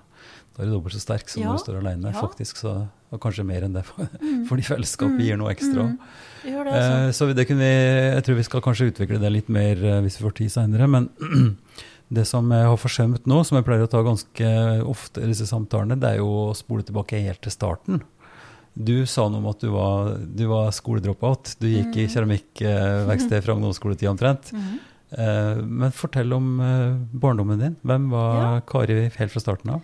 da 0.56 0.62
er 0.62 0.66
du 0.70 0.72
dobbelt 0.72 0.94
så 0.96 1.00
sterk 1.04 1.28
som 1.28 1.42
Ja, 1.42 1.50
når 1.50 1.58
du 1.58 1.64
står 1.66 1.78
alene, 1.82 2.12
ja. 2.12 2.20
faktisk. 2.20 2.56
Så, 2.56 2.70
og 3.12 3.20
kanskje 3.20 3.44
mer 3.44 3.62
enn 3.66 3.74
det, 3.76 3.84
for, 3.84 4.08
Mm. 4.22 4.46
fordi 4.48 4.62
fellesskapet 4.64 5.18
Mm. 5.18 5.26
gir 5.26 5.36
noe 5.36 5.52
ekstra. 5.52 5.84
Mm. 5.84 5.98
Det, 6.42 6.54
altså. 6.64 6.96
Eh, 6.96 7.10
så 7.12 7.34
det 7.34 7.46
kunne 7.48 7.60
vi, 7.60 8.14
jeg 8.16 8.24
tror 8.24 8.36
vi 8.36 8.42
skal 8.48 8.60
kanskje 8.64 8.88
utvikle 8.92 9.20
det 9.20 9.32
litt 9.32 9.48
mer 9.52 9.76
eh, 9.84 10.00
hvis 10.00 10.16
vi 10.18 10.24
får 10.28 10.34
tid 10.40 10.50
seinere. 10.54 10.88
Men 10.88 11.10
det 12.16 12.24
som 12.26 12.48
jeg 12.50 12.64
har 12.70 12.76
forsømt 12.80 13.26
nå, 13.26 13.44
som 13.44 13.56
jeg 13.58 13.66
pleier 13.66 13.84
å 13.84 13.90
ta 13.90 14.00
ganske 14.06 14.50
ofte 14.86 15.20
i 15.22 15.26
disse 15.32 15.46
samtalene, 15.50 15.98
det 16.00 16.08
er 16.14 16.16
jo 16.22 16.28
å 16.48 16.54
spole 16.56 16.82
tilbake 16.86 17.20
helt 17.20 17.42
til 17.42 17.52
starten. 17.52 18.00
Du 18.76 19.06
sa 19.08 19.24
noe 19.28 19.40
om 19.40 19.46
at 19.48 19.60
du 19.64 19.70
var, 19.72 20.14
du 20.20 20.44
var 20.50 20.68
skoledropout. 20.76 21.54
Du 21.60 21.66
gikk 21.66 21.96
i 21.96 22.04
Mm. 22.06 22.12
keramikkverksted 22.12 23.42
fra 23.44 23.54
ungdomsskoletid 23.56 24.08
omtrent. 24.10 24.52
Mhm. 24.52 24.78
Eh, 25.16 25.62
men 25.64 25.92
fortell 25.92 26.32
om 26.34 26.60
eh, 26.60 26.96
barndommen 27.14 27.58
din. 27.60 27.76
Hvem 27.86 28.08
var 28.10 28.34
Ja. 28.42 28.60
Kari 28.60 29.10
helt 29.16 29.32
fra 29.32 29.40
starten 29.40 29.70
av? 29.70 29.82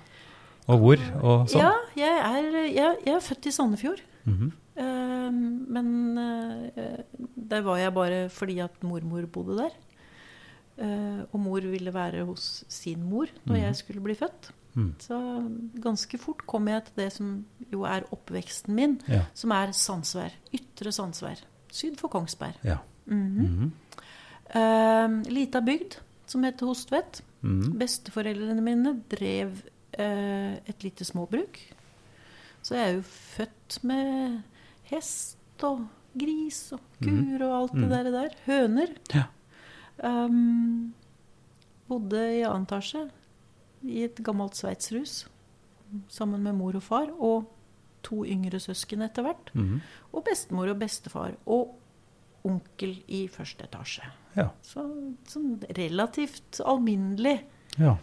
Og 0.68 0.78
hvor? 0.78 0.96
Og 1.22 1.48
sånn? 1.50 1.60
Ja, 1.60 1.72
jeg 1.96 2.18
er, 2.18 2.58
jeg, 2.70 2.96
jeg 3.06 3.14
er 3.14 3.20
født 3.20 3.46
i 3.46 3.50
Sandefjord. 3.50 4.02
Mm 4.24 4.34
-hmm. 4.38 4.52
uh, 4.82 5.32
men 5.68 6.18
uh, 6.18 6.98
der 7.50 7.60
var 7.60 7.76
jeg 7.78 7.94
bare 7.94 8.28
fordi 8.28 8.58
at 8.58 8.82
mormor 8.82 9.26
bodde 9.26 9.56
der. 9.58 9.70
Uh, 10.78 11.24
og 11.32 11.40
mor 11.40 11.60
ville 11.60 11.94
være 11.94 12.24
hos 12.24 12.64
sin 12.68 13.02
mor 13.02 13.26
når 13.44 13.54
Mhm. 13.56 13.62
jeg 13.64 13.76
skulle 13.76 14.00
bli 14.00 14.14
født. 14.14 14.50
Mm. 14.74 14.94
Så 14.98 15.48
ganske 15.82 16.18
fort 16.18 16.46
kom 16.46 16.68
jeg 16.68 16.84
til 16.84 16.92
det 17.04 17.12
som 17.12 17.44
jo 17.72 17.82
er 17.82 18.00
oppveksten 18.12 18.74
min, 18.74 19.00
Ja. 19.08 19.20
som 19.34 19.50
er 19.50 19.66
Sandsvær. 19.72 20.30
Ytre 20.54 20.92
Sandsvær. 20.92 21.36
Syd 21.72 21.96
for 21.98 22.08
Kongsberg. 22.08 22.54
ja. 22.64 22.76
Mhm. 23.06 23.42
Mhm. 23.42 23.72
Eh, 24.54 25.30
lita 25.32 25.60
bygd 25.60 25.96
som 26.26 26.42
heter 26.44 26.66
Hostvedt. 26.66 27.22
Mhm. 27.42 27.78
Besteforeldrene 27.78 28.60
mine 28.62 29.02
drev 29.10 29.50
et 29.98 30.84
lite 30.84 31.04
småbruk. 31.04 31.58
Så 32.62 32.76
jeg 32.78 32.82
er 32.84 32.94
jo 32.96 33.02
født 33.04 33.78
med 33.84 34.40
hest 34.88 35.64
og 35.66 35.84
gris 36.18 36.60
og 36.74 36.82
kur 37.02 37.44
og 37.46 37.54
alt 37.56 37.74
det 37.76 37.84
mm. 37.84 37.92
der, 37.92 38.10
der. 38.14 38.36
Høner. 38.46 38.94
Ja. 39.14 39.24
Um, 40.02 40.94
bodde 41.90 42.22
i 42.38 42.44
annen 42.46 42.66
etasje 42.66 43.06
i 43.82 44.04
et 44.06 44.22
gammelt 44.24 44.56
sveitserhus 44.58 45.26
sammen 46.12 46.42
med 46.44 46.56
mor 46.56 46.78
og 46.78 46.86
far. 46.86 47.10
Og 47.18 47.50
to 48.06 48.22
yngre 48.26 48.60
søsken 48.62 49.04
etter 49.04 49.26
hvert. 49.26 49.52
Mm. 49.54 49.80
Og 50.12 50.26
bestemor 50.26 50.72
og 50.72 50.80
bestefar. 50.80 51.36
Og 51.46 51.76
onkel 52.46 52.96
i 53.12 53.26
første 53.30 53.68
etasje. 53.68 54.06
Ja. 54.38 54.48
Så 54.66 54.86
sånn 55.28 55.58
relativt 55.78 56.62
alminnelig. 56.64 57.42
ja. 57.78 57.98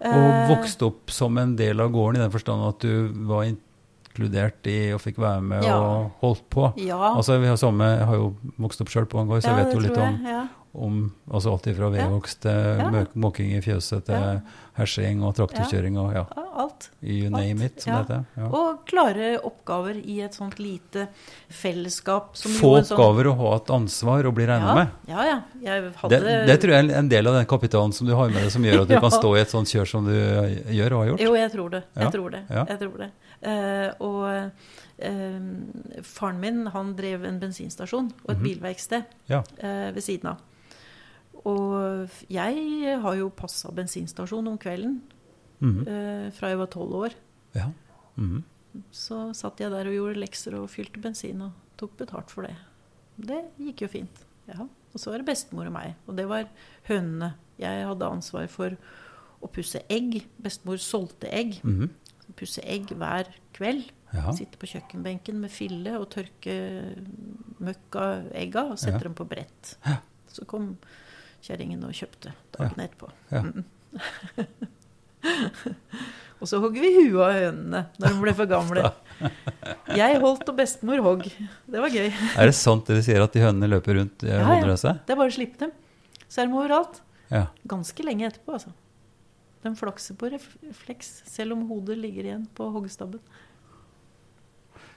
Og 0.00 0.06
Eh, 0.24 0.48
vokste 0.50 0.86
opp 0.86 1.10
som 1.10 1.36
en 1.38 1.54
del 1.56 1.80
av 1.80 1.90
gården 1.94 2.16
i 2.16 2.24
den 2.24 2.30
forstand 2.34 2.64
at 2.68 2.78
du 2.80 3.08
var 3.28 3.44
inkludert 3.44 4.66
i 4.66 4.92
og 4.92 5.00
fikk 5.00 5.16
være 5.18 5.42
med 5.42 5.64
Ja. 5.64 5.78
og 5.78 6.10
holdt 6.20 6.44
på. 6.50 6.72
Ja, 6.84 7.14
Altså, 7.16 7.38
vi 7.40 7.46
har, 7.46 7.56
samme, 7.56 7.84
jeg 7.98 8.06
har 8.06 8.14
jo 8.14 8.34
vokst 8.58 8.80
opp 8.80 8.88
sjøl 8.88 9.06
på 9.06 9.20
en 9.20 9.28
gård, 9.28 9.42
så 9.42 9.54
jeg 9.56 9.64
vet 9.66 9.74
jo 9.74 9.80
litt 9.80 9.96
om, 9.98 10.20
Ja. 10.26 10.46
Om 10.74 11.12
altså 11.30 11.52
alt 11.54 11.68
fra 11.76 11.88
vedvokst 11.94 12.40
til 12.42 12.80
Ja. 12.82 13.04
måking 13.14 13.52
i 13.56 13.60
fjøset 13.62 14.04
til 14.06 14.14
Ja. 14.14 14.40
hersing 14.76 15.22
og 15.22 15.34
traktorkjøring 15.36 15.96
og 15.98 16.12
ja, 16.14 16.24
alt. 16.58 16.88
you 17.00 17.30
name 17.30 17.62
Alt, 17.62 17.62
it, 17.62 17.82
som 17.82 17.92
det 17.94 18.00
heter. 18.08 18.24
Ja. 18.36 18.46
Og 18.50 18.80
klare 18.86 19.38
oppgaver 19.44 19.94
i 20.04 20.20
et 20.20 20.34
sånt 20.34 20.58
lite 20.58 21.06
fellesskap. 21.48 22.36
Som 22.36 22.52
Få 22.52 22.72
sånn- 22.82 22.90
oppgaver 22.98 23.26
og 23.30 23.36
ha 23.38 23.56
et 23.56 23.70
ansvar 23.70 24.26
og 24.26 24.34
bli 24.34 24.46
regna 24.46 24.66
ja, 24.66 24.74
med. 24.74 24.88
Ja, 25.06 25.24
ja. 25.24 25.90
Hadde 26.02 26.20
Det, 26.20 26.46
det 26.46 26.60
tror 26.60 26.70
jeg 26.74 26.90
er 26.90 26.98
en 26.98 27.08
del 27.08 27.26
av 27.26 27.34
den 27.34 27.46
kapitalen 27.46 27.92
som 27.94 28.06
du 28.06 28.14
har 28.14 28.28
med 28.28 28.42
deg, 28.42 28.50
som 28.50 28.62
gjør 28.62 28.82
at 28.82 28.88
du 28.88 28.98
kan 29.06 29.10
stå 29.10 29.36
i 29.36 29.40
et 29.40 29.50
sånt 29.54 29.68
kjør 29.70 29.86
som 29.86 30.04
du 30.04 30.12
gjør 30.12 30.92
og 30.92 30.98
har 31.04 31.06
gjort. 31.12 31.20
Jo, 31.20 31.34
jeg 31.38 31.52
tror 31.52 31.70
det. 31.70 31.84
Jeg 31.96 32.12
tror 32.12 32.30
det. 32.30 32.42
Jeg 32.50 32.78
tror 32.80 32.98
det. 32.98 33.10
Uh, 33.46 33.90
og 34.00 34.50
Uh, 34.94 35.40
faren 36.06 36.38
min 36.38 36.66
han 36.70 36.92
drev 36.94 37.24
en 37.26 37.40
bensinstasjon 37.40 38.12
og 38.24 38.30
et 38.30 38.38
Mhm. 38.38 38.44
bilverksted 38.44 39.04
Ja. 39.28 39.40
uh, 39.40 39.90
ved 39.90 40.00
siden 40.04 40.26
av. 40.30 40.36
Og 41.44 42.08
jeg 42.32 43.00
har 43.02 43.16
jo 43.18 43.28
passa 43.36 43.70
bensinstasjon 43.72 44.48
om 44.48 44.58
kvelden 44.58 45.00
Mhm. 45.60 45.86
eh, 45.88 46.30
fra 46.32 46.48
jeg 46.48 46.58
var 46.58 46.66
tolv 46.66 46.92
år. 47.04 47.14
ja. 47.54 47.70
Mhm. 48.16 48.42
Så 48.90 49.32
satt 49.34 49.58
jeg 49.60 49.70
der 49.70 49.86
og 49.86 49.92
gjorde 49.94 50.18
lekser 50.18 50.54
og 50.58 50.68
fylte 50.68 51.00
bensin 51.00 51.40
og 51.42 51.52
tok 51.76 51.96
betalt 51.96 52.28
for 52.30 52.42
det. 52.42 52.56
Det 53.20 53.44
gikk 53.60 53.82
jo 53.82 53.88
fint. 53.88 54.24
Ja. 54.48 54.62
Og 54.62 54.98
så 55.00 55.10
var 55.12 55.18
det 55.18 55.26
bestemor 55.26 55.66
og 55.66 55.72
meg, 55.72 55.94
og 56.08 56.16
det 56.16 56.26
var 56.28 56.48
hønene. 56.88 57.34
Jeg 57.58 57.86
hadde 57.86 58.02
ansvar 58.10 58.48
for 58.48 58.76
å 59.42 59.48
pusse 59.52 59.80
egg. 59.88 60.24
Bestemor 60.42 60.76
solgte 60.78 61.30
egg. 61.32 61.60
Mhm. 61.62 61.88
Pusse 62.36 62.60
egg 62.64 62.86
hver 62.88 63.26
kveld. 63.52 63.90
Ja. 64.12 64.32
Sitte 64.32 64.56
på 64.58 64.66
kjøkkenbenken 64.66 65.34
med 65.40 65.50
fille 65.50 65.96
og 66.00 66.10
tørke 66.10 66.96
møkk 67.60 67.96
av 67.96 68.32
egga 68.34 68.70
og 68.72 68.76
sette 68.78 68.94
Ja. 68.94 68.98
dem 68.98 69.14
på 69.14 69.28
brett. 69.28 69.76
Så 70.28 70.44
kom 70.46 70.78
kjerringen 71.44 71.84
og 71.84 71.94
kjøpte 71.96 72.32
dagen 72.56 72.80
etterpå. 72.84 73.10
Ja. 73.30 73.42
Mm. 73.44 73.64
og 76.40 76.50
så 76.50 76.60
hogg 76.62 76.76
vi 76.80 76.90
huet 76.96 77.20
av 77.22 77.34
hønene 77.36 77.84
når 78.00 78.06
de 78.06 78.22
ble 78.22 78.34
for 78.40 78.50
gamle. 78.50 78.92
Jeg 80.00 80.20
holdt 80.22 80.50
og 80.50 80.58
bestemor 80.58 81.02
hogg. 81.04 81.26
Det 81.70 81.82
var 81.84 81.92
gøy. 81.92 82.08
Er 82.40 82.50
det 82.50 82.56
sant 82.58 82.88
det 82.88 82.98
de 83.00 83.06
sier 83.06 83.24
at 83.24 83.36
de 83.36 83.44
hønene 83.44 83.70
løper 83.70 84.00
rundt 84.00 84.26
eh, 84.26 84.34
Ja, 84.34 84.60
ja. 84.60 84.94
Det 85.04 85.14
er 85.14 85.20
bare 85.20 85.32
å 85.32 85.36
slippe 85.36 85.66
dem. 85.66 85.74
Så 86.26 86.42
er 86.42 86.48
de 86.48 86.56
overalt. 86.56 87.02
Ja. 87.30 87.46
Ganske 87.70 88.06
lenge 88.06 88.26
etterpå, 88.28 88.56
altså. 88.58 88.74
De 89.64 89.72
flakser 89.78 90.16
på 90.20 90.28
refleks, 90.28 91.22
selv 91.30 91.54
om 91.56 91.62
hodet 91.70 91.96
ligger 91.96 92.26
igjen 92.26 92.44
på 92.56 92.66
hoggstabben. 92.74 93.22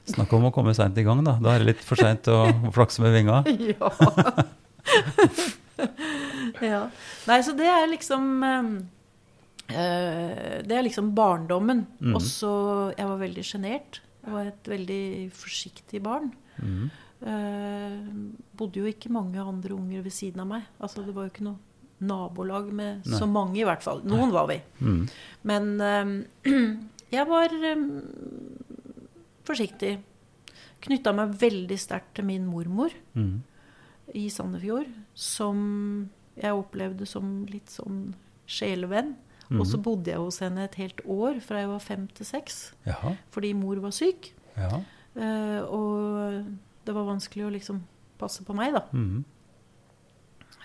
Snakk 0.07 0.33
om 0.35 0.47
å 0.47 0.51
komme 0.55 0.73
seint 0.75 0.97
i 0.99 1.05
gang, 1.07 1.21
da. 1.23 1.37
Da 1.43 1.53
er 1.53 1.63
det 1.63 1.69
litt 1.73 1.83
for 1.83 1.99
seint 1.99 2.27
å 2.31 2.41
flakse 2.75 3.03
med 3.03 3.15
vinga. 3.15 3.43
Ja. 3.71 3.91
ja. 6.71 6.83
Nei, 7.27 7.39
så 7.45 7.53
det 7.57 7.67
er 7.69 7.87
liksom 7.91 8.27
eh, 8.43 8.69
eh, 9.75 10.61
Det 10.67 10.77
er 10.77 10.85
liksom 10.87 11.13
barndommen. 11.17 11.85
Mm. 12.01 12.15
Og 12.17 12.21
så 12.25 12.51
Jeg 12.97 13.07
var 13.09 13.19
veldig 13.21 13.45
sjenert. 13.45 14.01
Jeg 14.25 14.33
var 14.33 14.49
et 14.49 14.67
veldig 14.67 15.03
forsiktig 15.37 16.01
barn. 16.03 16.31
Mm. 16.59 16.89
Eh, 17.27 18.01
bodde 18.57 18.81
jo 18.81 18.89
ikke 18.89 19.09
mange 19.13 19.39
andre 19.41 19.73
unger 19.77 20.03
ved 20.05 20.11
siden 20.13 20.43
av 20.43 20.47
meg. 20.51 20.67
Altså 20.81 21.05
Det 21.05 21.15
var 21.15 21.27
jo 21.27 21.33
ikke 21.35 21.47
noe 21.47 21.57
nabolag 21.99 22.67
med 22.77 23.05
Nei. 23.07 23.17
så 23.17 23.25
mange, 23.25 23.57
i 23.57 23.65
hvert 23.65 23.81
fall. 23.81 24.03
Noen 24.05 24.29
var 24.35 24.45
vi. 24.51 24.59
Mm. 24.81 25.07
Men 25.49 25.71
eh, 25.81 26.51
jeg 27.15 27.25
var 27.29 27.55
eh, 27.55 27.87
forsiktig. 29.47 29.95
Knytta 30.83 31.13
meg 31.17 31.33
veldig 31.41 31.77
sterkt 31.81 32.15
til 32.19 32.27
min 32.29 32.45
mormor 32.47 32.93
Mhm. 33.15 33.39
i 34.13 34.27
Sandefjord, 34.29 34.87
som 35.17 36.09
jeg 36.37 36.53
opplevde 36.53 37.07
som 37.09 37.31
litt 37.49 37.71
sånn 37.73 38.11
sjelevenn. 38.47 39.15
Og 39.49 39.63
så 39.65 39.77
Mhm. 39.77 39.83
bodde 39.83 40.11
jeg 40.11 40.19
hos 40.19 40.39
henne 40.43 40.65
et 40.67 40.75
helt 40.75 40.99
år, 41.07 41.39
fra 41.41 41.61
jeg 41.63 41.69
var 41.71 41.79
fem 41.79 42.07
til 42.13 42.25
seks, 42.25 42.73
Jaha. 42.85 43.15
fordi 43.31 43.53
mor 43.55 43.79
var 43.79 43.91
syk. 43.95 44.33
Ja. 44.57 44.81
Uh, 45.15 45.61
og 45.71 46.45
det 46.85 46.93
var 46.93 47.05
vanskelig 47.07 47.45
å 47.47 47.51
liksom 47.55 47.79
passe 48.19 48.43
på 48.43 48.53
meg, 48.53 48.73
da. 48.75 48.83
Mhm. 48.93 49.23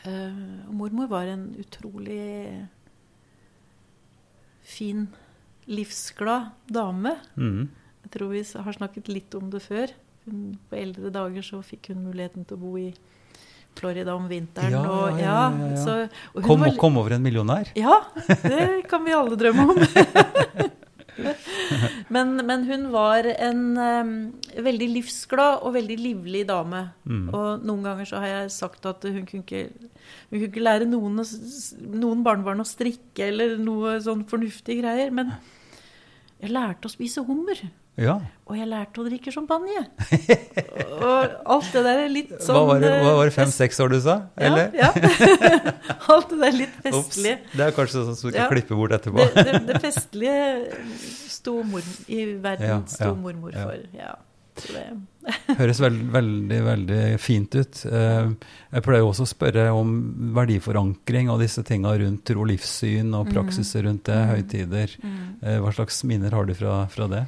Uh, 0.04 0.66
og 0.68 0.74
mormor 0.74 1.08
var 1.08 1.22
en 1.30 1.54
utrolig 1.56 2.68
fin, 4.62 5.08
livsglad 5.68 6.50
dame. 6.72 7.16
Mm. 7.36 7.68
Jeg 8.04 8.10
tror 8.10 8.32
vi 8.34 8.42
har 8.64 8.72
snakket 8.76 9.08
litt 9.08 9.34
om 9.38 9.50
det 9.50 9.62
før. 9.62 9.92
Hun, 10.26 10.58
på 10.70 10.76
eldre 10.78 11.10
dager 11.14 11.42
så 11.42 11.62
fikk 11.64 11.92
hun 11.92 12.04
muligheten 12.04 12.44
til 12.46 12.56
å 12.56 12.60
bo 12.60 12.76
i 12.78 12.92
Florida 13.78 14.14
om 14.14 14.28
vinteren. 14.30 14.74
Ja, 14.74 14.82
og, 14.84 15.20
ja, 15.20 15.40
ja. 15.50 15.80
Så, 15.80 15.96
og 16.34 16.46
Kom, 16.46 16.62
var, 16.62 16.76
kom 16.80 16.98
over 17.00 17.16
en 17.16 17.24
millionær. 17.24 17.72
Ja, 17.78 18.02
det 18.44 18.84
kan 18.90 19.04
vi 19.06 19.14
alle 19.16 19.38
drømme 19.40 19.68
om. 19.72 19.82
men, 22.14 22.34
men 22.46 22.64
hun 22.68 22.86
var 22.92 23.26
en 23.32 23.62
um, 23.76 24.12
veldig 24.64 24.88
livsglad 24.96 25.64
og 25.66 25.74
veldig 25.76 25.98
livlig 26.00 26.44
dame. 26.48 26.84
Mm. 27.04 27.26
Og 27.32 27.66
noen 27.66 27.84
ganger 27.88 28.08
så 28.08 28.22
har 28.22 28.34
jeg 28.34 28.54
sagt 28.54 28.86
at 28.88 29.04
hun 29.08 29.26
kunne 29.28 29.44
ikke, 29.44 29.64
hun 30.30 30.36
kunne 30.36 30.50
ikke 30.50 30.64
lære 30.64 30.88
noen, 30.88 31.20
noen 31.96 32.24
barnebarn 32.26 32.64
å 32.64 32.68
strikke 32.68 33.28
eller 33.28 33.56
noe 33.60 33.98
sånn 34.04 34.24
fornuftige 34.30 34.84
greier. 34.84 35.12
Men 35.14 35.34
jeg 36.42 36.54
lærte 36.54 36.88
å 36.88 36.92
spise 36.92 37.24
hummer. 37.26 37.60
Ja. 38.00 38.14
Og 38.48 38.56
jeg 38.56 38.66
lærte 38.70 39.00
å 39.02 39.04
drikke 39.04 39.32
champagne. 39.34 39.82
og 41.04 41.34
alt 41.54 41.68
det 41.74 41.82
der 41.84 42.00
er 42.06 42.08
litt 42.12 42.32
sånn 42.40 42.56
Hva 42.56 42.62
var 42.70 42.80
det, 42.80 42.90
det 43.04 43.12
eh, 43.26 43.32
fem-seks 43.36 43.80
år 43.84 43.92
du 43.92 43.98
sa? 44.04 44.16
Eller? 44.36 44.72
Ja. 44.76 44.88
ja. 44.96 45.74
alt 46.14 46.32
det 46.32 46.38
der 46.40 46.56
litt 46.56 46.88
Ops. 46.92 47.20
Det 47.20 47.36
er 47.66 47.74
kanskje 47.76 48.06
sånn 48.08 48.16
som 48.18 48.30
du 48.30 48.36
kan 48.36 48.46
Ja. 48.46 48.50
klippe 48.52 48.78
bort 48.78 48.96
etterpå. 48.96 49.28
Det, 49.36 49.44
det, 49.44 49.60
det 49.68 49.80
festlige 49.84 50.82
sto 51.32 51.58
mor, 51.68 51.84
i 52.08 52.24
verden 52.42 52.86
sto 52.88 53.12
mormor 53.18 53.52
ja. 53.56 53.68
for. 53.68 53.88
Ja. 53.96 54.12
Høres 55.60 55.78
veld, 55.80 56.02
veldig, 56.12 56.58
veldig 56.66 57.00
fint 57.22 57.54
ut. 57.56 57.84
Eh, 57.88 58.32
Jeg 58.72 58.84
pleier 58.84 59.04
også 59.06 59.24
å 59.24 59.30
spørre 59.30 59.68
om 59.76 59.92
verdiforankring 60.36 61.30
og 61.32 61.40
disse 61.44 61.64
tinga 61.66 61.94
rundt 62.00 62.24
tro 62.28 62.44
livssyn 62.48 63.12
og 63.16 63.28
Mm. 63.28 63.32
praksiser 63.36 63.84
rundt 63.88 64.04
det, 64.08 64.18
høytider. 64.32 64.96
Eh, 65.42 65.58
Hva 65.62 65.72
slags 65.76 66.02
minner 66.08 66.32
har 66.36 66.44
du 66.48 66.54
fra, 66.58 66.86
fra 66.92 67.08
det? 67.08 67.22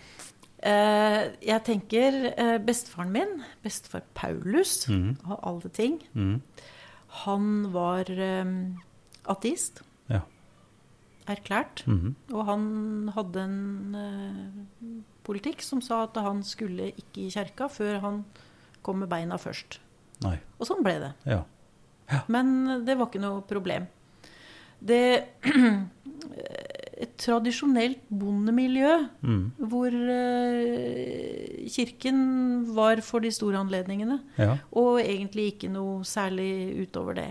Eh, 0.64 1.22
jeg 1.44 1.60
tenker 1.66 2.14
eh, 2.30 2.56
bestefaren 2.64 3.10
min, 3.12 3.32
bestefar 3.64 4.04
Paulus, 4.16 4.86
mm. 4.88 5.18
av 5.28 5.42
alle 5.50 5.70
ting, 5.76 5.98
mm. 6.16 6.38
han 7.24 7.50
var 7.74 8.08
eh, 8.08 8.52
ateist. 9.28 9.82
Ja. 10.08 10.22
Erklært. 11.28 11.84
Mm. 11.84 12.14
Og 12.32 12.46
han 12.48 12.64
hadde 13.16 13.44
en 13.44 13.58
politikk 15.24 15.64
som 15.64 15.84
sa 15.84 16.04
at 16.06 16.16
han 16.20 16.40
skulle 16.44 16.90
ikke 16.92 17.26
i 17.26 17.32
kjerka 17.32 17.68
før 17.72 18.00
han 18.04 18.22
kom 18.84 19.02
med 19.04 19.12
beina 19.12 19.36
først. 19.40 19.78
Nei. 20.24 20.38
Og 20.56 20.68
sånn 20.68 20.84
ble 20.84 20.96
det. 21.02 21.12
Ja. 21.28 21.42
Men 22.32 22.84
det 22.84 22.96
var 22.96 23.08
ikke 23.08 23.24
noe 23.24 23.44
problem. 23.48 23.88
Det 24.84 25.04
Et 27.04 27.10
tradisjonelt 27.20 28.00
bondemiljø 28.08 28.92
mm. 29.20 29.40
hvor 29.70 29.92
eh, 29.94 31.64
kirken 31.74 32.18
var 32.76 33.00
for 33.04 33.20
de 33.24 33.30
store 33.34 33.60
anledningene, 33.60 34.20
ja. 34.40 34.54
og 34.72 35.00
egentlig 35.02 35.50
ikke 35.54 35.70
noe 35.74 36.04
særlig 36.08 36.50
utover 36.86 37.18
det. 37.20 37.30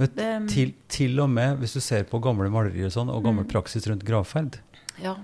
Vet, 0.00 0.14
Det- 0.16 0.48
til, 0.48 0.74
til 0.88 1.20
og 1.20 1.28
med 1.30 1.58
hvis 1.60 1.74
du 1.76 1.80
ser 1.84 2.04
på 2.08 2.20
gamle 2.24 2.50
malerier 2.52 2.86
og 2.88 2.92
sånn, 2.96 3.10
og 3.12 3.22
gammel 3.24 3.44
Mm. 3.44 3.50
praksis 3.52 3.86
rundt 3.88 4.04
gravferd, 4.04 4.58
Ja. 5.02 5.16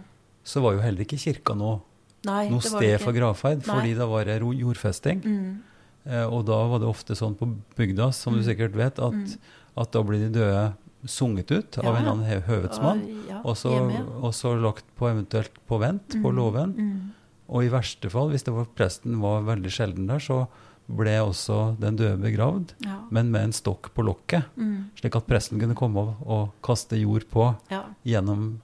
så 0.44 0.60
var 0.62 0.74
jo 0.74 0.80
heller 0.80 1.04
ikke 1.04 1.18
kirka 1.18 1.54
noe, 1.56 1.80
Nei, 2.24 2.48
noe 2.50 2.60
sted 2.60 3.00
for 3.00 3.12
gravferd, 3.12 3.66
Nei. 3.66 3.74
fordi 3.74 3.94
det 3.94 4.08
var 4.08 4.24
jordfesting. 4.26 5.22
Mm. 5.24 5.62
Eh, 6.06 6.24
og 6.26 6.44
da 6.46 6.66
var 6.68 6.78
det 6.78 6.88
ofte 6.88 7.14
sånn 7.16 7.34
på 7.36 7.48
bygda, 7.76 8.12
som 8.14 8.32
du 8.34 8.40
Mm. 8.40 8.46
sikkert 8.46 8.72
vet, 8.72 8.98
at, 8.98 9.12
Mm. 9.12 9.38
at 9.76 9.90
da 9.92 10.02
blir 10.02 10.18
de 10.30 10.38
døde 10.38 10.74
sunget 11.06 11.50
ut 11.50 11.78
av 11.78 11.84
Ja, 11.84 11.96
en 11.96 12.06
annen 12.12 12.26
hø- 12.26 12.40
høvedsmann, 12.46 13.02
Ja, 13.28 13.40
og 13.44 13.56
så, 13.56 14.54
lagt 14.60 14.84
på 14.98 15.08
eventuelt 15.10 15.50
på 15.68 15.78
vent 15.80 16.08
på 16.22 16.30
Mm, 16.32 16.36
låven. 16.36 16.74
Mm. 16.76 17.10
Og 17.48 17.62
i 17.64 17.68
verste 17.68 18.10
fall, 18.10 18.30
hvis 18.30 18.42
det 18.44 18.52
var 18.54 18.66
presten 18.74 19.20
var 19.20 19.42
veldig 19.42 19.70
sjelden 19.70 20.06
der, 20.08 20.18
så 20.18 20.46
ble 20.88 21.18
også 21.18 21.78
den 21.80 21.96
døde 21.96 22.18
begravd, 22.22 22.72
Ja. 22.84 23.00
men 23.10 23.30
med 23.30 23.42
en 23.44 23.52
stokk 23.52 23.92
på 23.94 24.04
lokket, 24.04 24.44
Mm. 24.56 24.90
slik 24.96 25.16
at 25.16 25.26
presten 25.26 25.58
kunne 25.58 25.74
komme 25.74 25.96
og, 25.98 26.14
og 26.26 26.52
kaste 26.62 26.96
jord 27.00 27.24
på 27.30 27.56
gjennom 28.04 28.60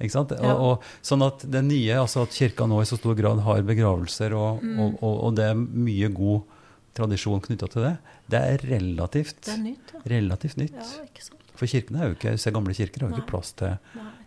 ikke 0.00 0.10
sant? 0.10 0.30
Ja. 0.32 0.54
Og, 0.54 0.60
og, 0.60 0.82
sånn 1.02 1.22
at 1.26 1.38
det 1.50 1.62
nye, 1.64 1.94
altså 1.94 2.22
at 2.22 2.30
kirka 2.30 2.66
nå 2.66 2.80
i 2.82 2.84
så 2.84 2.96
stor 2.98 3.14
grad 3.14 3.40
har 3.40 3.62
begravelser, 3.62 4.32
og, 4.34 4.62
Mm. 4.62 4.78
og, 4.80 4.98
og, 5.02 5.24
og 5.24 5.34
det 5.36 5.44
er 5.50 5.54
mye 5.54 6.08
god 6.14 6.42
tradisjon 6.94 7.40
knytta 7.40 7.68
til 7.70 7.82
det, 7.82 7.98
det 8.30 8.40
er 8.40 8.58
relativt, 8.78 9.40
Det 9.42 9.54
er 9.54 9.62
nytt, 9.62 9.92
ja. 9.94 10.00
relativt 10.06 10.56
nytt. 10.56 10.72
Ja, 10.74 11.04
ikke 11.04 11.22
sant. 11.22 11.40
For 11.54 11.66
kirkene 11.70 12.00
er 12.02 12.08
jo 12.10 12.14
ikke, 12.18 12.36
se 12.38 12.50
gamle 12.50 12.74
kirker 12.74 13.00
har 13.04 13.10
jo 13.12 13.16
ikke 13.20 13.30
plass 13.30 13.52
til, 13.54 13.76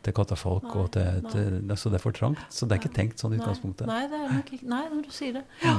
til 0.04 0.14
katafalk, 0.16 0.64
Nei, 0.64 0.76
og 0.84 0.92
til, 0.96 1.22
til, 1.32 1.56
altså 1.70 1.90
så 1.90 1.92
det 1.92 2.00
er 2.00 2.04
for 2.06 2.12
trangt. 2.16 2.40
Så 2.50 2.68
det 2.68 2.78
er 2.78 2.82
ikke 2.84 2.96
tenkt 2.96 3.20
sånn 3.20 3.34
i 3.36 3.40
utgangspunktet. 3.42 3.88
Nei, 3.90 4.04
det 4.08 4.22
er 4.22 4.34
nok 4.38 4.52
ikke 4.56 4.68
Nei, 4.72 4.84
når 4.94 5.04
du 5.04 5.12
sier 5.12 5.34
det. 5.40 5.44
Ja. 5.64 5.78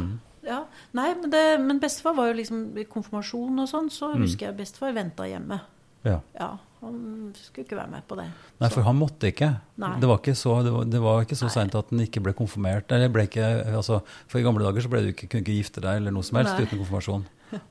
Ja. 0.49 0.59
Nei, 0.97 1.09
men, 1.19 1.31
det, 1.33 1.41
men 1.61 1.81
bestefar 1.83 2.15
var 2.17 2.29
jo 2.31 2.37
liksom 2.39 2.61
i 2.79 2.85
konfirmasjon 2.89 3.59
og 3.65 3.69
sånn, 3.69 3.89
så 3.93 4.13
Mm. 4.15 4.23
husker 4.27 4.47
jeg 4.51 4.57
bestefar 4.61 4.93
venta 4.97 5.25
hjemme. 5.29 5.61
Ja. 6.05 6.21
Ja, 6.39 6.59
Han 6.81 7.33
skulle 7.35 7.65
ikke 7.67 7.75
være 7.77 7.91
med 7.91 8.05
på 8.07 8.15
det. 8.17 8.29
Nei, 8.61 8.69
Så- 8.69 8.75
for 8.77 8.83
han 8.87 8.97
måtte 9.01 9.27
ikke. 9.33 9.49
Nei. 9.83 9.99
Det 9.99 10.07
var 10.09 10.19
ikke 10.21 10.37
så, 10.39 10.63
det 10.63 10.71
var, 10.73 10.85
det 10.85 11.01
var 11.03 11.25
ikke 11.25 11.35
så 11.37 11.49
seint 11.51 11.75
at 11.75 11.91
han 11.91 11.99
ikke 12.05 12.23
ble 12.23 12.33
konfirmert. 12.39 12.93
Eller 12.93 13.09
ble 13.09 13.25
ikke, 13.27 13.49
altså, 13.75 14.03
for 14.29 14.39
i 14.39 14.43
gamle 14.47 14.63
dager 14.63 14.81
så 14.87 14.89
ble 14.93 15.01
du 15.03 15.09
ikke, 15.13 15.27
kunne 15.29 15.43
du 15.43 15.51
ikke 15.51 15.57
gifte 15.59 15.81
deg 15.83 15.97
eller 15.97 16.13
noe 16.15 16.23
som 16.23 16.39
helst 16.39 16.55
Nei. 16.55 16.65
uten 16.69 16.79
konfirmasjon. 16.79 17.25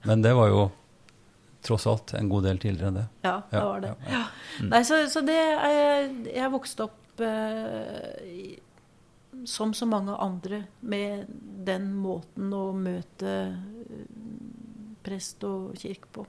Men 0.05 0.21
det 0.21 0.35
var 0.35 0.49
jo 0.49 0.71
tross 1.65 1.87
alt 1.87 2.13
en 2.13 2.29
god 2.29 2.43
del 2.47 2.59
tidligere 2.61 2.87
enn 2.91 2.99
det. 3.01 3.07
Ja, 3.25 3.35
det 3.51 3.63
var 3.63 3.79
det. 3.83 3.91
ja, 4.05 4.11
ja. 4.13 4.23
Mm. 4.61 4.69
Nei, 4.71 4.83
så, 4.87 4.97
så 5.09 5.21
det 5.25 5.35
Jeg, 5.37 6.07
Jeg 6.35 6.51
vokste 6.53 6.85
opp 6.87 7.21
eh, 7.25 8.57
som 9.45 9.73
så 9.77 9.85
mange 9.85 10.15
andre 10.17 10.63
med 10.81 11.27
den 11.67 11.91
måten 12.01 12.53
å 12.57 12.71
møte 12.73 13.33
eh, 13.51 14.05
prest 15.05 15.43
og 15.47 15.75
kirke 15.79 16.09
på. 16.11 16.25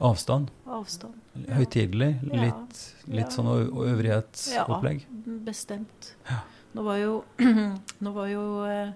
Avstand. 0.00 0.50
Avstand. 0.68 1.16
Høytidelig. 1.52 2.10
Ja. 2.30 2.42
Litt, 2.46 2.82
litt 3.08 3.26
Ja. 3.26 3.32
sånn 3.32 3.48
øvrighetsopplegg. 3.48 3.88
øvrighetsopplegg. 3.92 5.06
Bestemt. 5.46 6.10
Ja. 6.28 6.42
Nå 6.76 6.82
var 6.84 6.98
jo, 7.00 7.14
nå 8.04 8.12
var 8.12 8.28
jo 8.28 8.42
eh, 8.68 8.92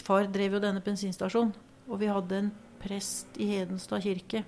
Far 0.00 0.24
drev 0.32 0.54
jo 0.56 0.60
denne 0.64 0.80
bensinstasjonen, 0.80 1.50
og 1.92 1.98
vi 2.00 2.06
hadde 2.08 2.38
en 2.40 2.46
prest 2.84 3.38
i 3.40 3.48
Hedenstad 3.54 4.04
kirke. 4.04 4.44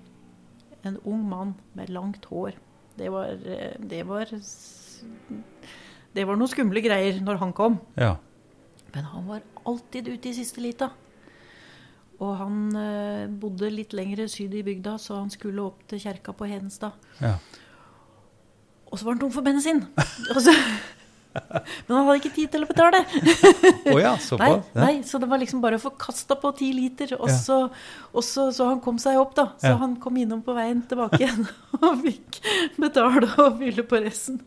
En 0.87 1.01
ung 1.05 1.25
mann 1.29 1.55
med 1.75 1.91
langt 1.91 2.29
hår. 2.31 2.59
Det 2.97 3.11
var 3.13 3.33
Det 3.37 4.03
var, 4.09 4.31
det 6.17 6.27
var 6.27 6.37
noen 6.37 6.53
skumle 6.53 6.81
greier 6.85 7.21
når 7.25 7.41
han 7.43 7.53
kom. 7.53 7.81
Ja. 7.97 8.17
Men 8.95 9.05
han 9.05 9.27
var 9.29 9.43
alltid 9.67 10.09
ute 10.09 10.31
i 10.31 10.37
siste 10.37 10.63
lita. 10.63 10.91
Og 12.17 12.33
han 12.41 12.77
eh, 12.81 13.27
bodde 13.29 13.69
litt 13.69 13.93
lenger 13.93 14.25
syd 14.33 14.55
i 14.57 14.63
bygda, 14.65 14.95
så 14.97 15.19
han 15.21 15.29
skulle 15.33 15.67
opp 15.67 15.83
til 15.91 16.01
kjerka 16.01 16.33
på 16.33 16.49
Hedenstad. 16.49 16.97
ja. 17.21 17.37
Og 18.87 19.01
så 19.01 19.05
var 19.05 19.17
han 19.17 19.21
tom 19.21 19.33
for 19.35 19.43
bensin. 19.43 19.81
Og 20.33 20.39
så, 20.41 20.53
men 21.87 21.93
han 21.97 22.07
hadde 22.07 22.19
ikke 22.21 22.35
tid 22.37 22.51
til 22.55 22.65
å 22.65 22.69
betale. 22.71 23.01
oh 23.93 24.01
ja, 24.01 24.15
Nei, 24.41 24.51
nei, 24.79 24.93
så 25.07 25.21
det 25.23 25.29
var 25.31 25.41
liksom 25.43 25.61
bare 25.65 25.79
å 25.79 25.83
få 25.83 25.93
kasta 26.01 26.37
på 26.41 26.53
ti 26.59 26.73
liter. 26.77 27.15
Og, 27.21 27.29
Ja. 27.31 27.37
så, 27.39 27.59
og 28.13 28.25
så, 28.27 28.49
så 28.57 28.69
han 28.71 28.81
kom 28.85 28.99
seg 29.03 29.19
opp, 29.21 29.35
da. 29.39 29.49
Så 29.61 29.73
Ja. 29.75 29.79
han 29.83 29.97
kom 30.03 30.17
innom 30.21 30.43
på 30.47 30.55
veien 30.57 30.83
tilbake 30.89 31.21
igjen 31.23 31.47
og 31.83 32.03
fikk 32.05 32.41
betale 32.81 33.29
og 33.43 33.59
fylle 33.61 33.85
på 33.87 34.03
resten. 34.05 34.41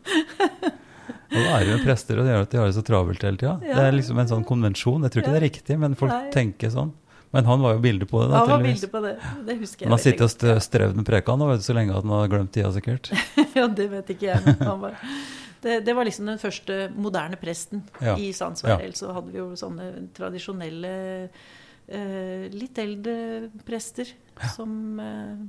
Og 1.30 1.38
da 1.38 1.60
er 1.60 1.66
det 1.68 1.76
jo 1.76 1.82
prester, 1.86 2.18
og 2.18 2.26
det 2.26 2.34
gjør 2.34 2.46
at 2.48 2.54
de 2.54 2.58
har 2.58 2.70
det 2.72 2.78
så 2.80 2.86
travelt 2.86 3.22
hele 3.26 3.38
tida. 3.38 3.52
Ja. 3.62 3.76
Det 3.78 3.84
er 3.86 3.94
liksom 4.00 4.18
en 4.22 4.30
sånn 4.32 4.46
konvensjon. 4.50 5.04
Jeg 5.06 5.14
tror 5.14 5.24
ikke 5.24 5.36
det 5.36 5.42
er 5.44 5.46
riktig, 5.50 5.78
men 5.82 5.94
folk 6.00 6.14
Nei. 6.16 6.32
tenker 6.34 6.74
sånn. 6.74 6.96
Men 7.30 7.46
han 7.46 7.62
var 7.62 7.76
jo 7.76 7.82
bilde 7.84 8.08
på 8.10 8.24
det. 8.24 8.32
da, 8.32 8.40
Han 8.42 8.50
var 8.56 8.64
bilde 8.66 8.88
på 8.90 9.00
det. 9.04 9.12
Det 9.46 9.56
husker 9.60 9.84
jeg. 9.86 9.90
Han 9.92 9.94
har 9.94 10.02
sittet 10.02 10.24
og 10.26 10.32
stø- 10.34 10.56
strevd 10.66 10.96
med 10.98 11.06
preka 11.06 11.36
nå, 11.38 11.46
vet 11.52 11.62
du, 11.62 11.66
så 11.68 11.76
lenge 11.78 11.94
at 11.94 12.02
han 12.02 12.14
har 12.16 12.32
glemt 12.32 12.50
tida, 12.56 12.72
sikkert. 12.74 13.12
Ja, 13.60 13.68
det 13.70 13.86
vet 13.92 14.10
ikke 14.16 14.32
jeg. 14.32 14.42
Men 14.48 14.66
han 14.66 14.82
var, 14.82 14.96
det, 15.64 15.80
det 15.86 15.95
var 15.95 16.07
liksom 16.07 16.30
den 16.30 16.39
første 16.41 16.89
moderne 16.95 17.39
presten 17.39 17.84
Ja. 18.01 18.16
i 18.18 18.32
Sandsvær. 18.36 18.80
Ellers 18.80 19.01
så 19.01 19.14
hadde 19.16 19.34
vi 19.34 19.41
jo 19.41 19.49
sånne 19.60 19.89
tradisjonelle 20.16 20.93
eh, 21.30 22.45
litt 22.53 22.80
eldre 22.80 23.49
prester 23.68 24.12
som 24.55 24.99
eh, 25.03 25.41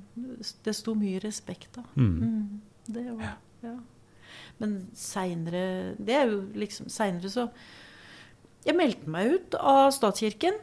det 0.64 0.74
sto 0.76 0.96
mye 0.98 1.20
respekt 1.22 1.78
av. 1.78 1.86
Mm. 1.94 2.16
Mm, 2.18 2.61
det 2.90 3.06
var, 3.11 3.36
ja. 3.66 3.76
Men 4.61 4.74
seinere 4.96 5.94
Det 5.98 6.14
er 6.14 6.28
jo 6.30 6.42
liksom 6.56 6.90
Seinere 6.92 7.30
så 7.32 7.46
Jeg 8.64 8.76
meldte 8.76 9.11
meg 9.11 9.34
ut 9.34 9.56
av 9.56 9.88
statskirken 9.96 10.58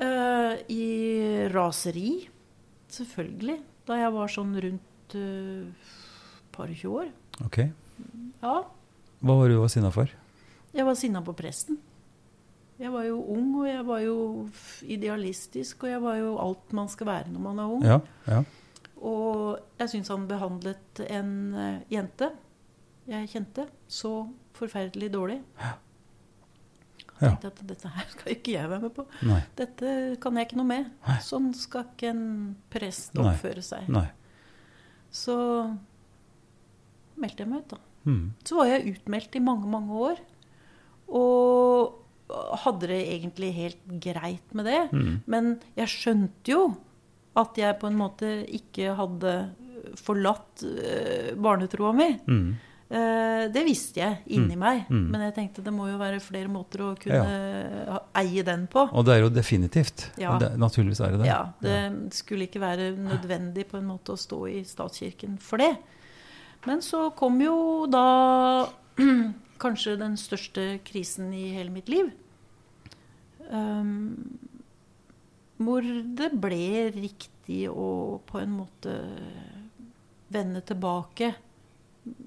eh, 0.00 0.54
i 0.72 0.86
raseri. 1.52 2.12
Selvfølgelig. 2.90 3.58
Da 3.88 3.98
jeg 4.00 4.14
var 4.14 4.32
sånn 4.32 4.54
rundt 4.64 5.14
uh, 5.18 5.90
par 6.54 6.70
og 6.72 6.80
tjue 6.80 7.04
år. 7.04 7.12
Ok. 7.44 7.58
Ja. 8.42 8.56
Hva 9.20 9.36
var 9.36 9.48
du 9.52 9.58
var 9.60 9.68
sinna 9.72 9.90
for? 9.92 10.08
Jeg 10.72 10.86
var 10.86 10.94
sinna 10.96 11.20
på 11.26 11.34
presten. 11.36 11.78
Jeg 12.80 12.92
var 12.94 13.04
jo 13.04 13.18
ung, 13.34 13.50
og 13.60 13.66
jeg 13.68 13.82
var 13.84 14.00
jo 14.00 14.14
idealistisk, 14.88 15.82
og 15.84 15.90
jeg 15.90 16.00
var 16.00 16.16
jo 16.16 16.30
alt 16.40 16.70
man 16.72 16.88
skal 16.88 17.06
være 17.10 17.28
når 17.34 17.42
man 17.44 17.58
er 17.60 17.74
ung. 17.74 17.84
Ja, 17.84 17.98
ja. 18.30 18.38
Og 19.00 19.58
jeg 19.80 19.88
syns 19.92 20.08
han 20.12 20.24
behandlet 20.28 21.00
en 21.08 21.30
eh, 21.56 21.80
jente 21.92 22.30
jeg 23.10 23.28
kjente, 23.32 23.64
så 23.90 24.10
forferdelig 24.54 25.08
dårlig. 25.12 25.38
Jeg 25.60 25.76
Ja. 27.20 27.28
tenkte 27.34 27.48
at 27.50 27.60
dette 27.68 27.88
her 27.92 28.06
skal 28.14 28.32
ikke 28.32 28.52
jeg 28.54 28.68
være 28.70 28.80
med 28.80 28.94
på. 28.96 29.04
Nei. 29.28 29.40
Dette 29.58 30.16
kan 30.20 30.36
jeg 30.38 30.46
ikke 30.46 30.56
noe 30.60 30.68
med. 30.70 30.86
Nei. 31.08 31.16
Sånn 31.20 31.50
skal 31.56 31.84
ikke 31.90 32.08
en 32.14 32.22
prest 32.72 33.12
oppføre 33.20 33.60
seg. 33.64 33.88
Nei. 33.92 34.06
Så 35.12 35.34
meldte 37.20 37.42
jeg 37.44 37.50
meg 37.50 37.64
ut, 37.66 37.74
da. 37.74 37.80
Mm. 38.06 38.32
Så 38.44 38.56
var 38.56 38.66
jeg 38.70 38.94
utmeldt 38.94 39.36
i 39.36 39.42
mange, 39.44 39.66
mange 39.68 39.92
år. 40.10 40.20
Og 41.10 41.96
hadde 42.64 42.86
det 42.92 43.00
egentlig 43.10 43.50
helt 43.56 43.84
greit 44.02 44.54
med 44.54 44.68
det. 44.70 44.80
Mm. 44.94 45.14
Men 45.26 45.52
jeg 45.78 45.90
skjønte 45.90 46.52
jo 46.54 46.62
at 47.40 47.58
jeg 47.58 47.78
på 47.80 47.88
en 47.90 47.98
måte 47.98 48.30
ikke 48.50 48.94
hadde 48.98 49.34
forlatt 49.98 50.62
uh, 50.66 51.30
barnetroa 51.40 51.92
mi. 51.96 52.10
Mm. 52.30 52.50
Eh, 52.90 53.44
det 53.54 53.62
visste 53.68 54.00
jeg 54.00 54.16
inni 54.34 54.56
Mm. 54.56 54.58
meg, 54.58 54.80
Mm. 54.90 55.04
men 55.12 55.20
jeg 55.20 55.34
tenkte 55.36 55.62
det 55.62 55.72
må 55.72 55.86
jo 55.86 55.96
være 55.98 56.18
flere 56.20 56.48
måter 56.50 56.80
å 56.82 56.88
kunne 56.98 57.86
ja. 57.86 58.00
eie 58.18 58.42
den 58.42 58.64
på. 58.66 58.82
Og 58.92 59.04
det 59.06 59.14
er 59.14 59.20
jo 59.22 59.28
definitivt. 59.30 60.08
Ja. 60.18 60.36
Det, 60.38 60.56
naturligvis 60.58 60.98
er 61.00 61.12
det 61.12 61.20
det. 61.20 61.26
Ja, 61.28 61.52
Det 61.62 62.12
skulle 62.12 62.48
ikke 62.48 62.58
være 62.60 62.90
nødvendig 62.98 63.68
på 63.70 63.78
en 63.78 63.86
måte 63.86 64.10
å 64.10 64.18
stå 64.18 64.40
i 64.50 64.64
statskirken 64.66 65.38
for 65.38 65.58
det. 65.62 65.76
Men 66.68 66.82
så 66.84 67.08
kom 67.16 67.40
jo 67.40 67.86
da 67.90 68.68
kanskje 69.62 69.96
den 70.00 70.16
største 70.20 70.78
krisen 70.84 71.32
i 71.36 71.50
hele 71.54 71.72
mitt 71.72 71.88
liv. 71.92 72.10
Um, 73.50 74.38
hvor 75.60 75.84
det 75.84 76.30
ble 76.40 76.90
riktig 76.94 77.64
å 77.68 78.20
på 78.28 78.40
en 78.40 78.52
måte 78.60 78.94
vende 80.32 80.62
tilbake. 80.64 81.32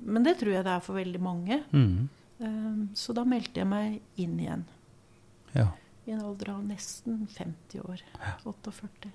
Men 0.03 0.25
det 0.25 0.38
tror 0.41 0.57
jeg 0.57 0.65
det 0.65 0.73
er 0.75 0.84
for 0.86 0.99
veldig 0.99 1.21
mange. 1.23 1.61
Mm. 1.71 2.09
Um, 2.43 2.81
så 2.97 3.15
da 3.15 3.23
meldte 3.25 3.63
jeg 3.63 3.69
meg 3.69 4.01
inn 4.19 4.36
igjen. 4.39 4.67
ja. 5.53 5.69
I 6.03 6.11
en 6.11 6.19
alder 6.19 6.49
av 6.51 6.63
nesten 6.67 7.21
50 7.31 7.79
år. 7.88 8.01
48. 8.43 9.07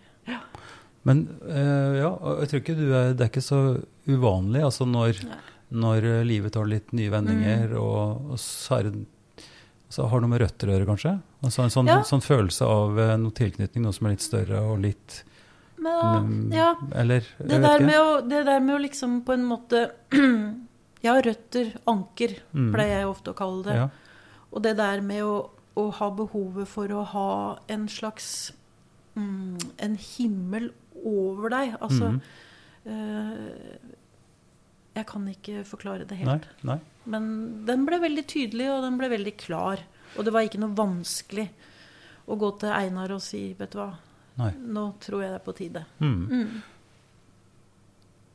Men 1.04 1.28
eh, 1.46 2.00
ja, 2.02 2.10
jeg 2.42 2.48
tror 2.50 2.60
ikke 2.60 2.74
du 2.76 2.88
er 2.94 3.12
Det 3.14 3.20
er 3.24 3.30
ikke 3.30 3.42
så 3.44 3.60
uvanlig 4.08 4.64
altså 4.64 4.84
når, 4.88 5.20
når 5.70 6.04
eh, 6.04 6.24
livet 6.26 6.52
tar 6.52 6.66
litt 6.66 6.92
nye 6.92 7.10
vendinger, 7.10 7.68
Mm. 7.70 7.78
og, 7.80 8.32
og 8.32 8.38
så 8.42 8.78
er 8.80 8.88
det 8.90 9.06
så 9.88 10.04
har 10.10 10.20
noe 10.20 10.28
med 10.28 10.42
røtter 10.42 10.68
å 10.68 10.72
gjøre, 10.74 10.84
kanskje? 10.90 11.14
Altså 11.42 11.62
En 11.64 11.70
sånn, 11.72 11.86
Ja. 11.88 12.02
sånn 12.04 12.20
følelse 12.20 12.66
av 12.68 12.98
eh, 13.00 13.14
noe 13.16 13.32
tilknytning, 13.32 13.82
noe 13.86 13.92
som 13.96 14.06
er 14.06 14.10
litt 14.16 14.20
større 14.26 14.58
og 14.60 14.82
litt 14.82 15.22
Men, 15.78 16.26
mm, 16.26 16.52
ja, 16.52 16.74
Eller 16.92 17.20
det 17.38 17.48
jeg 17.54 17.60
vet 17.60 17.62
der, 17.62 17.78
ikke. 17.78 17.86
med 17.86 18.00
å, 18.02 18.28
det 18.28 18.44
der 18.50 18.60
med 18.60 18.74
å 18.74 18.82
liksom 18.82 19.22
på 19.24 19.32
en 19.38 19.46
måte 19.48 19.84
Ja, 21.06 21.14
røtter, 21.22 21.70
anker, 21.86 22.34
Mm. 22.52 22.72
pleier 22.74 22.98
jeg 22.98 23.06
ofte 23.06 23.30
å 23.30 23.36
kalle 23.38 23.62
det. 23.64 23.74
Ja. 23.78 23.88
Og 24.52 24.62
det 24.64 24.76
der 24.76 25.00
med 25.00 25.22
å, 25.22 25.36
å 25.78 25.84
ha 25.94 26.08
behovet 26.10 26.66
for 26.68 26.88
å 26.90 27.04
ha 27.06 27.58
en 27.70 27.86
slags 27.88 28.50
mm, 29.16 29.56
En 29.78 29.94
himmel 29.96 30.72
over 31.04 31.48
deg. 31.50 31.74
Altså 31.80 32.12
Mhm. 32.12 32.20
Eh, 32.88 33.78
jeg 34.96 35.06
kan 35.06 35.26
ikke 35.28 35.64
forklare 35.66 36.06
det 36.08 36.16
helt. 36.18 36.46
nei. 36.64 36.78
Men 37.06 37.64
den 37.66 37.84
ble 37.86 37.98
veldig 38.00 38.24
tydelig, 38.26 38.68
og 38.72 38.82
den 38.82 38.96
ble 38.98 39.08
veldig 39.08 39.36
klar. 39.36 39.78
Og 40.16 40.24
det 40.24 40.32
var 40.32 40.40
ikke 40.42 40.58
noe 40.58 40.74
vanskelig 40.74 41.48
å 42.28 42.36
gå 42.38 42.58
til 42.60 42.70
Einar 42.70 43.10
og 43.12 43.20
si, 43.22 43.52
vet 43.58 43.70
du 43.70 43.78
hva, 43.78 43.92
nei. 44.38 44.50
nå 44.52 44.94
tror 45.00 45.22
jeg 45.22 45.30
det 45.30 45.40
er 45.40 45.44
på 45.44 45.56
tide. 45.56 45.84
Mm. 46.00 46.28
Mm. 46.28 46.62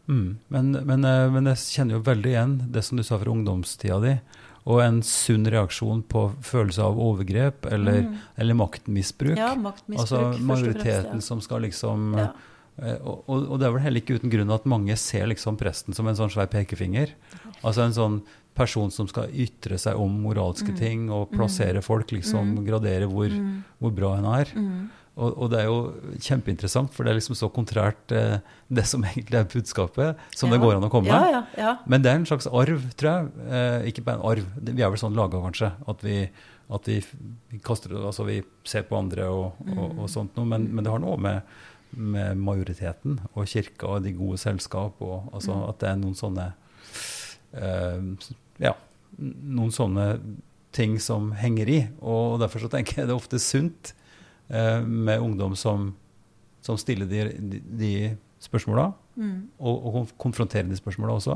Mm. 0.09 0.35
Men, 0.49 0.71
men, 0.85 1.05
eh, 1.07 1.29
men 1.31 1.45
jeg 1.53 1.55
kjenner 1.77 1.97
jo 1.97 2.03
veldig 2.03 2.31
igjen 2.33 2.55
det 2.73 2.83
som 2.83 2.97
du 2.99 3.03
sa 3.07 3.17
fra 3.21 3.31
ungdomstida 3.31 3.99
di. 4.03 4.15
Og 4.65 4.79
en 4.83 5.01
sunn 5.03 5.45
reaksjon 5.51 6.03
på 6.07 6.25
følelse 6.43 6.79
av 6.85 6.99
overgrep 6.99 7.65
eller, 7.71 8.01
Mm. 8.03 8.17
eller 8.37 8.53
maktmisbruk. 8.55 9.37
Ja, 9.37 9.55
maktmisbruk. 9.55 9.99
altså 9.99 10.39
majoriteten 10.39 11.21
som 11.21 11.41
skal 11.41 11.61
liksom 11.61 12.13
ja. 12.17 12.31
Eh, 12.81 12.97
og, 13.03 13.23
og 13.27 13.51
og 13.51 13.59
det 13.59 13.67
er 13.67 13.71
vel 13.75 13.81
heller 13.85 14.01
ikke 14.01 14.15
uten 14.19 14.31
grunn 14.33 14.51
at 14.55 14.65
mange 14.65 14.95
ser 14.97 15.27
liksom 15.27 15.57
presten 15.59 15.93
som 15.93 16.07
en 16.07 16.15
sånn 16.15 16.31
svær 16.33 16.47
pekefinger. 16.49 17.13
Altså 17.63 17.83
en 17.85 17.93
sånn 17.93 18.21
person 18.55 18.91
som 18.93 19.07
skal 19.09 19.29
ytre 19.33 19.79
seg 19.81 19.97
om 19.97 20.11
moralske 20.23 20.69
Mm. 20.73 20.77
ting 20.77 21.09
og 21.11 21.31
plassere 21.31 21.81
folk, 21.81 22.07
liksom 22.11 22.55
Mm. 22.57 22.65
gradere 22.67 23.07
hvor, 23.09 23.29
Mm. 23.29 23.63
hvor 23.81 23.91
bra 23.95 24.15
en 24.17 24.25
er. 24.25 24.45
Mm. 24.55 24.89
Og, 25.15 25.37
og 25.43 25.49
det 25.51 25.59
er 25.59 25.65
jo 25.65 25.93
kjempeinteressant, 26.19 26.89
for 26.93 27.03
det 27.05 27.11
er 27.13 27.19
liksom 27.19 27.35
så 27.37 27.49
kontrært 27.53 28.11
eh, 28.11 28.39
det 28.71 28.85
som 28.89 29.03
egentlig 29.09 29.37
er 29.39 29.45
budskapet, 29.45 30.15
som 30.35 30.49
det 30.49 30.59
går 30.61 30.75
an 30.77 30.87
å 30.87 30.89
komme. 30.93 31.07
Ja, 31.11 31.29
ja, 31.29 31.43
ja. 31.57 31.73
Men 31.87 32.01
det 32.01 32.11
er 32.11 32.15
en 32.21 32.25
slags 32.25 32.47
arv, 32.49 32.81
tror 32.97 33.09
jeg. 33.11 33.31
Eh, 33.49 33.91
ikke 33.91 34.03
bare 34.05 34.17
en 34.19 34.25
arv, 34.31 34.45
vi 34.61 34.81
er 34.81 34.89
vel 34.89 34.97
sånn 35.01 35.15
laga 35.17 35.41
kanskje, 35.43 35.71
at 35.87 36.01
vi, 36.01 36.29
at 36.73 36.85
vi, 36.89 36.99
vi 37.51 37.59
kaster 37.59 37.93
Altså 37.99 38.25
vi 38.25 38.39
ser 38.65 38.83
på 38.89 38.97
andre 38.97 39.27
og, 39.29 39.53
og, 39.77 39.99
og 39.99 40.09
sånt 40.09 40.35
noe, 40.37 40.45
men, 40.49 40.69
men 40.73 40.83
det 40.85 40.93
har 40.93 40.99
noe 41.03 41.17
med, 41.21 41.41
med 41.97 42.37
majoriteten 42.37 43.19
og 43.33 43.45
kirka 43.47 43.87
og 43.95 44.03
de 44.03 44.11
gode 44.17 44.37
selskap 44.41 45.01
og 45.01 45.29
altså 45.33 45.53
Mm. 45.53 45.69
at 45.69 45.79
det 45.79 45.89
er 45.89 45.95
noen 46.01 46.15
sånne 46.15 46.45
uh, 47.53 48.33
Ja, 48.61 48.73
noen 49.19 49.71
sånne 49.73 50.07
ting 50.73 50.95
som 51.01 51.31
henger 51.37 51.69
i. 51.69 51.79
Og 52.01 52.39
derfor 52.41 52.63
så 52.63 52.69
tenker 52.71 53.01
jeg 53.01 53.07
det 53.09 53.13
er 53.13 53.19
ofte 53.19 53.39
sunt 53.41 53.93
uh, 54.49 54.81
med 54.85 55.21
ungdom 55.21 55.55
som, 55.55 55.91
som 56.65 56.77
stiller 56.81 57.05
de, 57.09 57.25
de, 57.39 57.63
de 57.79 57.93
spørsmåla, 58.43 58.91
Mm. 59.13 59.43
og, 59.61 59.83
og 59.85 60.07
konfronterer 60.17 60.65
de 60.65 60.73
spørsmåla 60.79 61.13
også. 61.19 61.35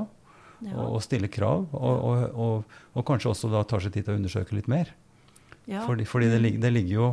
ja. 0.66 0.72
Og, 0.74 0.96
og 0.96 1.02
stiller 1.06 1.30
krav, 1.30 1.68
og, 1.78 2.64
og, 2.96 3.04
kanskje 3.06 3.30
også 3.30 3.52
da 3.54 3.62
tar 3.70 3.84
seg 3.86 3.94
tid 3.94 4.08
til 4.08 4.16
å 4.16 4.18
undersøke 4.18 4.56
litt 4.58 4.68
mer. 4.68 4.90
ja. 5.68 5.84
Fordi, 5.86 6.04
fordi 6.10 6.32
det, 6.34 6.56
det 6.64 6.72
ligger 6.74 6.94
jo? 6.96 7.10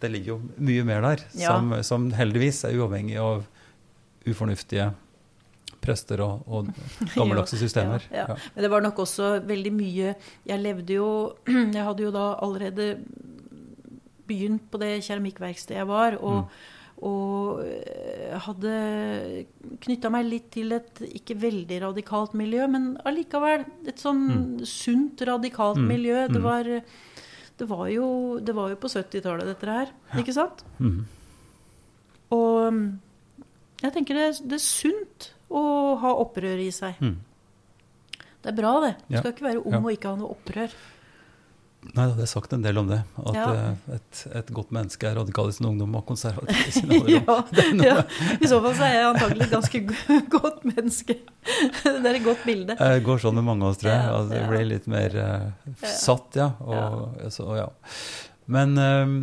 Det 0.00 0.10
ligger 0.10 0.26
jo 0.34 0.40
mye 0.58 0.84
mer 0.84 1.00
der, 1.02 1.24
Ja. 1.34 1.52
som, 1.56 1.72
som 1.82 2.10
heldigvis 2.12 2.64
er 2.64 2.76
uavhengig 2.78 3.16
av 3.20 3.44
ufornuftige 4.26 4.92
prester 5.80 6.20
og, 6.20 6.42
og 6.46 6.66
gammeldagse 7.16 7.56
systemer. 7.60 8.02
Ja, 8.12 8.26
ja. 8.28 8.36
Men 8.54 8.62
det 8.66 8.70
var 8.70 8.80
nok 8.84 8.98
også 8.98 9.40
veldig 9.48 9.72
mye 9.72 10.14
Jeg 10.46 10.60
levde 10.60 10.92
jo 10.98 11.06
Jeg 11.76 11.84
hadde 11.86 12.02
jo 12.04 12.10
da 12.10 12.34
allerede 12.42 12.98
begynt 14.30 14.68
på 14.70 14.78
det 14.78 15.00
keramikkverkstedet 15.06 15.80
jeg 15.80 15.88
var, 15.88 16.14
og, 16.22 16.44
Mm. 16.44 16.76
og 17.02 17.62
eh, 17.64 18.34
hadde 18.44 19.46
knytta 19.82 20.10
meg 20.12 20.26
litt 20.28 20.50
til 20.54 20.72
et 20.76 21.00
ikke 21.08 21.34
veldig 21.40 21.80
radikalt 21.82 22.34
miljø, 22.38 22.66
men 22.70 22.92
allikevel 23.08 23.64
et 23.88 23.96
sånn 23.98 24.60
sunt, 24.68 25.20
radikalt 25.26 25.78
Mm. 25.80 25.88
miljø. 25.88 26.28
Det 26.28 26.36
Mm. 26.36 26.42
var, 26.44 26.82
det 27.60 27.68
var, 27.68 27.86
jo, 27.92 28.06
det 28.40 28.54
var 28.56 28.70
jo 28.72 28.76
på 28.80 28.88
70-tallet, 28.88 29.46
dette 29.52 29.68
her. 29.68 29.90
Ikke 30.20 30.32
sant? 30.36 30.64
Mhm. 30.80 31.02
Og 32.34 32.72
mm, 32.72 32.84
jeg 33.82 33.92
tenker 33.96 34.14
det, 34.18 34.28
det 34.48 34.56
er 34.58 34.62
sunt 34.64 35.30
å 35.50 35.62
ha 36.00 36.12
opprør 36.22 36.60
i 36.62 36.70
seg. 36.74 37.00
Mm. 37.02 37.16
Det 38.40 38.52
er 38.52 38.56
bra, 38.56 38.72
det. 38.86 38.92
Du 39.08 39.14
Ja. 39.16 39.20
skal 39.20 39.32
ikke 39.34 39.48
være 39.48 39.64
ung 39.66 39.72
Ja. 39.74 39.80
og 39.82 39.90
ikke 39.92 40.08
ha 40.12 40.16
noe 40.16 40.30
opprør. 40.36 40.74
Nei 41.80 42.04
det 42.12 42.26
er 42.26 42.28
sagt 42.28 42.52
en 42.52 42.62
del 42.62 42.76
om 42.76 42.90
det. 42.90 42.98
At 43.24 43.34
Ja. 43.34 43.44
eh, 43.54 43.94
et, 43.96 44.18
et 44.36 44.50
godt 44.52 44.70
menneske 44.70 45.06
er 45.08 45.14
radikal 45.16 45.48
i 45.48 45.52
sin 45.56 45.66
ungdom 45.66 45.94
og 45.96 46.04
konservativ 46.06 46.68
i 46.68 46.74
sin 46.76 46.90
alderdom. 46.96 47.80
ja, 47.80 47.84
ja. 47.88 48.02
I 48.36 48.50
så 48.50 48.58
fall 48.60 48.74
så 48.76 48.84
er 48.84 48.94
jeg 48.94 49.06
antagelig 49.08 49.46
et 49.46 49.54
ganske 49.54 49.80
godt 50.36 50.66
menneske. 50.68 51.16
Det 51.84 51.94
er 52.04 52.18
et 52.18 52.26
godt 52.26 52.44
bilde. 52.44 52.76
Det 52.76 53.00
går 53.06 53.22
sånn 53.24 53.38
med 53.40 53.48
mange 53.48 53.64
av 53.64 53.72
oss, 53.72 53.80
tror 53.80 53.92
jeg. 53.94 54.12
Altså, 54.12 54.28
det 54.34 54.42
ja. 54.42 54.50
blir 54.52 54.68
litt 54.68 54.90
mer 54.92 55.16
uh, 55.16 55.80
satt, 55.96 56.36
ja. 56.36 56.50
Og, 56.60 57.32
Så, 57.32 57.48
ja. 57.56 57.66
Men 58.50 58.76
um, 58.76 59.16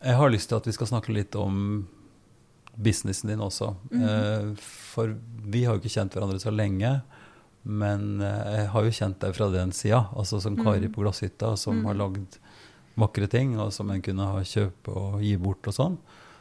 jeg 0.00 0.16
har 0.22 0.32
lyst 0.32 0.48
til 0.48 0.56
at 0.62 0.66
vi 0.66 0.72
skal 0.72 0.88
snakke 0.88 1.12
litt 1.12 1.36
om 1.36 1.86
businessen 2.78 3.28
din 3.28 3.40
også. 3.44 3.74
Mm 3.90 4.00
-hmm. 4.00 4.50
uh, 4.50 4.56
for 4.94 5.16
vi 5.44 5.64
har 5.64 5.74
jo 5.74 5.80
ikke 5.82 5.96
kjent 6.00 6.14
hverandre 6.16 6.40
så 6.40 6.50
lenge. 6.50 7.00
Men 7.64 8.20
eh, 8.20 8.56
jeg 8.58 8.68
har 8.72 8.84
jo 8.84 8.90
kjent 8.90 9.18
deg 9.20 9.34
fra 9.34 9.48
den 9.52 9.72
sida, 9.72 10.06
altså 10.16 10.40
som 10.40 10.56
Kari 10.56 10.86
Mhm. 10.86 10.92
på 10.94 11.02
Glasshytta, 11.02 11.56
som 11.56 11.76
Mhm. 11.80 11.84
har 11.86 11.94
lagd 11.94 12.38
vakre 12.96 13.28
ting, 13.30 13.58
og 13.60 13.72
som 13.72 13.90
en 13.90 14.02
kunne 14.02 14.26
ha 14.26 14.40
kjøpe 14.40 14.88
og 14.96 15.20
gi 15.22 15.36
bort 15.36 15.66
og 15.68 15.74
sånn. 15.74 15.98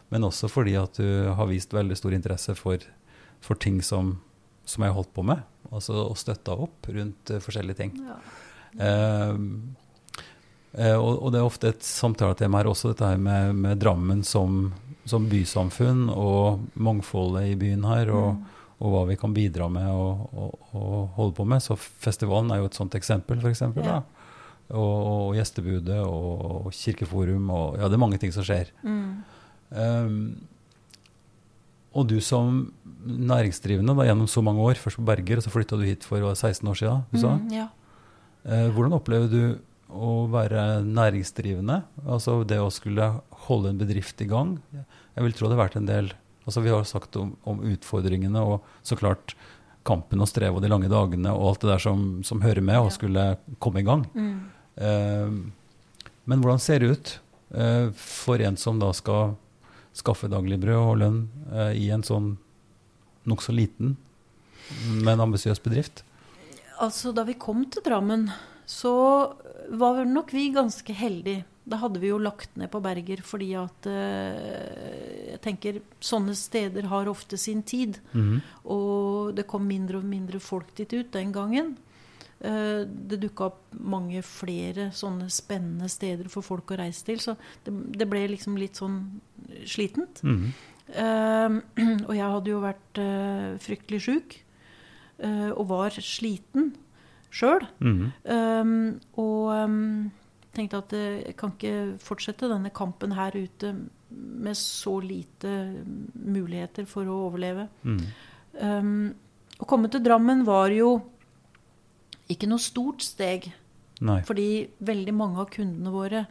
Men 0.10 0.22
også 0.24 0.50
fordi 0.50 0.76
at 0.82 0.94
du 0.94 1.34
har 1.34 1.46
vist 1.48 1.70
veldig 1.72 1.98
stor 1.98 2.12
interesse 2.14 2.56
for, 2.56 2.78
for 3.42 3.56
ting 3.56 3.82
som, 3.82 4.20
som 4.66 4.84
jeg 4.84 4.92
har 4.94 4.96
holdt 5.04 5.14
på 5.14 5.24
med. 5.26 5.44
Altså 5.72 5.94
og 6.10 6.16
støtta 6.18 6.52
opp 6.58 6.88
rundt 6.88 7.30
eh, 7.30 7.40
forskjellige 7.40 7.76
ting. 7.76 7.92
Ja. 8.08 8.16
Eh, 8.80 9.38
eh, 10.78 10.96
og, 10.98 11.24
og 11.24 11.32
det 11.34 11.40
er 11.42 11.46
ofte 11.48 11.68
et 11.74 11.82
samtaletema 11.86 12.58
her 12.62 12.70
også, 12.72 12.94
dette 12.94 13.06
her 13.10 13.18
med, 13.18 13.56
med 13.56 13.80
Drammen 13.80 14.24
som, 14.24 14.74
som 15.06 15.28
bysamfunn 15.30 16.10
og 16.14 16.62
mangfoldet 16.76 17.52
i 17.52 17.56
byen 17.56 17.84
her. 17.86 18.10
og 18.14 18.36
Mm. 18.38 18.46
Og 18.78 18.94
hva 18.94 19.06
vi 19.10 19.18
kan 19.18 19.34
bidra 19.34 19.68
med 19.74 19.88
og, 19.90 20.28
og, 20.38 20.68
og 20.78 20.98
holde 21.18 21.36
på 21.40 21.46
med. 21.50 21.64
Så 21.66 21.78
festivalen 21.78 22.52
er 22.54 22.62
jo 22.62 22.70
et 22.70 22.78
sånt 22.78 22.98
eksempel, 22.98 23.42
f.eks. 23.42 23.64
Ja. 23.82 24.02
Og, 24.68 24.94
og 24.98 25.38
gjestebudet 25.38 26.02
og, 26.04 26.70
kirkeforum 26.76 27.50
og 27.56 27.80
Ja, 27.80 27.88
det 27.88 27.98
er 27.98 28.04
mange 28.04 28.20
ting 28.22 28.34
som 28.36 28.46
skjer. 28.46 28.70
Mm. 28.84 29.24
Um, 29.72 30.20
og 31.98 32.06
du 32.12 32.20
som 32.22 32.68
næringsdrivende 33.08 33.96
da, 33.98 34.06
gjennom 34.06 34.30
så 34.30 34.44
mange 34.46 34.62
år, 34.62 34.78
først 34.78 35.00
på 35.00 35.08
Berger, 35.08 35.40
og 35.40 35.48
så 35.48 35.54
flytta 35.54 35.80
du 35.80 35.88
hit 35.88 36.06
for 36.06 36.22
hva, 36.22 36.36
16 36.36 36.70
år 36.70 36.78
siden, 36.78 37.02
du 37.10 37.18
sa. 37.22 37.34
Mm, 37.40 37.50
ja. 37.56 37.66
uh, 38.46 38.68
hvordan 38.76 38.98
opplever 39.00 39.32
du 39.32 39.42
å 39.88 40.28
være 40.30 40.84
næringsdrivende? 40.86 41.80
Altså 42.06 42.44
det 42.46 42.60
å 42.62 42.70
skulle 42.74 43.10
holde 43.48 43.74
en 43.74 43.82
bedrift 43.82 44.22
i 44.22 44.30
gang? 44.30 44.58
Jeg 44.76 45.26
vil 45.26 45.34
tro 45.34 45.50
det 45.50 45.58
har 45.58 45.66
vært 45.66 45.80
en 45.80 45.90
del 45.90 46.12
altså 46.48 46.64
Vi 46.64 46.72
har 46.72 46.88
sagt 46.88 47.16
om, 47.20 47.36
om 47.44 47.62
utfordringene 47.68 48.42
og 48.42 48.66
så 48.88 48.98
klart 48.98 49.36
kampen 49.88 50.24
og 50.24 50.30
strevet 50.30 50.58
og 50.58 50.64
de 50.64 50.72
lange 50.72 50.90
dagene 50.92 51.32
og 51.36 51.52
alt 51.52 51.64
det 51.64 51.72
der 51.74 51.84
som, 51.84 52.08
som 52.28 52.44
hører 52.44 52.64
med, 52.64 52.80
og 52.80 52.94
skulle 52.96 53.30
komme 53.64 53.84
i 53.84 53.88
gang. 53.88 54.04
Mm. 54.16 54.40
Eh, 54.76 55.38
men 56.28 56.44
hvordan 56.44 56.64
ser 56.64 56.84
det 56.84 56.92
ut 56.92 57.14
eh, 57.56 57.88
for 57.96 58.44
en 58.44 58.60
som 58.60 58.82
da 58.82 58.92
skal 58.96 59.38
skaffe 59.98 60.30
dagligbrød 60.32 60.82
og 60.82 61.00
lønn 61.04 61.22
eh, 61.52 61.74
i 61.80 61.88
en 61.94 62.04
sånn 62.06 62.36
nokså 63.28 63.56
liten, 63.56 63.96
men 65.04 65.24
ambisiøs 65.24 65.64
bedrift? 65.64 66.04
Altså, 66.84 67.12
da 67.16 67.24
vi 67.26 67.38
kom 67.40 67.64
til 67.72 67.84
Drammen, 67.86 68.28
så 68.68 68.94
var 69.68 70.04
nok 70.06 70.34
vi 70.36 70.50
ganske 70.56 70.94
heldige. 70.94 71.46
Da 71.68 71.80
hadde 71.82 72.00
vi 72.00 72.08
jo 72.14 72.18
lagt 72.22 72.56
ned 72.56 72.70
på 72.72 72.80
Berger 72.84 73.20
fordi 73.28 73.50
at 73.60 73.88
eh, 73.92 75.34
Jeg 75.34 75.42
tenker 75.44 75.82
sånne 76.00 76.36
steder 76.38 76.88
har 76.92 77.10
ofte 77.12 77.38
sin 77.38 77.64
tid. 77.68 78.00
Mhm. 78.14 78.38
Og 78.74 79.36
det 79.36 79.48
kom 79.48 79.68
mindre 79.68 80.00
og 80.00 80.08
mindre 80.08 80.40
folk 80.40 80.74
dit 80.80 80.94
ut 80.96 81.12
den 81.12 81.34
gangen. 81.36 81.76
Eh, 82.40 82.86
det 82.86 83.20
dukka 83.24 83.50
opp 83.50 83.62
mange 83.80 84.22
flere 84.24 84.92
sånne 84.96 85.28
spennende 85.34 85.90
steder 85.90 86.30
for 86.30 86.46
folk 86.46 86.72
å 86.72 86.80
reise 86.80 87.04
til. 87.06 87.20
Så 87.20 87.36
det, 87.66 87.74
det 87.98 88.08
ble 88.10 88.26
liksom 88.32 88.58
litt 88.58 88.80
sånn 88.80 89.00
slitent. 89.66 90.24
Mhm. 90.24 90.52
Eh, 90.88 91.56
og 92.08 92.14
jeg 92.16 92.32
hadde 92.32 92.52
jo 92.54 92.64
vært 92.64 93.02
eh, 93.04 93.58
fryktelig 93.60 94.02
sjuk. 94.08 94.38
eh, 95.20 95.50
og 95.52 95.68
var 95.68 95.90
sliten 96.00 96.76
sjøl. 97.34 97.66
Um, 97.82 99.00
og 99.18 99.50
um, 99.52 100.12
tenkte 100.58 100.80
at 100.82 100.94
eh, 100.98 101.20
jeg 101.30 101.36
kan 101.40 101.54
ikke 101.56 101.76
fortsette 102.04 102.50
denne 102.52 102.72
kampen 102.76 103.14
her 103.18 103.36
ute 103.38 103.72
med 104.10 104.56
så 104.58 104.98
lite 105.04 105.52
muligheter 106.16 106.88
for 106.90 107.08
å 107.12 107.18
overleve. 107.28 107.68
Mm. 107.84 108.02
Um, 108.62 109.16
å 109.62 109.68
komme 109.70 109.90
til 109.94 110.04
Drammen 110.06 110.46
var 110.48 110.72
jo 110.74 110.96
ikke 112.32 112.48
noe 112.50 112.62
stort 112.62 113.04
steg, 113.06 113.50
Nei. 114.04 114.20
fordi 114.28 114.68
veldig 114.86 115.14
mange 115.16 115.42
av 115.42 115.50
kundene 115.54 115.94
våre 115.94 116.26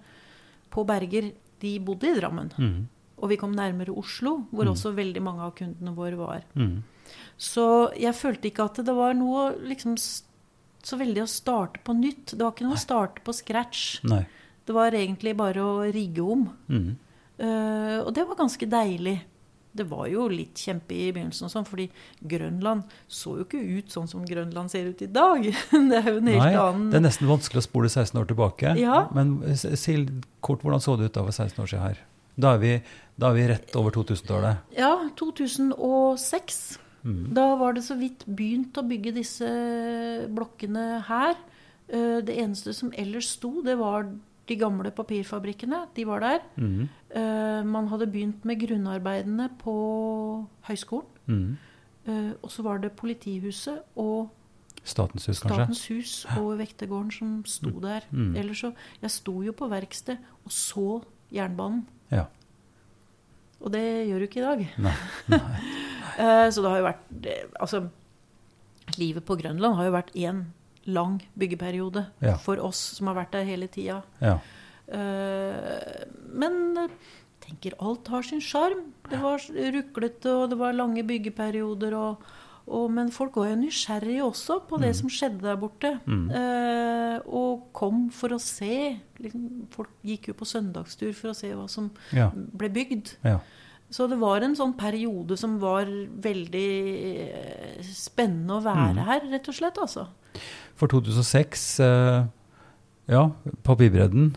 på 0.72 0.84
Berger 0.88 1.30
de 1.62 1.72
bodde 1.80 2.10
i 2.10 2.18
Drammen. 2.18 2.52
Mm. 2.60 2.88
Og 3.16 3.30
vi 3.32 3.38
kom 3.40 3.54
nærmere 3.56 3.94
Oslo, 3.96 4.42
hvor 4.52 4.66
Mm. 4.66 4.72
også 4.74 4.92
veldig 4.94 5.22
mange 5.24 5.40
av 5.46 5.54
kundene 5.56 5.94
våre 5.96 6.16
var. 6.20 6.42
Mhm. 6.54 6.82
Så 7.38 7.92
jeg 7.96 8.14
følte 8.14 8.48
ikke 8.50 8.64
at 8.64 8.76
det 8.84 8.94
var 8.94 9.14
noe 9.14 9.54
liksom 9.62 9.96
så 10.86 10.98
veldig 11.00 11.24
å 11.24 11.30
starte 11.30 11.82
på 11.84 11.94
nytt. 11.98 12.36
Det 12.36 12.42
var 12.42 12.54
ikke 12.54 12.66
noe 12.68 12.78
å 12.78 12.82
starte 12.82 13.22
på 13.26 13.34
scratch. 13.34 13.86
Nei. 14.06 14.22
Det 14.66 14.74
var 14.74 14.94
egentlig 14.94 15.34
bare 15.38 15.62
å 15.62 15.80
rigge 15.94 16.22
om. 16.22 16.44
Mm. 16.70 16.92
Uh, 17.36 17.98
og 18.04 18.12
det 18.16 18.26
var 18.26 18.38
ganske 18.38 18.68
deilig. 18.70 19.18
det 19.76 19.84
var 19.90 20.06
jo 20.08 20.22
litt 20.32 20.56
kjempe 20.56 20.94
i 20.96 21.10
begynnelsen, 21.12 21.50
og 21.50 21.52
sånn, 21.52 21.66
fordi 21.68 21.84
Grønland 22.24 22.86
så 23.12 23.34
jo 23.36 23.44
ikke 23.44 23.60
ut 23.60 23.92
sånn 23.92 24.06
som 24.08 24.22
Grønland 24.24 24.72
ser 24.72 24.88
ut 24.88 25.02
i 25.04 25.10
dag. 25.12 25.44
Det 25.90 25.98
er 25.98 26.08
jo 26.08 26.22
en 26.22 26.30
helt 26.32 26.40
Nei, 26.40 26.54
annen 26.56 26.86
det 26.94 26.96
er 26.96 27.04
nesten 27.04 27.28
vanskelig 27.28 27.60
å 27.60 27.66
spole 27.66 27.90
16 27.92 28.16
år 28.22 28.30
tilbake. 28.30 28.72
Ja. 28.80 29.02
Men 29.12 29.36
si 29.52 29.98
kort, 30.40 30.64
hvordan 30.64 30.80
så 30.80 30.96
det 30.96 31.10
ut 31.10 31.18
da 31.18 31.26
for 31.26 31.36
16 31.36 31.60
år 31.60 31.68
siden 31.68 31.84
her? 31.84 32.00
Da 32.40 32.54
er 32.56 32.64
vi, 32.64 32.72
da 33.20 33.30
er 33.30 33.36
vi 33.36 33.44
rett 33.52 33.76
over 33.76 33.92
2000-tallet. 33.98 34.64
Ja, 34.80 34.94
2006. 35.20 36.64
Mm. 37.06 37.34
Da 37.34 37.44
var 37.56 37.72
det 37.76 37.84
så 37.86 37.94
vidt 37.98 38.24
begynt 38.26 38.74
å 38.76 38.82
bygge 38.88 39.12
disse 39.14 39.46
blokkene 40.28 41.02
her. 41.06 41.36
Eh, 41.88 42.20
Det 42.26 42.34
eneste 42.36 42.74
som 42.74 42.90
ellers 42.98 43.28
sto, 43.36 43.62
det 43.62 43.76
var 43.78 44.08
de 44.46 44.56
gamle 44.56 44.90
papirfabrikkene. 44.90 45.86
De 45.94 46.04
var 46.06 46.20
der. 46.20 46.40
Mm. 46.56 46.88
Eh, 47.14 47.62
Man 47.64 47.88
hadde 47.88 48.06
begynt 48.10 48.44
med 48.44 48.58
grunnarbeidene 48.60 49.48
på 49.58 50.46
høyskolen. 50.68 51.06
Mm. 51.28 51.56
Eh, 52.06 52.32
Og 52.42 52.50
så 52.50 52.62
var 52.62 52.78
det 52.78 52.92
politihuset 52.96 53.82
og 53.96 54.30
Statens 54.86 55.26
hus, 55.26 55.40
kanskje? 55.40 55.56
Statens 55.56 55.86
hus 55.88 56.26
og 56.38 56.58
vektergården 56.60 57.10
som 57.12 57.44
sto 57.44 57.70
der. 57.80 58.02
Mm. 58.12 58.36
Ellers 58.36 58.60
så 58.62 58.72
Jeg 59.02 59.10
sto 59.10 59.42
jo 59.42 59.52
på 59.52 59.68
verksted 59.68 60.16
og 60.44 60.50
så 60.52 61.02
jernbanen. 61.32 61.86
Ja. 62.12 62.26
Og 63.66 63.72
det 63.74 63.82
gjør 64.06 64.22
du 64.22 64.26
ikke 64.28 64.40
i 64.42 64.46
dag. 64.46 64.60
Nei. 64.86 64.94
Nei. 65.34 65.62
Så 66.54 66.62
det 66.64 66.70
har 66.70 66.78
jo 66.80 66.86
vært 66.86 67.26
eh, 67.28 67.48
Altså, 67.60 67.80
livet 68.96 69.24
på 69.26 69.34
Grønland 69.36 69.74
har 69.76 69.88
jo 69.90 69.94
vært 69.96 70.14
én 70.16 70.44
lang 70.86 71.18
byggeperiode 71.36 72.04
Ja. 72.22 72.36
for 72.38 72.62
oss 72.62 72.78
som 72.96 73.10
har 73.10 73.18
vært 73.18 73.34
der 73.34 73.44
hele 73.48 73.66
tida. 73.68 73.98
Ja. 74.22 74.36
Eh, 74.86 76.04
Men 76.32 76.60
jeg 76.78 76.90
tenker 77.46 77.76
alt 77.82 78.08
har 78.14 78.22
sin 78.26 78.40
sjarm. 78.42 78.84
Det 79.10 79.18
var 79.22 79.42
ruklete, 79.74 80.30
og 80.32 80.50
det 80.54 80.58
var 80.62 80.72
lange 80.78 81.02
byggeperioder. 81.06 81.94
Og, 81.98 82.22
og, 82.66 82.90
men 82.90 83.10
folk 83.14 83.36
var 83.38 83.48
jo 83.52 83.56
nysgjerrige 83.60 84.24
også 84.26 84.56
på 84.68 84.78
det 84.82 84.92
som 84.98 85.08
skjedde 85.12 85.40
der 85.44 85.56
borte. 85.60 85.92
Mm. 86.06 86.24
Eh, 86.34 87.18
og 87.30 87.68
kom 87.72 88.08
for 88.10 88.34
å 88.34 88.40
se. 88.42 88.96
Liksom, 89.22 89.44
folk 89.70 89.90
gikk 90.04 90.28
jo 90.32 90.34
på 90.34 90.48
søndagstur 90.50 91.12
for 91.14 91.30
å 91.30 91.36
se 91.38 91.52
hva 91.54 91.68
som 91.70 91.90
Ja. 92.12 92.30
ble 92.34 92.68
bygd. 92.68 93.16
ja. 93.24 93.38
Så 93.88 94.08
det 94.10 94.18
var 94.18 94.42
en 94.42 94.56
sånn 94.58 94.72
periode 94.76 95.36
som 95.38 95.60
var 95.62 95.86
veldig 95.86 96.70
eh, 97.30 97.82
spennende 97.86 98.56
å 98.58 98.62
være 98.64 98.94
Mm. 98.96 99.04
her, 99.06 99.20
rett 99.30 99.48
og 99.48 99.54
slett. 99.54 99.78
altså. 99.78 100.08
For 100.74 100.88
2006 100.88 101.78
eh, 101.80 102.24
Ja, 103.08 103.30
Papirbredden, 103.62 104.34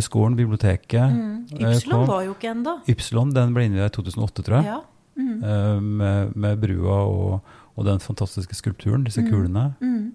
skolen, 0.00 0.36
biblioteket. 0.36 1.10
Mm. 1.10 1.46
eh, 1.58 1.74
Ypsilon 1.74 2.06
var 2.06 2.22
jo 2.22 2.34
ikke 2.36 2.52
ennå. 2.54 2.76
Ypsilon 2.86 3.32
den 3.34 3.52
ble 3.52 3.64
innviet 3.66 3.90
i 3.90 4.02
2008, 4.02 4.42
tror 4.46 4.62
jeg. 4.62 4.66
Ja. 4.66 4.80
Mm. 5.18 5.42
Eh, 5.42 5.80
med, 5.80 6.36
med 6.36 6.60
brua 6.60 7.00
og, 7.02 7.40
og 7.76 7.84
den 7.88 7.98
fantastiske 8.00 8.54
skulpturen, 8.54 9.04
disse 9.04 9.22
Mm. 9.22 9.30
kulene. 9.30 9.74
Mm. 9.80 10.12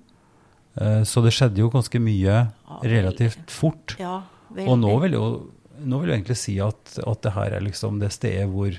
Eh, 0.78 1.02
så 1.04 1.24
det 1.24 1.34
skjedde 1.34 1.58
jo 1.64 1.70
ganske 1.74 2.00
mye 2.00 2.48
relativt 2.84 3.50
fort. 3.50 3.96
Ja. 4.00 4.22
Og 4.68 4.78
nå 4.80 5.00
vil 5.02 5.12
jo 5.18 5.24
nå 5.86 6.00
vil 6.02 6.10
jeg 6.10 6.24
egentlig 6.24 6.38
si 6.38 6.56
at, 6.60 7.00
at 7.06 7.22
det 7.22 7.32
her 7.36 7.52
er 7.54 7.62
liksom 7.62 8.00
det 8.02 8.10
stedet 8.12 8.48
hvor 8.50 8.74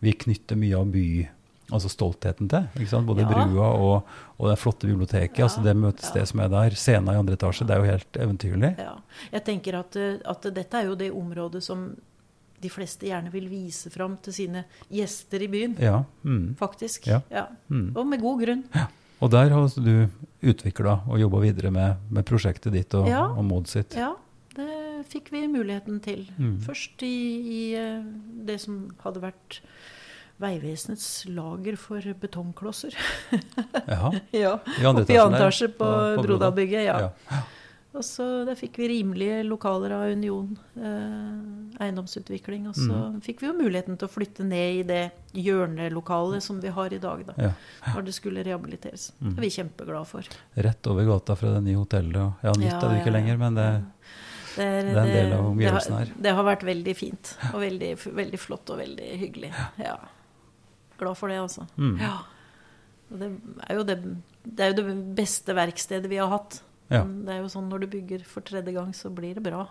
vi 0.00 0.12
knytter 0.12 0.56
mye 0.56 0.78
av 0.78 0.86
by, 0.90 1.28
altså 1.70 1.90
stoltheten 1.92 2.48
til. 2.48 2.64
Både 3.04 3.20
Ja. 3.20 3.28
brua 3.28 3.66
og, 3.76 4.06
og 4.40 4.48
det 4.48 4.58
flotte 4.58 4.86
biblioteket. 4.88 5.38
Ja, 5.38 5.44
altså 5.44 5.62
Det 5.62 5.76
møtestedet 5.76 6.22
ja. 6.24 6.24
som 6.24 6.40
er 6.40 6.48
der. 6.48 6.70
Scena 6.70 7.12
i 7.12 7.16
andre 7.20 7.36
etasje. 7.36 7.66
Det 7.66 7.76
er 7.76 7.84
jo 7.84 7.90
helt 7.92 8.12
eventyrlig. 8.16 8.78
Ja. 8.78 8.94
Jeg 9.32 9.44
tenker 9.44 9.78
at, 9.78 9.96
eh, 9.96 10.16
at 10.24 10.42
dette 10.54 10.74
er 10.80 10.84
jo 10.88 10.94
det 10.96 11.12
området 11.12 11.62
som 11.62 11.96
de 12.62 12.70
fleste 12.70 13.08
gjerne 13.08 13.30
vil 13.34 13.48
vise 13.50 13.90
fram 13.92 14.16
til 14.22 14.34
sine 14.36 14.64
gjester 14.92 15.42
i 15.42 15.48
byen. 15.52 15.76
Ja. 15.82 16.02
Mm, 16.24 16.54
Faktisk. 16.60 17.06
Ja. 17.10 17.20
Ja. 17.32 17.46
mm. 17.68 17.88
Og 17.96 18.06
med 18.06 18.22
god 18.22 18.42
grunn. 18.44 18.64
Og 19.22 19.30
der 19.30 19.52
har 19.54 19.68
du 19.78 19.94
utvikla 20.42 21.00
og 21.06 21.20
jobba 21.20 21.42
videre 21.44 21.70
med, 21.74 22.00
med 22.10 22.26
prosjektet 22.26 22.74
ditt 22.74 22.94
og, 22.98 23.06
Ja. 23.10 23.24
og 23.30 23.44
Maud 23.46 23.70
sitt. 23.70 23.94
Ja, 23.94 24.12
det 24.56 25.06
fikk 25.12 25.30
vi 25.34 25.44
muligheten 25.50 26.00
til. 26.02 26.24
Mm. 26.38 26.56
Først 26.66 27.02
i, 27.06 27.14
i 27.42 27.62
eh, 27.78 28.02
det 28.46 28.60
som 28.62 28.88
hadde 29.04 29.22
vært 29.22 29.60
Vegvesenets 30.42 31.24
lager 31.30 31.76
for 31.78 32.02
betongklosser. 32.18 32.96
Jaha. 33.86 34.10
ja. 34.44 34.56
I 34.80 34.86
andre 34.88 35.04
Oppe 35.04 35.12
i 35.14 35.18
etasjen 35.18 35.36
etasje 35.38 35.68
på, 35.70 35.86
på 35.86 36.22
Broda. 36.22 36.22
Brodabygget. 36.26 36.86
Ja. 36.88 36.96
Ja. 37.30 37.42
Og 37.92 38.00
så 38.08 38.24
der 38.48 38.56
fikk 38.56 38.78
vi 38.80 38.86
rimelige 38.88 39.42
lokaler 39.44 39.92
av 39.92 40.12
Union 40.14 40.54
eh, 40.80 41.82
eiendomsutvikling. 41.84 42.66
Og 42.70 42.74
så 42.78 42.88
Mm. 43.12 43.18
fikk 43.20 43.40
vi 43.42 43.46
jo 43.50 43.52
muligheten 43.58 43.98
til 44.00 44.08
å 44.08 44.12
flytte 44.12 44.44
ned 44.48 44.78
i 44.78 44.82
det 44.88 45.02
hjørnelokalet 45.36 46.42
som 46.42 46.60
vi 46.60 46.68
har 46.72 46.92
i 46.92 46.98
dag, 46.98 47.26
da. 47.26 47.34
Ja. 47.36 47.50
Når 47.94 48.04
det 48.06 48.14
skulle 48.16 48.44
rehabiliteres. 48.46 49.12
Mm. 49.20 49.34
Det 49.34 49.38
er 49.38 49.42
vi 49.42 49.50
kjempeglade 49.58 50.06
for. 50.06 50.22
Rett 50.56 50.86
over 50.86 51.04
gata 51.04 51.36
fra 51.36 51.52
det 51.52 51.62
nye 51.68 51.76
hotellet. 51.76 52.32
Ja, 52.42 52.52
nytt 52.56 52.70
Ja, 52.70 52.78
er 52.80 52.88
det 52.88 53.02
ikke 53.02 53.12
ja, 53.12 53.18
lenger, 53.18 53.38
men 53.38 53.54
det 53.60 53.68
Det 54.56 54.64
er, 54.64 54.82
Det 54.82 54.96
er 54.96 55.02
en 55.02 55.12
del 55.12 55.32
av 55.32 55.38
det 55.44 55.50
omgivelsene 55.52 55.98
her. 55.98 56.08
Det 56.20 56.32
har 56.36 56.44
vært 56.44 56.62
veldig 56.64 56.96
fint. 56.96 57.36
Og 57.54 57.60
veldig, 57.60 57.92
veldig 58.14 58.38
flott 58.38 58.70
og 58.70 58.78
veldig 58.78 59.12
hyggelig. 59.20 59.52
Ja. 59.78 59.96
Glad 60.98 61.16
for 61.16 61.28
det, 61.28 61.38
altså. 61.40 61.66
mm. 61.76 61.96
Ja. 62.00 62.18
Og 63.12 63.18
det 63.18 63.30
er 63.68 63.74
jo 63.76 63.82
det, 63.84 63.96
det 64.44 64.60
er 64.64 64.72
jo 64.72 64.82
det 64.82 65.14
beste 65.16 65.54
verkstedet 65.56 66.08
vi 66.08 66.16
har 66.20 66.28
hatt. 66.28 66.62
Ja. 66.92 67.04
Men 67.04 67.24
Det 67.26 67.34
er 67.34 67.40
jo 67.42 67.48
sånn 67.52 67.68
når 67.72 67.80
du 67.80 67.86
bygger 67.96 68.24
for 68.28 68.40
tredje 68.46 68.72
gang, 68.76 68.92
så 68.94 69.10
blir 69.14 69.34
det 69.34 69.42
bra. 69.42 69.66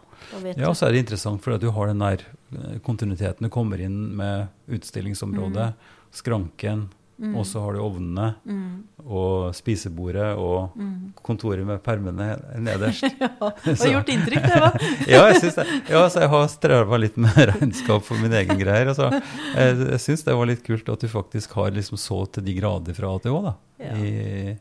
Ja, 0.56 0.70
og 0.70 0.76
så 0.76 0.88
er 0.88 0.92
det 0.96 1.04
interessant 1.06 1.42
fordi 1.44 1.60
du 1.66 1.72
har 1.72 1.88
den 1.92 2.00
der 2.00 2.24
eh, 2.58 2.80
kontinuiteten. 2.84 3.46
Du 3.48 3.50
kommer 3.54 3.80
inn 3.80 4.16
med 4.18 4.48
utstillingsområdet, 4.70 5.74
skranken, 6.12 6.90
Mm. 7.22 7.36
og 7.38 7.46
så 7.46 7.60
har 7.62 7.74
du 7.76 7.80
ovnene 7.86 8.34
Mm. 8.50 8.84
og 9.06 9.54
spisebordet 9.54 10.36
og 10.42 10.72
Mm. 10.76 11.14
kontoret 11.22 11.64
med 11.64 11.84
permene 11.84 12.42
nederst. 12.58 13.04
Ja, 13.22 13.28
det 13.64 13.78
har 13.78 13.92
gjort 13.94 14.10
inntrykk, 14.10 14.42
det, 14.42 14.58
hva? 14.58 14.72
ja, 15.08 15.28
jeg 15.30 15.36
synes 15.44 15.56
det. 15.60 15.66
Ja, 15.92 16.02
så 16.10 16.20
jeg 16.24 16.30
har 16.30 16.48
streva 16.50 16.98
litt 16.98 17.18
med 17.18 17.30
regnskap 17.38 18.02
for 18.02 18.16
min 18.18 18.34
egen 18.34 18.58
greier. 18.58 18.88
Altså, 18.90 19.12
jeg 19.54 19.78
jeg 19.92 20.00
syns 20.02 20.24
det 20.26 20.34
var 20.36 20.50
litt 20.50 20.64
kult 20.66 20.90
at 20.90 21.00
du 21.00 21.08
faktisk 21.08 21.54
har 21.54 21.70
liksom 21.70 21.96
så 22.02 22.26
til 22.32 22.44
de 22.44 22.56
grader 22.58 22.94
fra 22.98 23.14
ATH 23.14 23.30
da, 23.46 23.54
Ja. 23.80 23.94
i, 23.94 24.58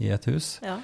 i 0.00 0.08
et 0.10 0.24
hus. 0.26 0.58
ja. 0.60 0.80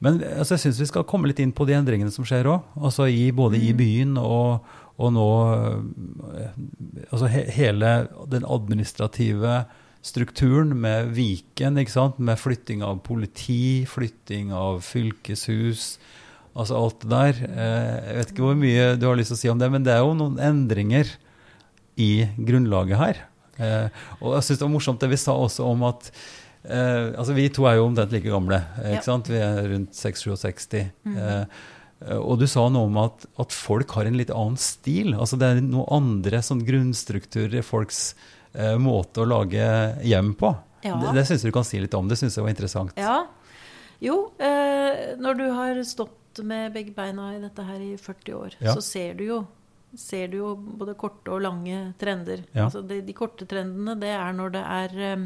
Men 0.00 0.20
altså, 0.22 0.54
jeg 0.56 0.62
syns 0.64 0.80
vi 0.80 0.86
skal 0.88 1.04
komme 1.04 1.28
litt 1.28 1.40
inn 1.42 1.52
på 1.52 1.66
de 1.68 1.74
endringene 1.76 2.10
som 2.14 2.24
skjer 2.24 2.48
òg. 2.48 2.62
Altså, 2.80 3.04
i- 3.10 3.30
både 3.36 3.58
i 3.60 3.72
Mm. 3.72 3.76
byen 3.76 4.16
og, 4.18 4.64
og 4.98 5.12
nå 5.12 5.26
øh, 5.54 6.48
Altså 7.12 7.26
he, 7.28 7.42
hele 7.50 8.08
den 8.28 8.44
administrative 8.48 9.64
strukturen 10.02 10.72
med 10.80 11.10
Viken, 11.14 11.74
med 12.18 12.38
flytting 12.38 12.82
av 12.82 13.02
politi, 13.04 13.84
flytting 13.84 14.52
av 14.52 14.80
fylkeshus. 14.80 15.98
Altså 16.56 16.74
alt 16.76 17.00
det 17.00 17.10
der. 17.10 17.34
Eh, 17.46 18.06
Jeg 18.08 18.16
vet 18.16 18.30
ikke 18.32 18.42
hvor 18.46 18.56
mye 18.56 18.96
du 18.98 19.06
har 19.06 19.16
lyst 19.16 19.28
til 19.30 19.36
å 19.36 19.40
si 19.40 19.48
om 19.52 19.58
det, 19.58 19.70
men 19.70 19.82
det 19.84 19.92
er 19.92 20.00
jo 20.00 20.14
noen 20.14 20.38
endringer 20.40 21.06
i 21.98 22.26
grunnlaget 22.38 22.96
her. 22.96 23.16
Eh, 23.60 23.88
og 24.22 24.34
jeg 24.38 24.42
syns 24.48 24.58
det 24.58 24.64
var 24.66 24.72
morsomt 24.72 25.00
det 25.00 25.10
vi 25.10 25.16
sa 25.20 25.32
også 25.36 25.66
om 25.68 25.82
at 25.84 26.10
eh, 26.64 27.12
Altså 27.16 27.34
vi 27.36 27.48
to 27.48 27.64
er 27.68 27.76
jo 27.78 27.86
omtrent 27.88 28.12
like 28.12 28.28
gamle, 28.28 28.60
eh, 28.82 28.94
ikke 28.96 29.00
Ja. 29.00 29.06
sant? 29.06 29.28
Vi 29.28 29.36
er 29.40 29.68
rundt 29.72 29.92
6-67. 29.96 30.90
Mm. 31.04 31.16
Eh, 31.16 32.16
og 32.16 32.38
du 32.40 32.46
sa 32.46 32.68
noe 32.72 32.86
om 32.88 32.96
at, 33.02 33.26
at 33.38 33.52
folk 33.52 33.90
har 33.92 34.06
en 34.08 34.16
litt 34.16 34.30
annen 34.32 34.56
stil. 34.56 35.12
Altså 35.14 35.36
det 35.38 35.46
er 35.50 35.60
noe 35.60 35.84
andre 35.92 36.38
sånn 36.40 36.62
grunnstrukturer 36.64 37.58
i 37.60 37.62
folks 37.62 38.14
eh, 38.54 38.76
måte 38.80 39.20
å 39.20 39.28
lage 39.28 39.66
hjem 40.02 40.34
på. 40.40 40.54
Ja. 40.82 40.96
Det, 40.96 41.12
det 41.18 41.26
syns 41.28 41.42
jeg 41.44 41.52
du 41.52 41.56
kan 41.58 41.64
si 41.68 41.78
litt 41.82 41.94
om. 41.94 42.08
Det 42.08 42.16
syns 42.16 42.36
jeg 42.38 42.42
var 42.46 42.50
interessant. 42.54 42.94
Ja. 42.96 43.26
Jo, 44.00 44.30
eh, 44.40 45.14
når 45.20 45.36
du 45.36 45.44
har 45.52 45.76
stått 45.84 46.40
med 46.46 46.72
begge 46.72 46.94
beina 46.96 47.34
i 47.36 47.40
dette 47.42 47.62
her 47.68 47.80
i 47.84 47.96
40 48.00 48.32
år, 48.38 48.54
Ja. 48.64 48.72
så 48.74 48.80
ser 48.82 49.14
du 49.18 49.24
jo 49.26 49.46
ser 49.98 50.28
du 50.30 50.36
jo 50.38 50.54
både 50.56 50.94
korte 50.94 51.32
og 51.34 51.40
lange 51.42 51.94
trender. 51.98 52.44
Ja. 52.54 52.68
Altså 52.68 52.80
de, 52.86 53.00
de 53.02 53.12
korte 53.12 53.44
trendene, 53.50 53.96
det 53.98 54.12
er 54.14 54.32
når 54.32 54.52
det 54.54 54.62
er 54.62 54.94
eh, 55.12 55.24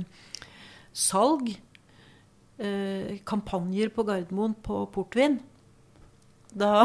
salg, 0.94 1.50
eh, 2.58 3.18
kampanjer 3.26 3.90
på 3.94 4.04
Gardermoen 4.06 4.54
på 4.62 4.84
portvin. 4.94 5.40
Da, 6.54 6.84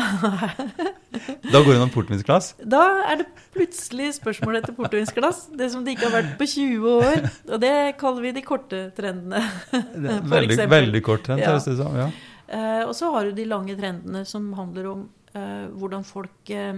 Da 1.53 1.59
går 1.61 1.75
det 1.75 1.79
noen 1.79 1.91
portvinsglass. 1.93 2.55
da 2.65 2.79
er 3.11 3.19
det 3.21 3.27
plutselig 3.53 4.15
spørsmål 4.17 4.57
etter 4.59 4.73
portvinsglass. 4.73 5.43
Det 5.57 5.67
som 5.71 5.83
det 5.85 5.93
ikke 5.95 6.09
har 6.09 6.15
vært 6.23 6.31
på 6.39 6.47
20 6.49 6.87
år. 6.95 7.27
Og 7.53 7.61
det 7.61 7.73
kaller 8.01 8.25
vi 8.25 8.31
de 8.39 8.41
korte 8.45 8.79
trendene. 8.97 9.43
Veldig, 9.71 10.49
eksempel. 10.55 10.73
veldig 10.73 11.03
kort 11.05 11.23
trend, 11.27 11.43
Ja. 11.43 11.51
høres 11.53 11.65
det 11.69 11.77
ut. 11.77 11.85
Ja. 12.01 12.09
Eh, 12.49 12.81
og 12.87 12.95
så 12.97 13.11
har 13.13 13.29
du 13.29 13.31
de 13.37 13.45
lange 13.45 13.75
trendene 13.77 14.25
som 14.25 14.49
handler 14.57 14.89
om 14.89 15.03
eh, 15.37 15.67
hvordan 15.77 16.03
folk 16.03 16.49
eh, 16.49 16.73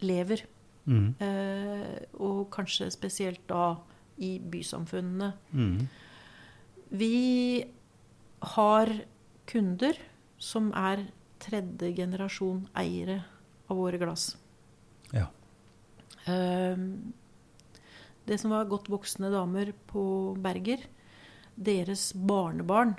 lever. 0.00 0.46
Mm. 0.88 1.14
Eh, 1.20 2.06
og 2.24 2.46
kanskje 2.56 2.88
spesielt 2.92 3.44
da 3.52 3.74
i 4.24 4.38
bysamfunnene. 4.40 5.34
Mm. 5.52 5.88
Vi 6.90 7.64
har 8.54 8.92
kunder 9.48 9.98
som 10.38 10.70
er 10.76 11.06
tredje 11.42 11.92
generasjon 11.96 12.66
eiere 12.76 13.20
av 13.68 13.78
våre 13.78 14.00
glass. 14.00 14.34
Ja. 15.12 15.28
Eh, 16.26 16.76
det 18.24 18.38
som 18.40 18.54
var 18.54 18.68
godt 18.70 18.88
voksne 18.92 19.30
damer 19.32 19.72
på 19.90 20.04
Berger, 20.40 20.84
deres 21.54 22.12
barnebarn 22.16 22.94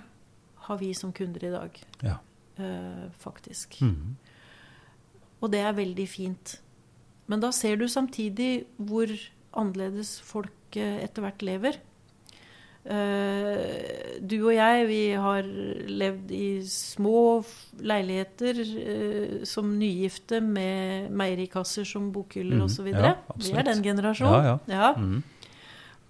har 0.68 0.78
vi 0.82 0.94
som 0.98 1.14
kunder 1.14 1.44
i 1.44 1.54
dag. 1.54 1.82
Ja. 2.02 2.20
eh, 2.58 3.10
faktisk. 3.20 3.82
Mhm. 3.82 4.16
Og 5.42 5.52
det 5.52 5.60
er 5.60 5.74
veldig 5.74 6.08
fint. 6.10 6.62
Men 7.28 7.40
da 7.40 7.52
ser 7.52 7.76
du 7.76 7.88
samtidig 7.88 8.66
hvor 8.78 9.10
annerledes 9.54 10.20
folk 10.22 10.52
etter 10.76 11.22
hvert 11.22 11.42
lever. 11.42 11.78
Eh, 12.86 14.20
du 14.22 14.36
og 14.46 14.52
jeg, 14.54 14.84
vi 14.88 15.00
har 15.18 15.48
levd 15.90 16.32
i 16.38 16.48
små 16.70 17.42
leiligheter 17.82 18.60
eh, 18.62 19.32
som 19.50 19.72
nygifte 19.80 20.38
med 20.46 21.10
meierikasser 21.10 21.88
som 21.90 22.12
bokhyller 22.14 22.60
mm, 22.60 22.66
osv. 22.68 22.92
ja, 22.94 23.16
vi 23.42 23.56
er 23.58 23.66
den 23.72 23.82
generasjonen. 23.84 24.46
Ja, 24.46 24.58
ja. 24.70 24.92
Mhm. 24.98 25.24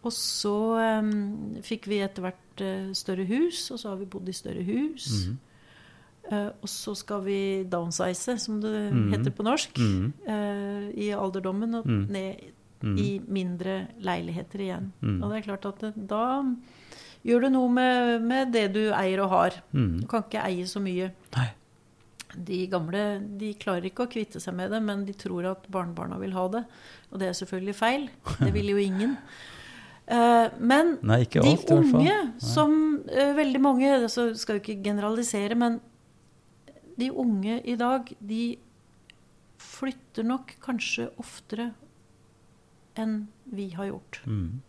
Og 0.05 0.13
så 0.13 0.53
um, 1.01 1.55
fikk 1.65 1.87
vi 1.89 1.97
etter 2.05 2.21
hvert 2.27 2.61
uh, 2.61 2.91
større 2.93 3.23
hus, 3.25 3.71
og 3.73 3.79
så 3.81 3.89
har 3.89 3.95
vi 3.97 4.05
bodd 4.05 4.27
i 4.29 4.35
større 4.37 4.61
hus. 4.61 5.07
Mm. 5.25 5.39
Uh, 6.29 6.51
og 6.61 6.69
så 6.69 6.93
skal 6.93 7.23
vi 7.25 7.39
downsize, 7.65 8.35
som 8.37 8.59
det 8.61 8.93
mm. 8.93 9.07
heter 9.15 9.33
på 9.33 9.45
norsk, 9.47 9.79
eh, 9.81 10.85
i 10.93 11.09
alderdommen, 11.09 11.73
og 11.79 11.87
Mhm. 11.89 12.05
ned 12.13 12.35
Mhm. 12.85 12.97
i 13.01 13.09
mindre 13.27 13.75
leiligheter 13.97 14.61
igjen. 14.61 14.91
Mm. 15.01 15.19
Og 15.23 15.31
det 15.31 15.37
er 15.39 15.47
klart 15.47 15.65
at 15.65 15.85
da 15.95 16.25
gjør 17.25 17.47
det 17.47 17.51
noe 17.55 17.69
med, 17.73 18.21
med 18.21 18.51
det 18.53 18.67
du 18.75 18.83
eier 18.93 19.23
og 19.25 19.31
har. 19.33 19.61
Mm. 19.73 20.01
Du 20.03 20.07
kan 20.09 20.25
ikke 20.25 20.43
eie 20.45 20.67
så 20.69 20.81
mye. 20.83 21.09
Nei. 21.35 21.47
De 22.35 22.59
gamle 22.67 23.01
de 23.39 23.53
klarer 23.57 23.87
ikke 23.89 24.05
å 24.05 24.11
kvitte 24.11 24.41
seg 24.43 24.57
med 24.57 24.73
det, 24.75 24.81
men 24.83 25.05
de 25.07 25.15
tror 25.17 25.47
at 25.53 25.65
barnebarna 25.71 26.19
vil 26.21 26.35
ha 26.35 26.45
det. 26.51 26.63
Og 27.11 27.21
det 27.21 27.29
er 27.29 27.37
selvfølgelig 27.39 27.75
feil. 27.79 28.09
Det 28.41 28.51
vil 28.53 28.73
jo 28.75 28.81
ingen. 28.81 29.15
Uh, 30.05 30.51
men 30.71 30.97
Nei, 31.01 31.23
de 31.31 31.41
alt, 31.41 31.71
unge, 31.73 32.17
som 32.43 32.75
uh, 33.09 33.31
veldig 33.33 33.57
mange 33.57 33.87
altså 33.89 34.27
Skal 34.37 34.59
jo 34.59 34.61
ikke 34.61 34.83
generalisere, 34.85 35.57
men 35.57 35.79
de 36.99 37.07
unge 37.09 37.57
i 37.65 37.73
dag, 37.79 38.11
de 38.21 38.43
flytter 39.57 40.27
nok 40.27 40.53
kanskje 40.63 41.09
oftere 41.19 41.71
enn 42.97 43.27
vi 43.55 43.69
har 43.75 43.85
gjort. 43.91 44.21
Mhm. 44.25 44.61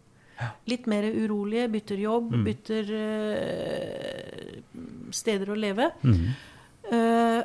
Litt 0.68 0.84
mer 0.86 1.02
urolige, 1.16 1.68
bytter 1.72 1.96
jobb, 2.02 2.32
Mm. 2.34 2.42
bytter 2.44 2.90
uh, 2.92 4.62
steder 5.16 5.46
å 5.52 5.56
leve. 5.56 5.86
Mm. 6.04 6.26
Uh, 6.92 7.42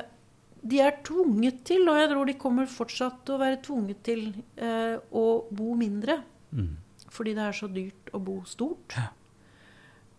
de 0.62 0.78
er 0.84 0.98
tvunget 1.02 1.62
til, 1.66 1.88
og 1.88 1.96
jeg 1.98 2.10
tror 2.12 2.28
de 2.28 2.34
kommer 2.38 2.68
fortsatt 2.70 3.24
til 3.26 3.34
å 3.34 3.40
være 3.42 3.62
tvunget 3.64 4.02
til, 4.06 4.26
uh, 4.60 4.98
å 5.10 5.24
bo 5.50 5.72
mindre. 5.78 6.18
Mm. 6.54 6.76
Fordi 7.12 7.34
det 7.34 7.42
er 7.48 7.56
så 7.56 7.68
dyrt 7.72 8.12
å 8.14 8.20
bo 8.24 8.42
stort. 8.48 8.94
Ja. 8.96 9.08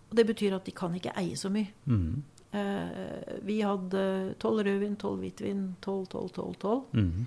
Og 0.10 0.18
det 0.20 0.26
betyr 0.30 0.56
at 0.58 0.66
de 0.68 0.72
kan 0.78 0.94
ikke 0.98 1.14
eie 1.18 1.38
så 1.40 1.50
mye. 1.50 1.72
Eh, 2.54 3.40
vi 3.42 3.56
hadde 3.66 4.36
tolv 4.38 4.62
rødvin, 4.68 4.94
tolv 5.02 5.24
hvitvin, 5.24 5.64
tolv, 5.82 6.04
tolv, 6.12 6.30
tolv, 6.36 6.54
tolv. 6.62 6.84
Mhm. 6.94 7.24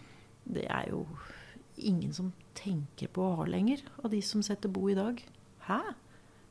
Det 0.55 0.69
er 0.71 0.85
jo 0.93 1.01
ingen 1.79 2.13
som 2.15 2.29
tenker 2.57 3.11
på 3.13 3.23
å 3.25 3.37
ha 3.43 3.47
lenger, 3.49 3.83
av 4.03 4.11
de 4.13 4.21
som 4.25 4.43
setter 4.45 4.73
bo 4.73 4.89
i 4.91 4.97
dag. 4.99 5.21
Hæ? 5.69 5.81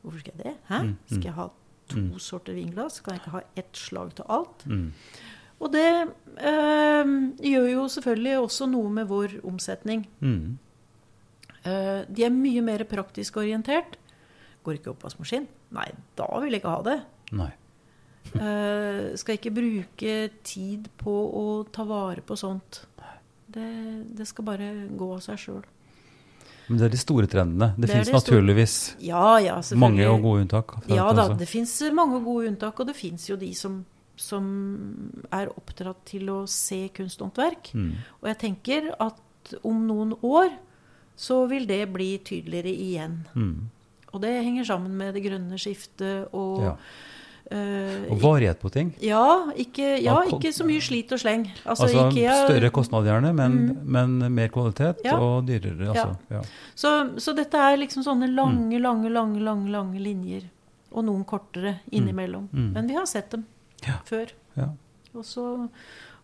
Hvorfor 0.02 0.22
skal 0.22 0.36
jeg 0.36 0.44
det? 0.44 0.54
Hæ? 0.70 0.82
Mm, 0.82 0.92
mm. 0.92 0.98
Skal 1.10 1.24
jeg 1.30 1.36
ha 1.38 1.48
to 1.88 1.96
Mm. 2.02 2.18
sorter 2.18 2.54
vinglass? 2.54 3.00
Kan 3.00 3.14
jeg 3.14 3.20
ikke 3.22 3.34
ha 3.36 3.40
ett 3.56 3.76
slag 3.78 4.14
til 4.14 4.24
alt? 4.28 4.64
Mm. 4.66 4.92
Og 5.60 5.72
det 5.72 6.08
øh, 6.44 7.12
gjør 7.40 7.68
jo 7.72 7.84
selvfølgelig 7.88 8.38
også 8.38 8.66
noe 8.68 8.90
med 8.90 9.06
vår 9.08 9.38
omsetning. 9.44 10.06
Mm. 10.20 10.58
Uh, 11.66 12.04
de 12.06 12.22
er 12.22 12.30
mye 12.30 12.60
mer 12.62 12.84
praktisk 12.86 13.36
orientert. 13.40 13.96
Går 14.62 14.76
ikke 14.78 14.92
oppvaskmaskin? 14.92 15.48
Nei, 15.74 15.88
da 16.18 16.26
vil 16.38 16.52
jeg 16.54 16.60
ikke 16.62 16.74
ha 16.76 16.82
det. 16.86 16.98
Nei. 17.34 17.48
uh, 18.36 19.16
skal 19.18 19.34
ikke 19.38 19.54
bruke 19.56 20.12
tid 20.46 20.86
på 21.00 21.14
å 21.40 21.46
ta 21.72 21.82
vare 21.88 22.22
på 22.22 22.36
sånt. 22.38 22.84
Det, 23.50 23.66
det 24.18 24.26
skal 24.28 24.44
bare 24.46 24.68
gå 24.98 25.08
av 25.16 25.24
seg 25.24 25.38
sjøl. 25.42 25.64
Men 26.68 26.80
det 26.80 26.86
er 26.88 26.94
de 26.94 26.98
store 27.00 27.28
trendene. 27.30 27.68
Det, 27.76 27.86
Det 27.86 27.90
fins 27.94 28.12
naturligvis 28.14 28.76
Ja, 29.06 29.38
ja, 29.38 29.60
mange 29.78 30.06
og 30.10 30.22
gode 30.24 30.46
unntak. 30.46 30.74
Ja 30.90 31.12
da, 31.12 31.28
også. 31.28 31.38
det 31.38 31.48
fins 31.48 31.76
mange 31.94 32.18
gode 32.24 32.50
unntak, 32.50 32.80
og 32.80 32.88
det 32.88 32.96
fins 32.98 33.28
jo 33.30 33.36
de 33.36 33.52
som, 33.54 33.84
som 34.16 34.48
er 35.30 35.52
oppdratt 35.54 36.02
til 36.10 36.30
å 36.32 36.40
se 36.50 36.88
kunsthåndverk. 36.96 37.70
Mm. 37.74 37.92
Og 38.22 38.30
jeg 38.32 38.38
tenker 38.42 38.90
at 38.98 39.54
om 39.62 39.84
noen 39.86 40.16
år 40.26 40.50
så 41.16 41.44
vil 41.48 41.66
det 41.68 41.84
bli 41.94 42.16
tydeligere 42.26 42.72
igjen. 42.74 43.20
Mm. 43.34 43.70
Og 44.12 44.22
det 44.24 44.32
henger 44.42 44.66
sammen 44.68 44.96
med 44.96 45.14
det 45.14 45.22
grønne 45.26 45.58
skiftet 45.60 46.32
og 46.34 46.62
Ja. 46.62 46.76
Eh, 47.50 48.06
Og 48.10 48.18
varighet 48.20 48.58
på 48.60 48.70
ting. 48.72 48.94
ja, 49.00 49.50
ikke, 49.56 50.02
ja, 50.02 50.16
ikke 50.30 50.52
så 50.52 50.64
mye 50.66 50.80
slit 50.82 51.12
og 51.12 51.18
sleng. 51.22 51.46
Altså, 51.64 51.84
Altså, 51.86 52.08
IKEA, 52.10 52.34
større 52.48 52.70
kostnad 52.70 53.04
gjerne, 53.06 53.32
men, 53.34 53.78
men 53.84 54.18
mer 54.34 54.48
kvalitet 54.48 55.04
Ja. 55.04 55.18
og 55.18 55.46
dyrere. 55.46 55.88
Altså. 55.92 56.16
Ja. 56.30 56.40
Så, 56.74 56.94
så 57.18 57.34
dette 57.36 57.54
er 57.58 57.76
liksom 57.76 58.02
sånne 58.02 58.26
Mm. 58.28 58.34
lange, 58.36 58.78
lange, 58.80 59.10
lange, 59.10 59.40
lange, 59.40 59.70
lange 59.70 59.98
linjer. 60.00 60.42
Og 60.92 61.04
noen 61.04 61.24
kortere 61.24 61.80
innimellom. 61.92 62.48
Mm. 62.52 62.72
Men 62.72 62.86
vi 62.88 62.94
har 62.94 63.06
sett 63.06 63.30
dem 63.30 63.44
før. 64.06 64.30
Ja. 64.56 64.70
Og 65.14 65.24
så 65.24 65.68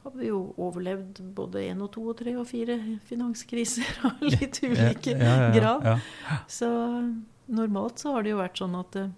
har 0.04 0.12
vi 0.16 0.26
jo 0.28 0.54
overlevd 0.58 1.20
både 1.34 1.60
én 1.70 1.80
og 1.82 1.90
to 1.92 2.08
og 2.08 2.16
tre 2.18 2.32
og 2.36 2.46
fire 2.48 2.78
finanskriser 3.06 3.84
av 4.04 4.22
litt 4.32 4.58
ulike 4.62 5.14
grad. 5.54 6.00
Så 6.48 6.68
normalt 7.48 7.98
så 8.02 8.12
har 8.14 8.22
det 8.24 8.30
jo 8.32 8.38
vært 8.40 8.58
sånn 8.62 8.74
at 8.80 8.96
eh, 8.96 9.08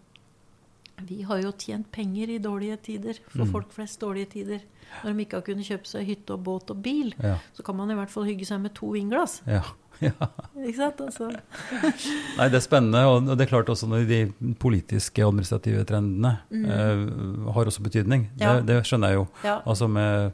vi 1.02 1.22
har 1.22 1.40
jo 1.42 1.52
tjent 1.52 1.90
penger 1.92 2.30
i 2.30 2.38
dårlige 2.38 2.76
tider, 2.82 3.18
for 3.28 3.44
Mm. 3.44 3.50
folk 3.52 3.72
flest 3.72 4.00
dårlige 4.00 4.26
tider. 4.30 4.60
Når 5.04 5.12
de 5.16 5.24
ikke 5.24 5.36
har 5.36 5.42
kunnet 5.42 5.66
kjøpe 5.66 5.86
seg 5.86 6.06
hytte 6.06 6.30
og 6.34 6.44
båt 6.44 6.70
og 6.70 6.82
bil, 6.82 7.14
Ja, 7.22 7.38
så 7.52 7.62
kan 7.64 7.76
man 7.76 7.90
i 7.90 7.94
hvert 7.94 8.10
fall 8.10 8.24
hygge 8.24 8.46
seg 8.46 8.60
med 8.60 8.74
to 8.74 8.86
vinglass. 8.92 9.40
ja, 9.46 9.62
ja. 10.00 10.12
Ikke 10.64 10.76
sant? 10.76 11.00
Altså, 11.00 11.30
Nei, 12.38 12.48
det 12.48 12.54
er 12.54 12.60
spennende, 12.60 13.02
og 13.06 13.26
det 13.36 13.40
er 13.46 13.50
klart 13.50 13.66
også 13.68 13.88
når 13.88 14.06
de 14.06 14.54
politiske 14.54 15.24
og 15.24 15.32
administrative 15.34 15.84
trendene 15.84 16.38
eh, 16.50 17.52
har 17.52 17.64
også 17.66 17.82
betydning. 17.82 18.28
Mm. 18.34 18.40
Ja. 18.40 18.54
Det, 18.60 18.66
det 18.66 18.84
skjønner 18.86 19.08
jeg 19.08 19.14
jo. 19.22 19.28
ja. 19.44 19.60
Altså 19.66 19.88
med 19.90 20.32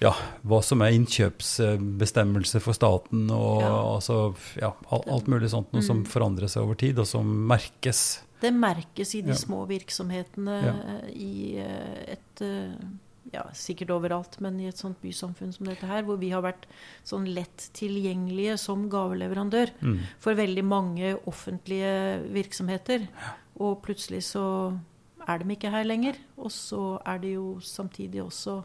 ja, 0.00 0.12
hva 0.48 0.62
som 0.64 0.80
er 0.80 0.94
innkjøpsbestemmelser 0.96 2.60
for 2.64 2.72
staten, 2.76 3.26
og 3.34 3.62
altså, 3.96 4.34
ja, 4.60 4.70
alt, 4.92 5.26
mulig 5.28 5.50
sånt 5.52 5.72
noe 5.74 5.82
som 5.84 5.98
Mm. 6.02 6.06
forandrer 6.08 6.48
seg 6.48 6.62
over 6.64 6.74
tid, 6.74 6.98
og 6.98 7.06
som 7.06 7.26
merkes. 7.48 8.20
Det 8.40 8.50
merkes 8.54 9.14
i 9.14 9.20
de 9.22 9.34
små 9.36 9.66
virksomhetene 9.68 10.58
i 11.14 11.56
eh, 11.60 12.14
et 12.16 12.42
eh, 12.42 12.74
ja, 13.32 13.44
sikkert 13.54 13.90
overalt, 13.94 14.38
men 14.40 14.58
i 14.60 14.66
et 14.66 14.78
sånt 14.80 14.98
bysamfunn 15.02 15.52
som 15.54 15.66
dette 15.68 15.86
her, 15.86 16.02
hvor 16.02 16.16
vi 16.18 16.30
har 16.32 16.42
vært 16.42 16.64
sånn 17.06 17.28
lett 17.34 17.68
tilgjengelige 17.76 18.56
som 18.58 18.88
gaveleverandør 18.90 19.70
Mm. 19.82 19.98
for 20.18 20.34
veldig 20.34 20.64
mange 20.64 21.12
offentlige 21.30 22.22
virksomheter. 22.32 23.06
Og 23.60 23.82
plutselig 23.84 24.22
så 24.32 24.76
er 25.28 25.38
de 25.38 25.54
ikke 25.54 25.70
her 25.70 25.84
lenger. 25.84 26.16
Og 26.38 26.50
så 26.50 27.00
er 27.06 27.18
det 27.18 27.34
jo 27.34 27.60
samtidig 27.60 28.22
også 28.24 28.62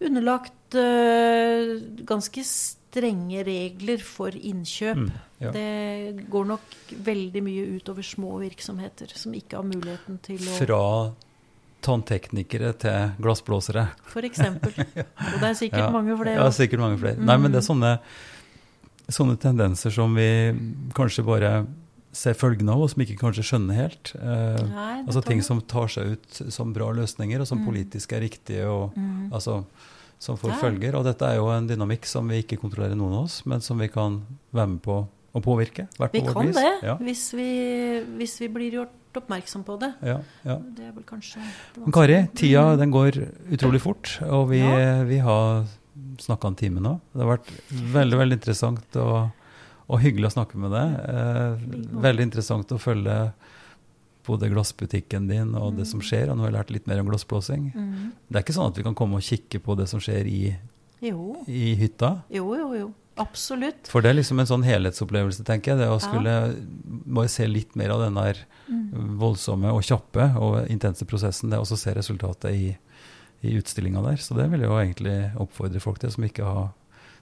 underlagt 0.00 0.74
uh, 0.78 1.72
ganske 2.06 2.42
strenge 2.46 3.42
regler 3.46 3.98
for 4.04 4.30
innkjøp. 4.36 4.96
Mm. 4.96 5.10
Ja. 5.42 5.50
Det 5.54 6.26
går 6.30 6.44
nok 6.48 6.76
veldig 7.06 7.42
mye 7.46 7.66
utover 7.78 8.02
små 8.06 8.38
virksomheter 8.42 9.10
som 9.14 9.34
ikke 9.38 9.56
har 9.60 9.66
muligheten 9.68 10.18
til 10.24 10.40
å 10.42 10.56
Fra 10.58 10.80
tannteknikere 11.84 12.72
til 12.82 13.12
glassblåsere. 13.22 13.84
For 14.10 14.26
eksempel. 14.26 14.74
Og 15.32 15.36
det 15.38 15.50
er 15.52 15.58
sikkert 15.60 15.84
Ja. 15.84 15.90
mange 15.94 16.16
flere. 16.18 16.40
Ja, 16.40 16.48
sikkert 16.50 16.80
mange 16.82 16.98
flere. 16.98 17.20
Nei, 17.22 17.36
men 17.38 17.52
det 17.52 17.60
er 17.62 17.66
Mm. 17.66 17.70
sånne, 17.70 17.92
sånne 19.08 19.36
tendenser 19.38 19.90
som 19.94 20.14
vi 20.14 20.28
kanskje 20.94 21.24
bare 21.24 21.52
ser 22.18 22.34
følgene 22.38 22.74
av, 22.74 22.80
og 22.82 22.90
som 22.90 23.02
ikke 23.04 23.18
kanskje 23.20 23.44
skjønner 23.46 23.76
helt. 23.78 24.10
Eh, 24.18 24.62
Nei, 24.72 24.94
altså 25.04 25.22
ting 25.26 25.42
som 25.46 25.60
tar 25.70 25.86
seg 25.92 26.16
ut 26.16 26.40
som 26.54 26.72
bra 26.74 26.88
løsninger, 26.96 27.40
og 27.44 27.46
som 27.50 27.60
Mm. 27.62 27.66
politisk 27.68 28.12
er 28.16 28.24
riktige, 28.26 28.64
og 28.66 28.96
mm. 28.96 29.30
altså, 29.32 29.60
som 30.18 30.36
får 30.40 30.50
Ja. 30.50 30.56
følger. 30.64 30.94
Og 30.98 31.04
dette 31.06 31.22
er 31.28 31.36
jo 31.38 31.46
en 31.54 31.68
dynamikk 31.68 32.04
som 32.10 32.26
vi 32.28 32.42
ikke 32.42 32.58
kontrollerer 32.58 32.96
noen 32.98 33.14
av 33.20 33.24
oss, 33.28 33.44
men 33.46 33.60
som 33.62 33.78
vi 33.78 33.86
kan 33.88 34.22
være 34.52 34.68
med 34.74 34.82
på 34.82 34.96
å 35.34 35.40
påvirke. 35.44 35.86
Vi 35.98 36.20
på 36.24 36.32
kan 36.32 36.50
det, 36.52 36.66
Ja, 36.82 36.96
hvis, 36.98 37.32
vi, 37.38 38.02
hvis 38.18 38.40
vi 38.40 38.48
blir 38.48 38.72
gjort 38.80 38.94
oppmerksom 39.18 39.62
på 39.64 39.78
det. 39.78 39.92
ja, 40.02 40.18
ja. 40.44 40.56
Det 40.58 40.88
er 40.88 40.92
vel 40.92 41.04
kanskje 41.06 41.38
Men 41.76 41.92
Kari, 41.92 42.28
tida 42.34 42.76
den 42.76 42.90
går 42.90 43.18
utrolig 43.52 43.80
fort, 43.80 44.18
og 44.22 44.48
vi, 44.50 44.60
vi 45.06 45.18
har 45.18 45.66
snakka 46.18 46.48
en 46.48 46.54
time 46.58 46.80
nå. 46.80 47.00
Det 47.14 47.22
har 47.22 47.36
vært 47.38 47.50
veldig 47.94 48.18
veldig 48.18 48.36
interessant 48.38 48.96
og, 48.96 49.30
og 49.88 50.00
hyggelig 50.02 50.28
å 50.30 50.34
snakke 50.36 50.58
med 50.60 50.70
deg. 50.70 50.96
Eh, 51.08 52.00
veldig 52.04 52.26
interessant 52.28 52.68
å 52.74 52.78
følge 52.80 53.32
både 54.28 54.50
glassbutikken 54.52 55.28
din 55.30 55.54
og 55.56 55.76
det 55.78 55.86
som 55.88 56.00
Mm. 56.00 56.04
skjer. 56.06 56.28
Og 56.30 56.36
nå 56.36 56.42
har 56.44 56.50
jeg 56.50 56.58
lært 56.58 56.70
litt 56.74 56.86
mer 56.86 57.00
om 57.00 57.06
glassblåsing. 57.08 57.72
Mm. 57.74 58.12
Det 58.30 58.36
er 58.36 58.42
ikke 58.44 58.54
sånn 58.58 58.68
at 58.68 58.76
vi 58.76 58.82
kan 58.84 58.94
komme 58.94 59.14
og 59.16 59.22
kikke 59.24 59.58
på 59.64 59.76
det 59.76 59.88
som 59.88 60.00
skjer 60.00 60.26
i, 60.28 60.56
Jo. 61.00 61.36
i 61.48 61.74
hytta. 61.76 62.22
jo, 62.30 62.54
jo, 62.54 62.74
jo. 62.74 62.94
Absolutt. 63.16 63.88
For 63.88 64.00
det 64.00 64.10
er 64.10 64.14
liksom 64.22 64.38
en 64.38 64.46
sånn 64.46 64.62
helhetsopplevelse, 64.62 65.42
tenker 65.42 65.72
jeg. 65.74 65.78
Det 65.78 65.88
å 65.88 65.98
skulle 66.00 66.54
bare 67.06 67.28
se 67.28 67.46
litt 67.48 67.74
mer 67.74 67.90
av 67.90 68.00
den 68.00 68.14
der 68.14 68.36
Mm. 68.70 69.18
voldsomme 69.18 69.72
og 69.72 69.82
kjappe 69.82 70.36
og 70.36 70.68
intense 70.68 71.04
prosessen, 71.04 71.50
det 71.50 71.58
å 71.58 71.64
se 71.66 71.92
resultatet 71.94 72.52
i, 72.52 72.76
i 73.42 73.56
utstillinga 73.58 74.02
der. 74.04 74.16
Så 74.18 74.36
det 74.36 74.48
vil 74.50 74.60
jeg 74.60 74.68
jo 74.68 74.76
egentlig 74.76 75.36
oppfordre 75.36 75.80
folk 75.80 75.98
til, 75.98 76.10
som 76.10 76.22
ikke 76.24 76.44
har, 76.44 76.68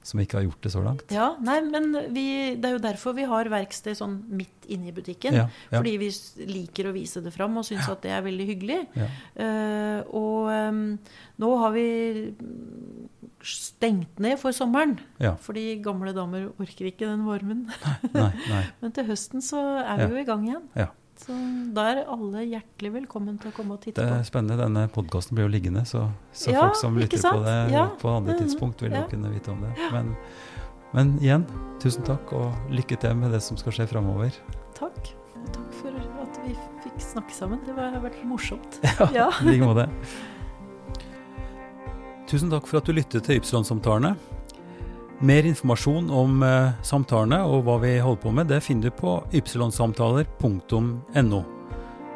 som 0.07 0.21
ikke 0.23 0.39
har 0.39 0.45
gjort 0.47 0.63
det 0.67 0.71
så 0.73 0.83
langt. 0.85 1.11
Ja, 1.15 1.33
nei, 1.43 1.57
men 1.67 1.91
vi, 2.15 2.27
det 2.55 2.69
er 2.71 2.77
jo 2.77 2.83
derfor 2.85 3.17
vi 3.19 3.25
har 3.27 3.51
verksted 3.51 3.99
sånn 3.99 4.21
midt 4.39 4.69
inne 4.71 4.91
i 4.91 4.95
butikken. 4.95 5.35
Ja, 5.35 5.47
ja. 5.71 5.77
Fordi 5.81 5.97
vi 6.03 6.11
liker 6.51 6.89
å 6.91 6.95
vise 6.95 7.23
det 7.25 7.33
fram 7.35 7.59
og 7.59 7.67
syns 7.67 7.89
at 7.91 8.03
det 8.07 8.13
er 8.15 8.23
veldig 8.27 8.47
hyggelig. 8.53 8.79
Ja. 8.99 9.09
Eh, 9.43 10.01
og 10.15 10.51
um, 10.51 10.81
nå 11.43 11.51
har 11.63 11.75
vi 11.75 11.87
stengt 13.47 14.19
ned 14.23 14.39
for 14.41 14.55
sommeren. 14.57 14.97
Ja. 15.23 15.35
Fordi 15.43 15.77
gamle 15.85 16.15
damer 16.17 16.49
orker 16.63 16.89
ikke 16.91 17.07
den 17.11 17.27
varmen. 17.29 17.67
Nei, 18.15 18.31
nei. 18.51 18.63
Men 18.83 18.95
til 18.97 19.07
høsten 19.11 19.45
så 19.45 19.61
er 19.83 20.01
vi 20.01 20.07
Ja. 20.07 20.13
jo 20.15 20.23
i 20.23 20.27
gang 20.29 20.47
igjen. 20.49 20.65
Ja. 20.79 20.89
Så 21.17 21.33
da 21.75 21.85
er 21.95 22.03
alle 22.13 22.43
hjertelig 22.45 22.91
velkommen 22.93 23.39
til 23.41 23.51
å 23.51 23.55
komme 23.57 23.77
og 23.77 23.81
titte 23.81 24.03
på. 24.03 24.05
Det 24.05 24.19
er 24.21 24.27
spennende. 24.29 24.59
Denne 24.61 24.83
podkasten 24.93 25.35
blir 25.39 25.47
jo 25.47 25.53
liggende, 25.55 25.83
så, 25.89 26.11
så 26.37 26.53
Ja, 26.53 26.67
folk 26.67 26.77
som 26.77 26.99
lytter 27.01 27.23
på 27.25 27.41
det 27.45 27.57
Ja. 27.73 27.87
på 28.01 28.11
andre 28.17 28.35
Mhm. 28.35 28.43
tidspunkt, 28.45 28.81
vil 28.83 28.91
jo 28.93 28.97
Ja. 28.99 29.07
kunne 29.09 29.33
vite 29.33 29.49
om 29.51 29.61
det. 29.63 29.73
Men, 29.93 30.17
men 30.93 31.19
igjen, 31.19 31.47
tusen 31.81 32.05
takk, 32.05 32.33
og 32.33 32.53
lykke 32.71 32.99
til 33.01 33.15
med 33.15 33.33
det 33.33 33.43
som 33.43 33.57
skal 33.57 33.73
skje 33.73 33.89
framover. 33.89 34.31
Takk. 34.75 35.15
Og 35.37 35.53
takk 35.53 35.73
for 35.81 35.89
at 35.89 36.39
vi 36.47 36.55
fikk 36.85 37.01
snakke 37.01 37.33
sammen. 37.33 37.61
Det 37.65 37.75
har 37.75 38.01
vært 38.01 38.23
morsomt. 38.25 38.79
Ja, 39.01 39.09
Ja. 39.13 39.31
I 39.41 39.45
like 39.57 39.65
måte. 39.65 39.89
Tusen 42.27 42.51
takk 42.51 42.67
for 42.67 42.79
at 42.79 42.85
du 42.85 42.93
lyttet 42.93 43.23
til 43.25 43.39
Ypsilon-samtalene. 43.41 44.17
Mer 45.25 45.47
informasjon 45.49 46.11
om 46.13 46.43
eh, 46.45 46.75
samtalene 46.85 47.39
og 47.49 47.65
hva 47.65 47.79
vi 47.81 47.95
holder 48.05 48.21
på 48.21 48.33
med, 48.37 48.51
det 48.53 48.61
finner 48.65 48.91
du 48.91 48.99
på 48.99 49.17
ypsilonsamtaler.no. 49.39 51.41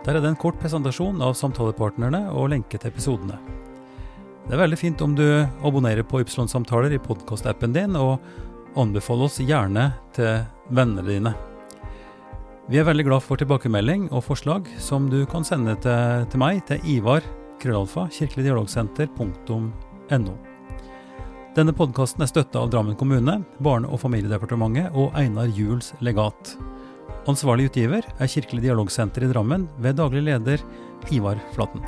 Der 0.05 0.17
er 0.17 0.21
det 0.21 0.31
en 0.31 0.41
kort 0.41 0.61
presentasjon 0.61 1.23
av 1.25 1.35
samtalepartnerne 1.37 2.27
og 2.33 2.51
lenke 2.53 2.77
til 2.77 2.91
episodene. 2.93 3.39
Det 4.51 4.57
er 4.57 4.65
veldig 4.65 4.79
fint 4.81 5.03
om 5.05 5.13
du 5.15 5.47
abonnerer 5.63 6.03
på 6.03 6.21
Ypsilon-samtaler 6.25 6.91
i 6.97 7.05
podkastappen 7.05 7.75
din, 7.77 7.93
og 7.95 8.19
anbefaler 8.81 9.25
oss 9.29 9.39
gjerne 9.39 9.85
til 10.17 10.41
vennene 10.75 11.05
dine. 11.07 11.33
Vi 12.71 12.79
er 12.81 12.89
veldig 12.89 13.07
glad 13.07 13.23
for 13.23 13.37
tilbakemelding 13.39 14.09
og 14.11 14.25
forslag 14.27 14.67
som 14.83 15.11
du 15.13 15.21
kan 15.31 15.45
sende 15.47 15.75
til, 15.85 16.27
til 16.31 16.39
meg 16.43 16.55
til 16.69 16.79
Ivar 16.99 17.23
krøllalfa 17.63 18.03
kirkeligdialogsenter.no. 18.17 20.35
Denne 21.51 21.73
podkasten 21.75 22.23
er 22.23 22.29
støtta 22.31 22.61
av 22.63 22.69
Drammen 22.71 22.95
kommune, 22.95 23.41
Barne- 23.59 23.89
og 23.91 23.99
familiedepartementet 24.05 24.95
og 24.95 25.17
Einar 25.19 25.51
Juels 25.51 25.91
legat. 25.99 26.55
Ansvarlig 27.27 27.67
utgiver 27.73 28.07
er 28.07 28.31
Kirkelig 28.31 28.69
dialogsenter 28.69 29.27
i 29.27 29.33
Drammen 29.33 29.67
ved 29.83 29.99
daglig 29.99 30.23
leder 30.29 30.63
Ivar 31.11 31.43
Flaten. 31.57 31.83